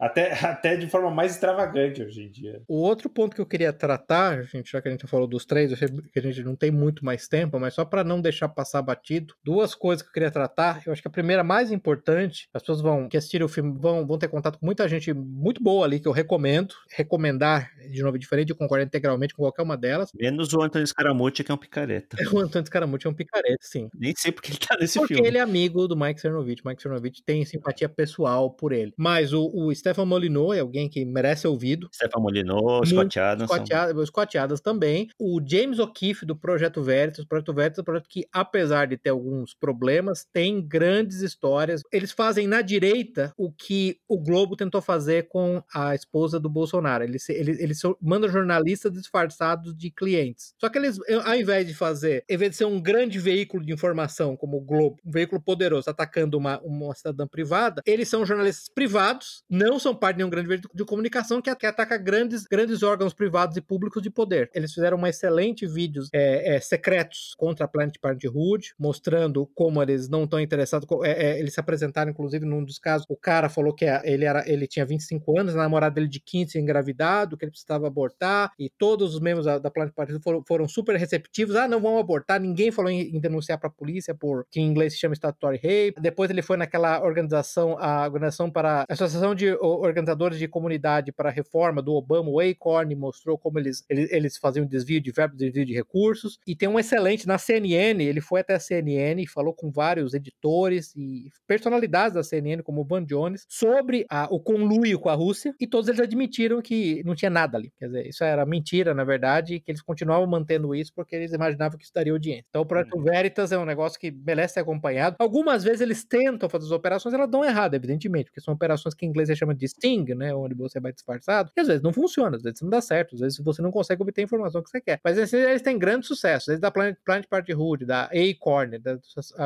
[0.01, 2.63] até, até de forma mais extravagante hoje em dia.
[2.67, 5.69] O outro ponto que eu queria tratar, gente, já que a gente falou dos três,
[5.69, 8.49] eu sei que a gente não tem muito mais tempo, mas só para não deixar
[8.49, 10.81] passar batido, duas coisas que eu queria tratar.
[10.85, 14.05] Eu acho que a primeira mais importante, as pessoas vão que assistirem o filme vão,
[14.05, 18.17] vão ter contato com muita gente muito boa ali que eu recomendo, recomendar de novo
[18.17, 20.11] diferente, eu concordo integralmente com qualquer uma delas.
[20.15, 22.17] Menos o Antônio Scaramucci que é um picareta.
[22.33, 23.89] o Antônio Scaramucci é um picareta, sim.
[23.93, 25.21] Nem sei porque ele tá nesse porque filme.
[25.21, 26.61] Porque ele é amigo do Mike Cernovich.
[26.65, 28.93] Mike Cernovich tem simpatia pessoal por ele.
[28.97, 31.89] Mas o, o Stefan Molyneux é alguém que merece ouvido.
[31.93, 33.51] Stefan Molyneux, Scott Adams.
[33.51, 35.09] Scott, Adams, Scott Adams também.
[35.20, 37.26] O James O'Keefe do Projeto Veritas.
[37.26, 41.82] O Projeto Veritas é um projeto que, apesar de ter alguns problemas, tem grandes histórias.
[41.92, 47.04] Eles fazem na direita o que o Globo tentou fazer com a esposa do Bolsonaro.
[47.04, 50.54] Eles, eles, eles mandam jornalistas disfarçados de clientes.
[50.58, 53.74] Só que eles, ao invés de fazer, ao invés de ser um grande veículo de
[53.74, 58.70] informação, como o Globo, um veículo poderoso, atacando uma, uma cidadã privada, eles são jornalistas
[58.74, 62.83] privados, não são parte de nenhum grande veículo de comunicação que, que ataca grandes, grandes
[62.83, 64.49] órgãos privados e públicos de poder.
[64.53, 70.09] Eles fizeram uma excelente vídeos é, é, secretos contra a Planet Parenthood, mostrando como eles
[70.09, 70.87] não estão interessados.
[71.03, 74.49] É, é, eles se apresentaram, inclusive, num dos casos, o cara falou que ele, era,
[74.49, 78.70] ele tinha 25 anos, a namorada dele de 15 engravidado, que ele precisava abortar, e
[78.70, 81.55] todos os membros da, da Planet Parenthood foram, foram, super receptivos.
[81.55, 84.67] Ah, não vão abortar, ninguém falou em, em denunciar para a polícia, por que em
[84.67, 86.01] inglês se chama statutory rape.
[86.01, 91.29] Depois ele foi naquela organização, a organização para a Associação de Organizadores de Comunidade para
[91.29, 95.37] a Reforma do Obama, o ACORN, mostrou como eles, eles, eles faziam desvio de verbos,
[95.37, 96.39] desvio de recursos.
[96.45, 100.13] E tem um excelente na CNN, ele foi até a CNN e falou com vários
[100.13, 105.13] editores e personalidades da CNN, como o Van Jones, sobre a, o conluio com a
[105.13, 107.71] Rússia, e todos eles admitiram que não tinha nada ali.
[107.77, 111.33] Quer dizer, isso era mentira, na verdade, e que eles continuavam mantendo isso porque eles
[111.33, 112.45] imaginavam que isso daria audiência.
[112.49, 113.03] Então, o projeto uhum.
[113.03, 115.15] Veritas é um negócio que merece ser acompanhado.
[115.19, 119.05] Algumas vezes eles tentam fazer as operações, elas dão errado, evidentemente, porque são operações que
[119.05, 120.33] em inglês se chama de sting, né?
[120.33, 123.21] Onde você vai disfarçado, e às vezes não funciona, às vezes não dá certo, às
[123.21, 124.99] vezes você não consegue obter a informação que você quer.
[125.03, 128.99] Mas esses, eles têm grande sucesso, desde da Planet, Planet Parenthood, da Acorn, da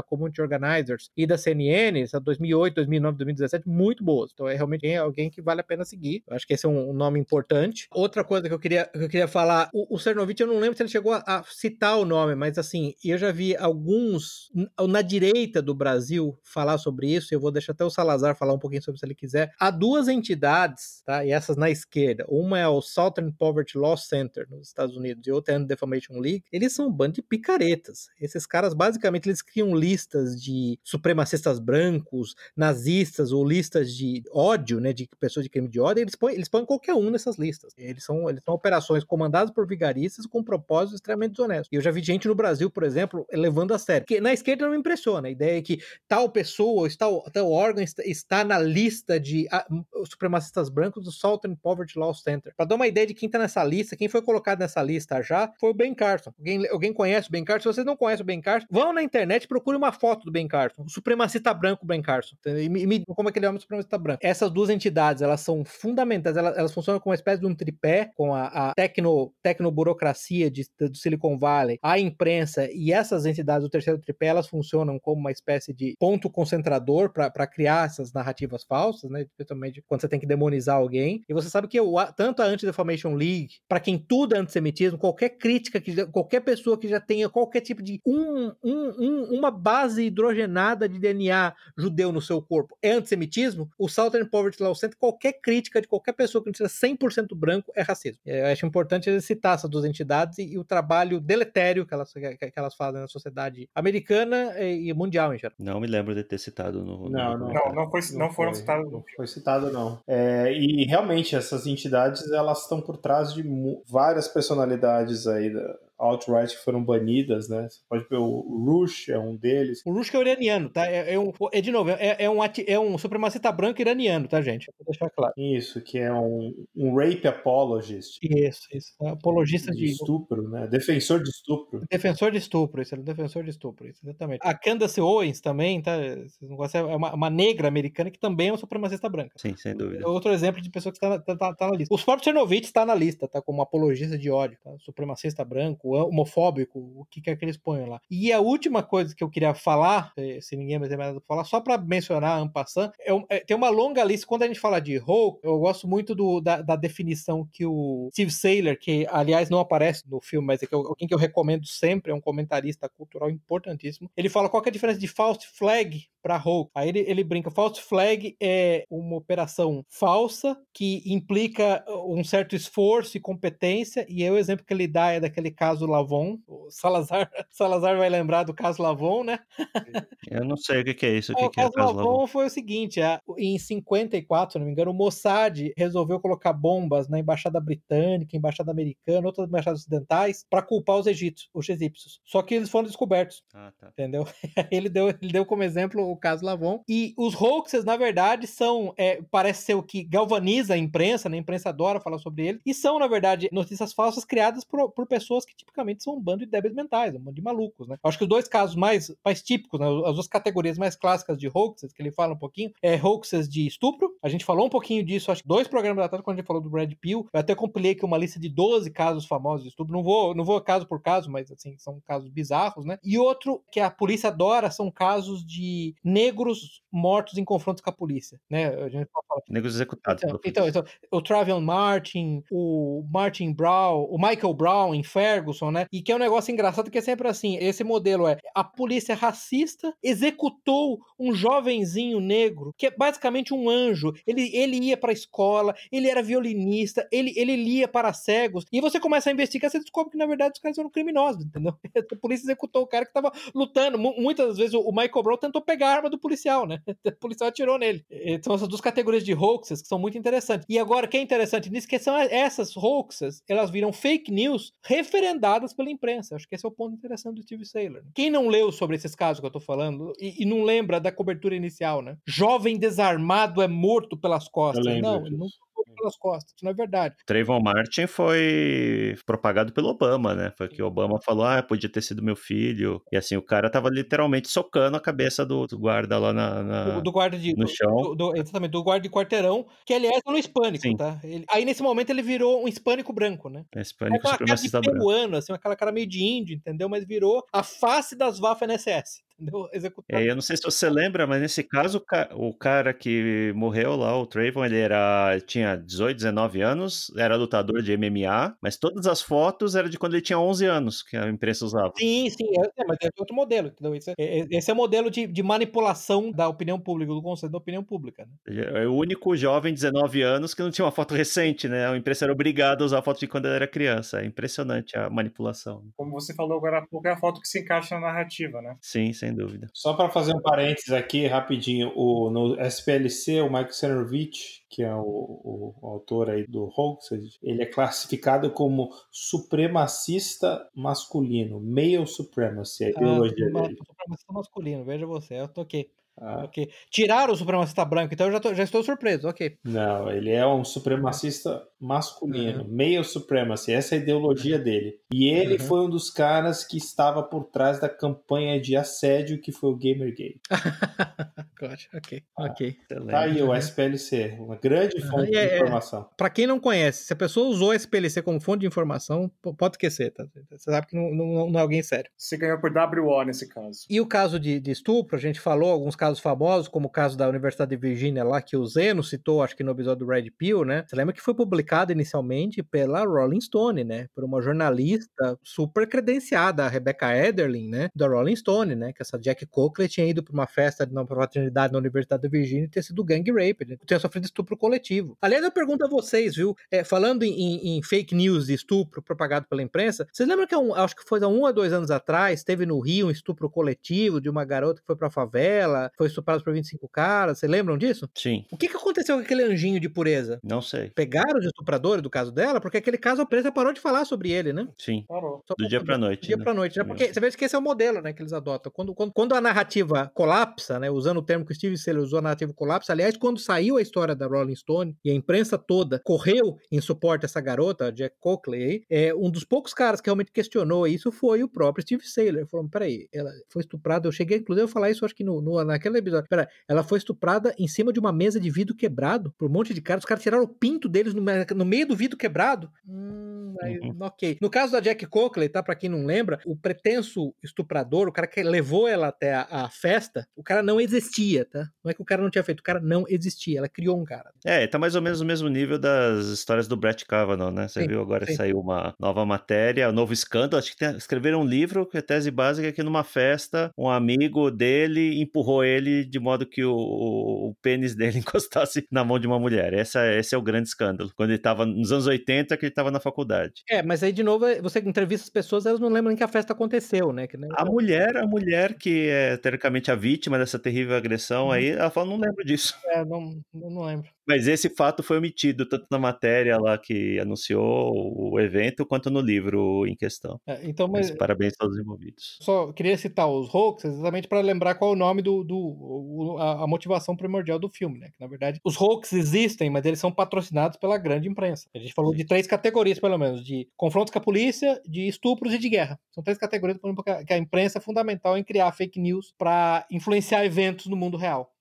[0.03, 4.31] Community Organizers e da CNN, essa 2008, 2009, 2017, muito boas.
[4.33, 6.23] Então é realmente alguém que vale a pena seguir.
[6.27, 7.87] Eu acho que esse é um, um nome importante.
[7.91, 10.75] Outra coisa que eu queria, que eu queria falar, o, o Cernovich, eu não lembro
[10.75, 14.51] se ele chegou a, a citar o nome, mas assim, eu já vi alguns
[14.87, 18.59] na direita do Brasil falar sobre isso, eu vou deixar até o Salazar falar um
[18.59, 19.51] pouquinho sobre se ele quiser.
[19.59, 21.25] Há duas entidades, tá?
[21.25, 22.25] E essas na esquerda.
[22.27, 26.19] Uma é o Southern Poverty Law Center nos Estados Unidos e outra é a Defamation
[26.19, 26.43] League.
[26.51, 28.07] Eles são um bando de picaretas.
[28.19, 34.93] Esses caras basicamente eles criam listas de supremacistas brancos, nazistas ou listas de ódio, né,
[34.93, 37.73] de pessoas de crime de ódio, eles põem, eles põem qualquer um nessas listas.
[37.77, 41.69] Eles são, eles são operações comandadas por vigaristas com propósitos extremamente desonestos.
[41.71, 44.05] E eu já vi gente no Brasil, por exemplo, levando a sério.
[44.05, 47.83] Que na esquerda não me impressiona a ideia é que tal pessoa, tal, tal órgão
[47.83, 49.47] está na lista de
[49.93, 52.53] a, supremacistas brancos do Southern Poverty Law Center.
[52.55, 55.51] Para dar uma ideia de quem está nessa lista, quem foi colocado nessa lista já,
[55.59, 56.31] foi o Ben Carson.
[56.37, 57.69] Alguém, alguém conhece o Ben Carson?
[57.69, 60.31] Se vocês não conhecem o Ben Carson, vão na internet e procurem uma foto do
[60.31, 60.83] Ben Carson.
[60.83, 62.35] O supremacista branco Ben Carson.
[62.45, 64.19] E me, me, como é que ele é um supremacista branco.
[64.21, 66.37] Essas duas entidades, elas são fundamentais.
[66.37, 70.67] Elas, elas funcionam como uma espécie de um tripé com a, a tecno, tecnoburocracia de,
[70.79, 75.31] do Silicon Valley, a imprensa e essas entidades do terceiro tripé, elas funcionam como uma
[75.31, 79.21] espécie de ponto concentrador para criar essas narrativas falsas, né?
[79.21, 81.23] Especialmente quando você tem que demonizar alguém.
[81.27, 85.29] E você sabe que o, tanto a Anti-Defamation League, para quem tudo é antissemitismo, qualquer
[85.29, 90.03] crítica, que qualquer pessoa que já tenha qualquer tipo de um um, um, uma base
[90.03, 95.33] hidrogenada de DNA judeu no seu corpo é antissemitismo, o Southern Poverty Law Center, qualquer
[95.33, 98.21] crítica de qualquer pessoa que não seja 100% branco é racismo.
[98.25, 102.37] Eu acho importante citar essas duas entidades e, e o trabalho deletério que elas, que,
[102.37, 105.55] que, elas fazem na sociedade americana e, e, mundial em geral.
[105.59, 107.09] Não me lembro de ter citado no.
[107.09, 108.91] Não, não, não, não, foi, não, não foram citados.
[108.91, 109.99] Não foi citado, não.
[110.07, 113.43] É, e realmente, essas entidades elas estão por trás de
[113.87, 117.67] várias personalidades aí da, outright que foram banidas, né?
[117.69, 119.81] Você pode ver o Rush é um deles.
[119.85, 120.85] O Rush é iraniano, tá?
[120.85, 124.41] É, é um, é de novo, é, é, um, é um supremacista branco iraniano, tá,
[124.41, 124.71] gente?
[124.77, 125.33] Vou deixar claro.
[125.37, 128.17] Isso, que é um, um rape apologist.
[128.21, 128.93] Isso, isso.
[129.01, 129.79] Apologista de...
[129.79, 129.85] de...
[129.91, 130.67] estupro, né?
[130.67, 131.81] Defensor de estupro.
[131.89, 134.39] Defensor de estupro, isso, é defensor de estupro, isso, exatamente.
[134.43, 135.95] A Candace Owens também, tá?
[135.95, 139.35] É uma, uma negra americana que também é um supremacista branca.
[139.37, 140.07] Sim, sem dúvida.
[140.07, 141.93] Outro exemplo de pessoa que está tá, tá, tá na lista.
[141.93, 143.41] Os próprios Chernovitch está na lista, tá?
[143.41, 144.71] Como apologista de ódio, tá?
[144.79, 147.99] Supremacista branco, homofóbico, o que quer que eles ponham lá.
[148.09, 151.35] E a última coisa que eu queria falar, se ninguém mais tem mais nada pra
[151.35, 154.27] falar, só para mencionar Ampassan, é, é, tem uma longa lista.
[154.27, 158.09] Quando a gente fala de Hulk, eu gosto muito do, da, da, definição que o
[158.11, 161.17] Steve Saylor, que aliás não aparece no filme, mas é que eu, alguém que eu
[161.17, 164.09] recomendo sempre, é um comentarista cultural importantíssimo.
[164.15, 166.71] Ele fala qual é a diferença de false flag para Hulk.
[166.73, 173.15] Aí ele, ele brinca, false flag é uma operação falsa que implica um certo esforço
[173.15, 176.39] e competência, e aí o exemplo que ele dá é daquele caso Lavon.
[176.47, 179.37] O Salazar, Salazar vai lembrar do caso Lavon, né?
[180.27, 181.31] Eu não sei o que, é isso.
[181.31, 182.99] O, que, o que caso, é caso Lavon, Lavon foi o seguinte:
[183.37, 188.71] em 54, se não me engano, o Mossad resolveu colocar bombas na embaixada britânica, embaixada
[188.71, 192.19] americana, outras embaixadas ocidentais, para culpar os egípcios, os egípcios.
[192.25, 193.43] Só que eles foram descobertos.
[193.53, 193.89] Ah, tá.
[193.89, 194.25] Entendeu?
[194.71, 196.81] ele deu, ele deu como exemplo o caso Lavon.
[196.87, 198.93] E os hoaxes, na verdade, são.
[198.97, 201.37] É, parece ser o que galvaniza a imprensa, né?
[201.37, 202.59] A imprensa adora falar sobre ele.
[202.65, 206.45] E são, na verdade, notícias falsas criadas por, por pessoas que tipicamente são um bando
[206.45, 207.97] de débeis mentais, um bando de malucos, né?
[208.03, 209.85] Acho que os dois casos mais, mais típicos, né?
[210.05, 213.67] as duas categorias mais clássicas de hoaxes, que ele fala um pouquinho, é hoaxes de
[213.67, 214.15] estupro.
[214.21, 216.61] A gente falou um pouquinho disso, acho que dois programas atrás, quando a gente falou
[216.61, 217.27] do Brad Pill.
[217.31, 219.93] Eu até compilei aqui uma lista de 12 casos famosos de estupro.
[219.93, 222.97] Não vou, não vou caso por caso, mas assim, são casos bizarros, né?
[223.03, 227.93] E outro que a polícia adora são casos de negros mortos em confrontos com a
[227.93, 228.67] polícia, né?
[228.67, 229.41] A gente fala...
[229.49, 230.23] Negros executados.
[230.23, 235.87] Então, então, então, o Travion Martin, o Martin Brown, o Michael Brown em Ferguson, né?
[235.91, 239.15] E que é um negócio engraçado que é sempre assim, esse modelo é a polícia
[239.15, 244.13] racista executou um jovenzinho negro, que é basicamente um anjo.
[244.27, 248.79] Ele, ele ia para a escola, ele era violinista, ele, ele lia para cegos, e
[248.79, 251.75] você começa a investigar, você descobre que na verdade os caras eram criminosos, entendeu?
[251.95, 253.97] A polícia executou o cara que estava lutando.
[253.97, 256.79] Muitas vezes o Michael Brown tentou pegar arma do policial, né?
[257.15, 258.05] O policial atirou nele.
[258.09, 260.65] Então, essas duas categorias de hoaxes que são muito interessantes.
[260.69, 264.73] E agora, o que é interessante nisso, que são essas hoaxes, elas viram fake news
[264.83, 266.35] referendadas pela imprensa.
[266.35, 268.03] Acho que esse é o ponto interessante do Steve Saylor.
[268.13, 271.11] Quem não leu sobre esses casos que eu tô falando e, e não lembra da
[271.11, 272.17] cobertura inicial, né?
[272.27, 274.85] Jovem desarmado é morto pelas costas.
[275.01, 275.47] Não, não
[275.95, 276.53] pelas costas.
[276.55, 277.15] Isso não é verdade.
[277.25, 280.51] Trayvon Martin foi propagado pelo Obama, né?
[280.57, 283.01] Foi que o Obama falou: ah, podia ter sido meu filho.
[283.11, 286.83] E assim, o cara tava literalmente socando a cabeça do, do guarda lá na, na
[286.85, 288.15] do, do, guarda de, no chão.
[288.15, 290.95] Do, exatamente, do guarda de quarteirão, que aliás é no hispânico, Sim.
[290.95, 291.19] tá?
[291.23, 293.63] Ele, aí nesse momento ele virou um hispânico branco, né?
[293.75, 294.97] É hispânico é supremacista branco.
[294.97, 296.89] Peruano, assim, aquela cara meio de índio, entendeu?
[296.89, 299.67] Mas virou a face das Waffen-SS entendeu?
[299.73, 300.21] Executado.
[300.21, 302.03] É, eu não sei se você lembra, mas nesse caso,
[302.33, 307.81] o cara que morreu lá, o Trayvon, ele era, tinha 18, 19 anos, era lutador
[307.81, 311.27] de MMA, mas todas as fotos eram de quando ele tinha 11 anos, que a
[311.27, 311.93] imprensa usava.
[311.97, 313.95] Sim, sim, é, é mas é outro modelo, entendeu?
[313.95, 317.51] Esse é, é esse é o modelo de, de, manipulação da opinião pública, do conceito
[317.51, 318.27] da opinião pública.
[318.47, 318.83] Né?
[318.83, 321.87] É o único jovem de 19 anos que não tinha uma foto recente, né?
[321.87, 324.21] A imprensa era obrigada a usar a foto de quando ele era criança.
[324.21, 325.83] É impressionante a manipulação.
[325.95, 328.75] Como você falou agora há pouco, é a foto que se encaixa na narrativa, né?
[328.81, 329.67] Sim, sem dúvida.
[329.73, 334.93] Só para fazer um parênteses aqui, rapidinho, o, no SPLC, o Mike Senovich, que é
[334.93, 342.85] o, o, o, autor aí do Hoaxed, ele é classificado como supremacista masculino, male supremacy,
[342.85, 343.77] a ah, ideologia ah, dele.
[343.77, 345.89] Supremacista masculino, veja você, eu toquei.
[346.19, 346.43] Ah.
[346.45, 346.69] Ok.
[346.89, 349.57] Tiraram o supremacista branco, então eu já, tô, já estou surpreso, ok.
[349.63, 352.69] Não, ele é um supremacista masculino, uhum.
[352.75, 354.99] male supremacy, essa é a ideologia dele.
[355.13, 355.67] E ele uhum.
[355.67, 359.75] foi um dos caras que estava por trás da campanha de assédio que foi o
[359.75, 360.39] Gamergate.
[361.59, 362.77] God, ok, ah, ok.
[363.09, 366.09] Tá aí o SPLC, uma grande fonte de é, informação.
[366.17, 370.11] Para quem não conhece, se a pessoa usou SPLC como fonte de informação, pode esquecer,
[370.11, 370.25] tá?
[370.51, 372.11] Você sabe que não, não, não é alguém sério.
[372.17, 373.85] Você ganhou por WO nesse caso.
[373.89, 377.17] E o caso de, de, estupro, a gente falou alguns casos famosos, como o caso
[377.17, 380.29] da Universidade de Virgínia lá, que o Zeno citou, acho que no episódio do Red
[380.31, 380.83] Pill, né?
[380.87, 384.07] Você lembra que foi publicado inicialmente pela Rolling Stone, né?
[384.13, 387.89] Por uma jornalista super credenciada, a Rebecca Ederlin, né?
[387.95, 388.93] Da Rolling Stone, né?
[388.93, 392.29] Que essa Jack Coakley tinha ido para uma festa de não fraternidade na Universidade da
[392.29, 393.77] Virgínia e ter sido gang rape, né?
[393.85, 395.17] Tinha sofrido estupro coletivo.
[395.21, 396.55] Aliás, eu pergunto a vocês, viu?
[396.71, 400.73] É, falando em, em, fake news de estupro propagado pela imprensa, vocês lembram que um,
[400.73, 404.19] acho que foi há um ou dois anos atrás, teve no Rio um estupro coletivo
[404.19, 408.09] de uma garota que foi pra favela, foi estuprada por 25 caras, vocês lembram disso?
[408.15, 408.45] Sim.
[408.51, 410.39] O que, que aconteceu com aquele anjinho de pureza?
[410.43, 410.89] Não sei.
[410.89, 414.31] Pegaram os estupradores do caso dela, porque aquele caso a imprensa parou de falar sobre
[414.31, 414.67] ele, né?
[414.77, 415.05] Sim.
[415.07, 415.43] Parou.
[415.57, 416.21] do dia pra noite.
[416.21, 416.43] Do dia né?
[416.43, 416.83] pra noite, né?
[416.83, 418.71] Porque você vê que esse é o modelo, né, que eles adotam.
[418.71, 422.19] Quando, quando, quando a narrativa colapsa, né, usando o termo que o Steve Seller usou,
[422.19, 426.01] a narrativa colapsa, aliás, quando saiu a história da Rolling Stone e a imprensa toda
[426.03, 430.07] correu em suporte a essa garota, a Jack Coakley, é, um dos poucos caras que
[430.07, 432.47] realmente questionou isso foi o próprio Steve Saylor.
[432.47, 435.57] Falou, peraí, ela foi estuprada, eu cheguei inclusive a falar isso acho que no, no,
[435.85, 439.49] naquele episódio, peraí, ela foi estuprada em cima de uma mesa de vidro quebrado por
[439.49, 441.21] um monte de caras, os caras tiraram o pinto deles no,
[441.55, 442.69] no meio do vidro quebrado.
[442.87, 443.97] Hum, aí, uhum.
[444.01, 444.37] ok.
[444.41, 448.27] No caso da Jack Coakley, tá, pra quem não lembra, o pretenso estuprador, o cara
[448.27, 451.67] que levou ela até a, a festa, o cara não existia, tá?
[451.83, 454.03] Não é que o cara não tinha feito, o cara não existia, ela criou um
[454.03, 454.31] cara.
[454.43, 457.67] É, tá mais ou menos no mesmo nível das histórias do Brett Kavanaugh, né?
[457.67, 458.35] Você sim, viu agora sim.
[458.35, 462.01] saiu uma nova matéria, um novo escândalo, acho que tem, escreveram um livro que é
[462.01, 467.49] tese básica que numa festa um amigo dele empurrou ele de modo que o, o,
[467.49, 469.73] o pênis dele encostasse na mão de uma mulher.
[469.73, 471.11] Essa, esse é o grande escândalo.
[471.15, 473.63] Quando ele tava nos anos 80, que ele tava na faculdade.
[473.69, 476.53] É, mas aí de novo, você entrevista as pessoas, elas não lembram que a festa
[476.53, 477.27] aconteceu, né?
[477.27, 477.49] Que nem...
[477.53, 481.51] A mulher, a mulher que é teoricamente a vítima dessa terrível agressão hum.
[481.51, 482.75] aí, ela fala, não lembro disso.
[482.87, 484.14] É, não, não lembro.
[484.27, 489.19] Mas esse fato foi omitido tanto na matéria lá que anunciou o evento, quanto no
[489.19, 490.39] livro em questão.
[490.47, 491.09] É, então, mas...
[491.09, 491.17] mas...
[491.17, 492.37] parabéns a todos os envolvidos.
[492.41, 496.63] Só queria citar os hoaxes exatamente para lembrar qual é o nome do, do a,
[496.63, 498.09] a, motivação primordial do filme, né?
[498.09, 501.69] Que na verdade os hoaxes existem, mas eles são patrocinados pela grande imprensa.
[501.75, 502.17] A gente falou Sim.
[502.17, 505.99] de três categorias pelo menos, de confrontos com a polícia, de estupros e de guerra.
[506.11, 506.79] São três categorias
[507.25, 511.51] que a imprensa é fundamental em criar fake news para influenciar eventos no mundo real.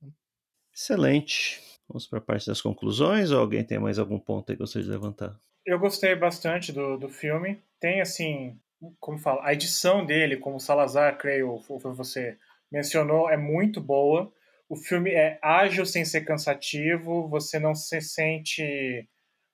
[0.74, 1.60] Excelente.
[1.88, 4.86] Vamos para a parte das conclusões ou alguém tem mais algum ponto aí que gostaria
[4.86, 5.38] de levantar?
[5.66, 7.62] Eu gostei bastante do, do filme.
[7.80, 8.58] Tem, assim,
[9.00, 12.36] como fala, a edição dele, como Salazar, creio, foi você
[12.70, 14.32] mencionou, é muito boa.
[14.68, 19.08] O filme é ágil sem ser cansativo, você não se sente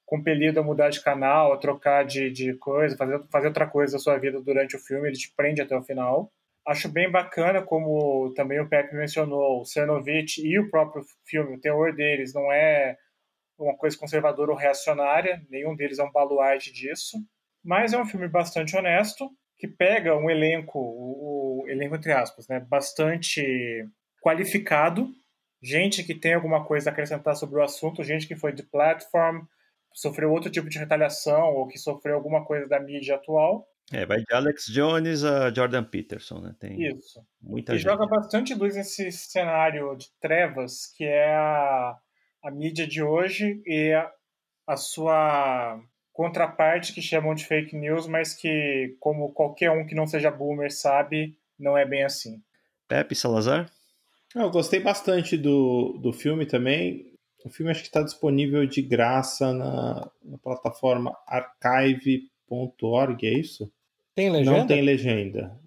[0.06, 3.98] compelido a mudar de canal, a trocar de, de coisa, fazer, fazer outra coisa da
[3.98, 6.32] sua vida durante o filme, ele te prende até o final.
[6.66, 11.60] Acho bem bacana, como também o Pepe mencionou, o Cernovich e o próprio filme, o
[11.60, 12.96] teor deles não é
[13.58, 17.18] uma coisa conservadora ou reacionária, nenhum deles é um baluarte disso,
[17.62, 22.60] mas é um filme bastante honesto, que pega um elenco, o, elenco entre aspas, né,
[22.60, 23.86] bastante
[24.22, 25.08] qualificado,
[25.62, 29.42] gente que tem alguma coisa a acrescentar sobre o assunto, gente que foi de platform,
[29.92, 34.22] sofreu outro tipo de retaliação ou que sofreu alguma coisa da mídia atual, é, vai
[34.22, 36.54] de Alex Jones a Jordan Peterson, né?
[36.58, 37.20] Tem Isso.
[37.42, 37.90] Muita e gente.
[37.90, 41.96] joga bastante luz nesse cenário de trevas que é a,
[42.44, 44.10] a mídia de hoje e a,
[44.68, 45.80] a sua
[46.12, 50.70] contraparte que chamam de fake news, mas que, como qualquer um que não seja boomer
[50.70, 52.42] sabe, não é bem assim.
[52.86, 53.70] Pepe Salazar?
[54.34, 57.10] Eu gostei bastante do, do filme também.
[57.44, 63.72] O filme acho que está disponível de graça na, na plataforma archive.org, é isso?
[64.14, 64.58] Tem legenda?
[64.58, 65.58] Não tem legenda.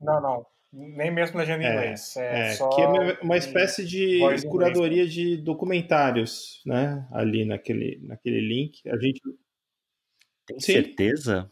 [0.00, 0.46] Não, não.
[0.72, 2.16] Nem mesmo legenda em é, inglês.
[2.16, 7.08] É, é que é uma espécie de curadoria de documentários, né?
[7.10, 8.88] Ali naquele, naquele link.
[8.88, 9.20] A gente.
[10.46, 10.72] Tem Sim.
[10.72, 11.50] certeza?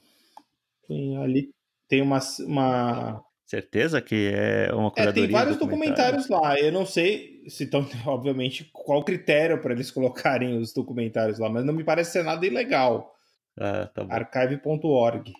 [0.86, 1.50] Sim, ali
[1.88, 3.24] tem uma, uma.
[3.44, 5.24] Certeza que é uma curadoria?
[5.24, 6.58] É, tem vários documentários lá.
[6.58, 11.64] Eu não sei se estão, obviamente, qual critério para eles colocarem os documentários lá, mas
[11.64, 13.12] não me parece ser nada ilegal.
[13.58, 15.32] Ah, tá Archive.org.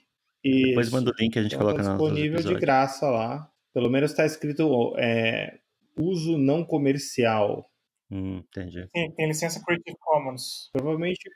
[0.50, 3.50] Depois manda o link que a gente então, coloca tá disponível de graça lá.
[3.72, 5.58] Pelo menos está escrito é,
[5.96, 7.68] uso não comercial.
[8.10, 8.88] Hum, entendi.
[8.96, 10.70] Sim, tem licença Creative Commons.
[10.72, 11.28] Provavelmente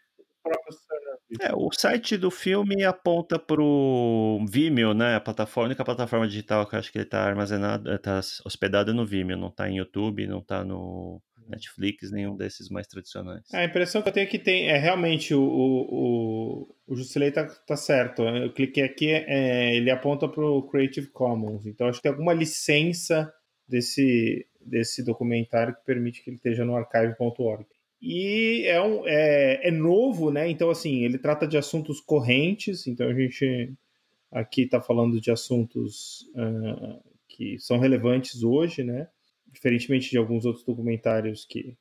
[1.40, 5.14] é, o site do filme aponta pro Vimeo, né?
[5.14, 8.92] A plataforma, a única plataforma digital que eu acho que ele tá armazenado, está hospedado
[8.92, 13.42] no Vimeo, não tá em YouTube, não tá no Netflix, nenhum desses mais tradicionais.
[13.52, 17.76] A impressão que eu tenho é que tem é realmente o, o, o tá, tá
[17.76, 18.22] certo.
[18.22, 21.66] Eu cliquei aqui, é, ele aponta para o Creative Commons.
[21.66, 23.32] Então acho que tem alguma licença
[23.68, 27.66] desse, desse documentário que permite que ele esteja no archive.org.
[28.00, 30.50] E é, um, é, é novo, né?
[30.50, 33.72] Então, assim, ele trata de assuntos correntes, então a gente
[34.30, 39.06] aqui está falando de assuntos uh, que são relevantes hoje, né?
[39.52, 41.76] Diferentemente de alguns outros documentários que,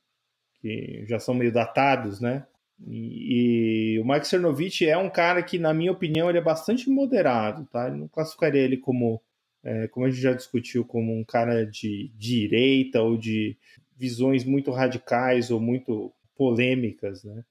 [0.60, 2.46] que já são meio datados, né?
[2.86, 6.90] E, e, o Mike Cernovich é um cara que, na minha opinião, ele é bastante
[6.90, 7.88] moderado, tá?
[7.88, 9.22] Eu não classificaria ele como,
[9.62, 13.56] é, como a gente já discutiu, como um cara de direita ou de
[13.96, 17.44] visões muito radicais ou muito polêmicas, né?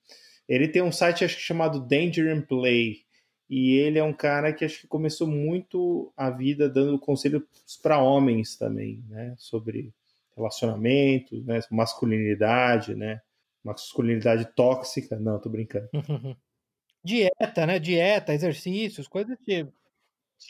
[0.47, 3.05] Ele tem um site acho que chamado Danger and Play
[3.49, 7.43] e ele é um cara que acho que começou muito a vida dando conselhos
[7.81, 9.33] para homens também, né?
[9.37, 9.93] Sobre
[10.41, 11.59] relacionamento, né?
[11.71, 13.21] masculinidade, né?
[13.63, 15.89] Masculinidade tóxica, não, tô brincando.
[17.03, 17.79] Dieta, né?
[17.79, 19.73] Dieta, exercícios, coisas do tipo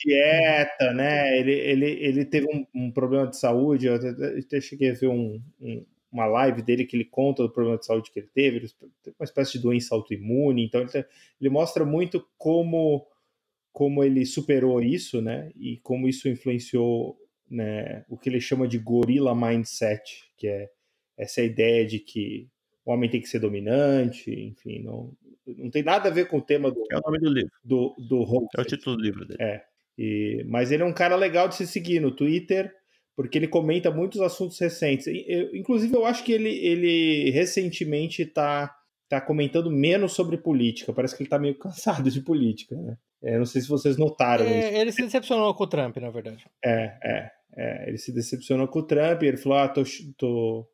[0.00, 1.38] dieta, né?
[1.38, 3.86] Ele, ele, ele teve um, um problema de saúde.
[3.86, 4.08] Eu até,
[4.38, 7.86] até cheguei a ver um, um, uma live dele que ele conta do problema de
[7.86, 8.68] saúde que ele teve, ele
[9.02, 11.06] teve uma espécie de doença autoimune, então ele,
[11.40, 13.06] ele mostra muito como
[13.72, 17.16] como ele superou isso, né, e como isso influenciou,
[17.52, 20.70] né, o que ele chama de gorila mindset, que é
[21.18, 22.48] essa ideia de que
[22.84, 25.12] o homem tem que ser dominante, enfim, não,
[25.46, 27.94] não tem nada a ver com o tema do é o nome do livro do,
[27.98, 29.40] do é o título do livro dele.
[29.40, 29.62] É,
[29.96, 32.74] e, mas ele é um cara legal de se seguir no Twitter
[33.14, 35.06] porque ele comenta muitos assuntos recentes.
[35.06, 38.74] Eu, inclusive, eu acho que ele, ele recentemente está
[39.08, 40.92] tá comentando menos sobre política.
[40.92, 42.96] Parece que ele está meio cansado de política, né?
[43.22, 44.78] É, não sei se vocês notaram é, isso.
[44.78, 46.44] Ele se decepcionou com o Trump, na verdade.
[46.64, 47.88] É, é, é.
[47.88, 49.22] Ele se decepcionou com o Trump.
[49.22, 49.82] Ele falou: ah, tô,
[50.16, 50.68] tô,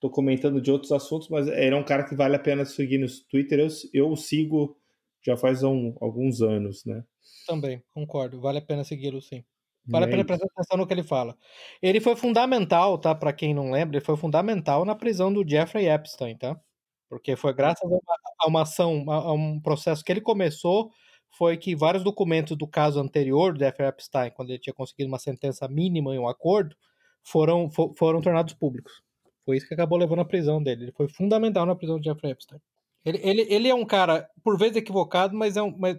[0.00, 2.98] tô comentando de outros assuntos, mas ele é um cara que vale a pena seguir
[2.98, 3.60] no Twitter.
[3.60, 4.76] Eu, eu o sigo
[5.24, 7.04] já faz um, alguns anos, né?
[7.46, 8.40] Também, concordo.
[8.40, 9.44] Vale a pena segui-lo, sim.
[9.86, 11.36] Vale a pena prestar atenção no que ele fala.
[11.80, 13.14] Ele foi fundamental, tá?
[13.14, 16.60] Para quem não lembra, ele foi fundamental na prisão do Jeffrey Epstein, tá?
[17.08, 18.00] Porque foi graças a uma,
[18.40, 20.90] a uma ação, a, a, um processo que ele começou,
[21.32, 25.18] foi que vários documentos do caso anterior do Jeffrey Epstein, quando ele tinha conseguido uma
[25.18, 26.76] sentença mínima e um acordo,
[27.22, 29.02] foram, for, foram tornados públicos.
[29.44, 30.84] Foi isso que acabou levando à prisão dele.
[30.84, 32.60] Ele foi fundamental na prisão do Jeffrey Epstein.
[33.04, 35.98] Ele, ele, ele é um cara, por vezes equivocado, mas, é um, mas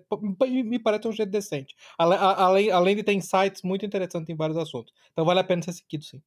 [0.49, 1.75] me parece um jeito decente.
[1.97, 4.93] Além, além de ter insights muito interessantes em vários assuntos.
[5.11, 6.21] Então vale a pena ser seguido, sim.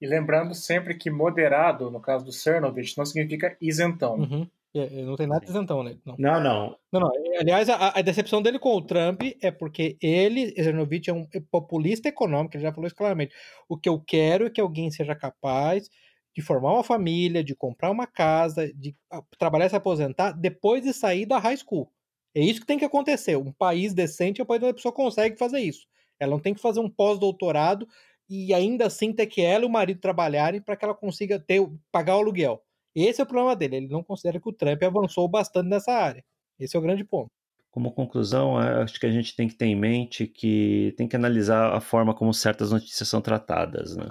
[0.00, 4.16] E lembrando sempre que moderado, no caso do Cernovich, não significa isentão.
[4.16, 4.48] Uhum.
[4.74, 6.00] Não tem nada de isentão nele.
[6.04, 6.40] Não, não.
[6.40, 6.76] não.
[6.92, 7.10] não, não.
[7.38, 12.08] Aliás, a, a, decepção dele com o Trump é porque ele, Cernovich, é um populista
[12.08, 13.34] econômico, ele já falou isso claramente.
[13.68, 15.90] O que eu quero é que alguém seja capaz
[16.34, 18.96] de formar uma família, de comprar uma casa, de
[19.38, 21.92] trabalhar e se aposentar depois de sair da high school.
[22.34, 23.36] É isso que tem que acontecer.
[23.36, 25.86] Um país decente é o país onde a pessoa consegue fazer isso.
[26.18, 27.86] Ela não tem que fazer um pós-doutorado
[28.28, 31.60] e ainda assim ter que ela e o marido trabalharem para que ela consiga ter,
[31.90, 32.62] pagar o aluguel.
[32.94, 33.76] Esse é o problema dele.
[33.76, 36.24] Ele não considera que o Trump avançou bastante nessa área.
[36.58, 37.30] Esse é o grande ponto.
[37.70, 41.74] Como conclusão, acho que a gente tem que ter em mente que tem que analisar
[41.74, 43.96] a forma como certas notícias são tratadas.
[43.96, 44.08] Né?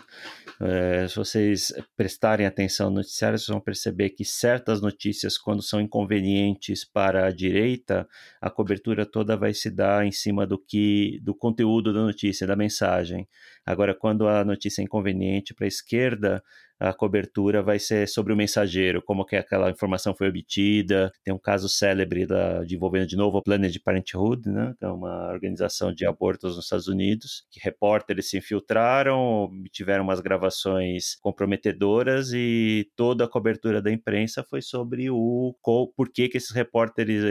[0.59, 5.79] É, se vocês prestarem atenção no noticiário, vocês vão perceber que certas notícias, quando são
[5.79, 8.07] inconvenientes para a direita,
[8.41, 12.55] a cobertura toda vai se dar em cima do que do conteúdo da notícia, da
[12.55, 13.27] mensagem.
[13.63, 16.43] Agora, quando a notícia é inconveniente para a esquerda,
[16.81, 21.11] a cobertura vai ser sobre o mensageiro, como que aquela informação foi obtida.
[21.23, 24.87] Tem um caso célebre da, de envolvendo de novo a Planned Parenthood, né, que é
[24.87, 32.31] uma organização de abortos nos Estados Unidos, que repórteres se infiltraram, obtiveram umas gravações comprometedoras
[32.33, 35.55] e toda a cobertura da imprensa foi sobre o
[35.95, 37.23] por que, que esses repórteres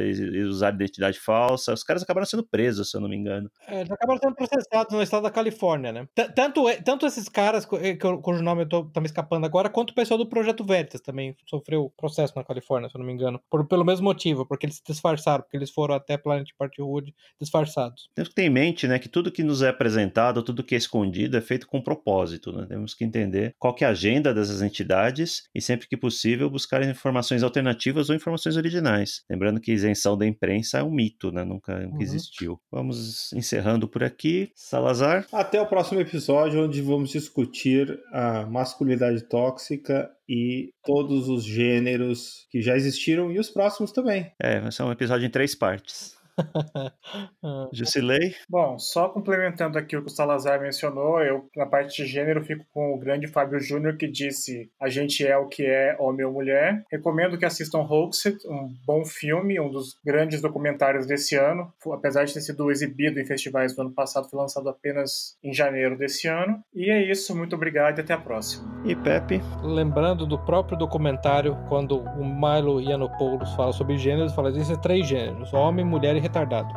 [0.49, 1.73] usaram identidade falsa.
[1.73, 3.51] Os caras acabaram sendo presos, se eu não me engano.
[3.67, 6.09] É, eles acabaram sendo processados no estado da Califórnia, né?
[6.35, 9.95] Tanto, tanto esses caras, cujo nome eu tô, tá me escapando falando agora, quanto o
[9.95, 13.41] pessoal do Projeto Veritas também sofreu processo na Califórnia, se eu não me engano.
[13.51, 17.15] Por, pelo mesmo motivo, porque eles se disfarçaram, porque eles foram até Planet Party Wood
[17.41, 18.11] disfarçados.
[18.15, 20.79] Temos que ter em mente, né, que tudo que nos é apresentado, tudo que é
[20.79, 22.67] escondido é feito com propósito, né?
[22.69, 26.83] Temos que entender qual que é a agenda dessas entidades e sempre que possível buscar
[26.83, 29.23] informações alternativas ou informações originais.
[29.31, 31.45] Lembrando que isenção da imprensa é um mito, né?
[31.45, 32.03] Nunca, nunca uhum.
[32.03, 32.61] existiu.
[32.71, 34.51] Vamos encerrando por aqui.
[34.55, 35.27] Salazar.
[35.33, 42.61] Até o próximo episódio, onde vamos discutir a masculinidade tóxica e todos os gêneros que
[42.61, 44.31] já existiram e os próximos também.
[44.43, 46.20] É, vai ser um episódio em três partes.
[47.73, 48.35] Jusilei?
[48.49, 52.65] Bom, só complementando aqui o que o Salazar mencionou, eu, na parte de gênero, fico
[52.73, 56.33] com o grande Fábio Júnior que disse a gente é o que é, homem ou
[56.33, 56.85] mulher.
[56.91, 61.73] Recomendo que assistam Hoaxed, um bom filme, um dos grandes documentários desse ano.
[61.93, 65.97] Apesar de ter sido exibido em festivais do ano passado, foi lançado apenas em janeiro
[65.97, 66.63] desse ano.
[66.75, 68.83] E é isso, muito obrigado e até a próxima.
[68.85, 69.41] E Pepe?
[69.63, 75.53] Lembrando do próprio documentário, quando o Milo Yiannopoulos fala sobre gêneros, fala existem três gêneros:
[75.53, 76.73] homem, mulher e retardado.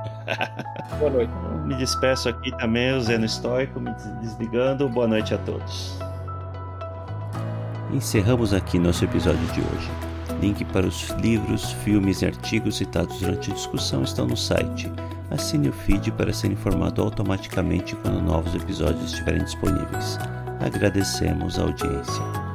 [1.00, 1.32] Boa noite.
[1.66, 4.90] Me despeço aqui também, o Zeno Estoico, me desligando.
[4.90, 5.98] Boa noite a todos.
[7.92, 9.92] Encerramos aqui nosso episódio de hoje.
[10.42, 14.92] Link para os livros, filmes e artigos citados durante a discussão estão no site.
[15.32, 20.20] Assine o feed para ser informado automaticamente quando novos episódios estiverem disponíveis.
[20.60, 22.53] Agradecemos a audiência.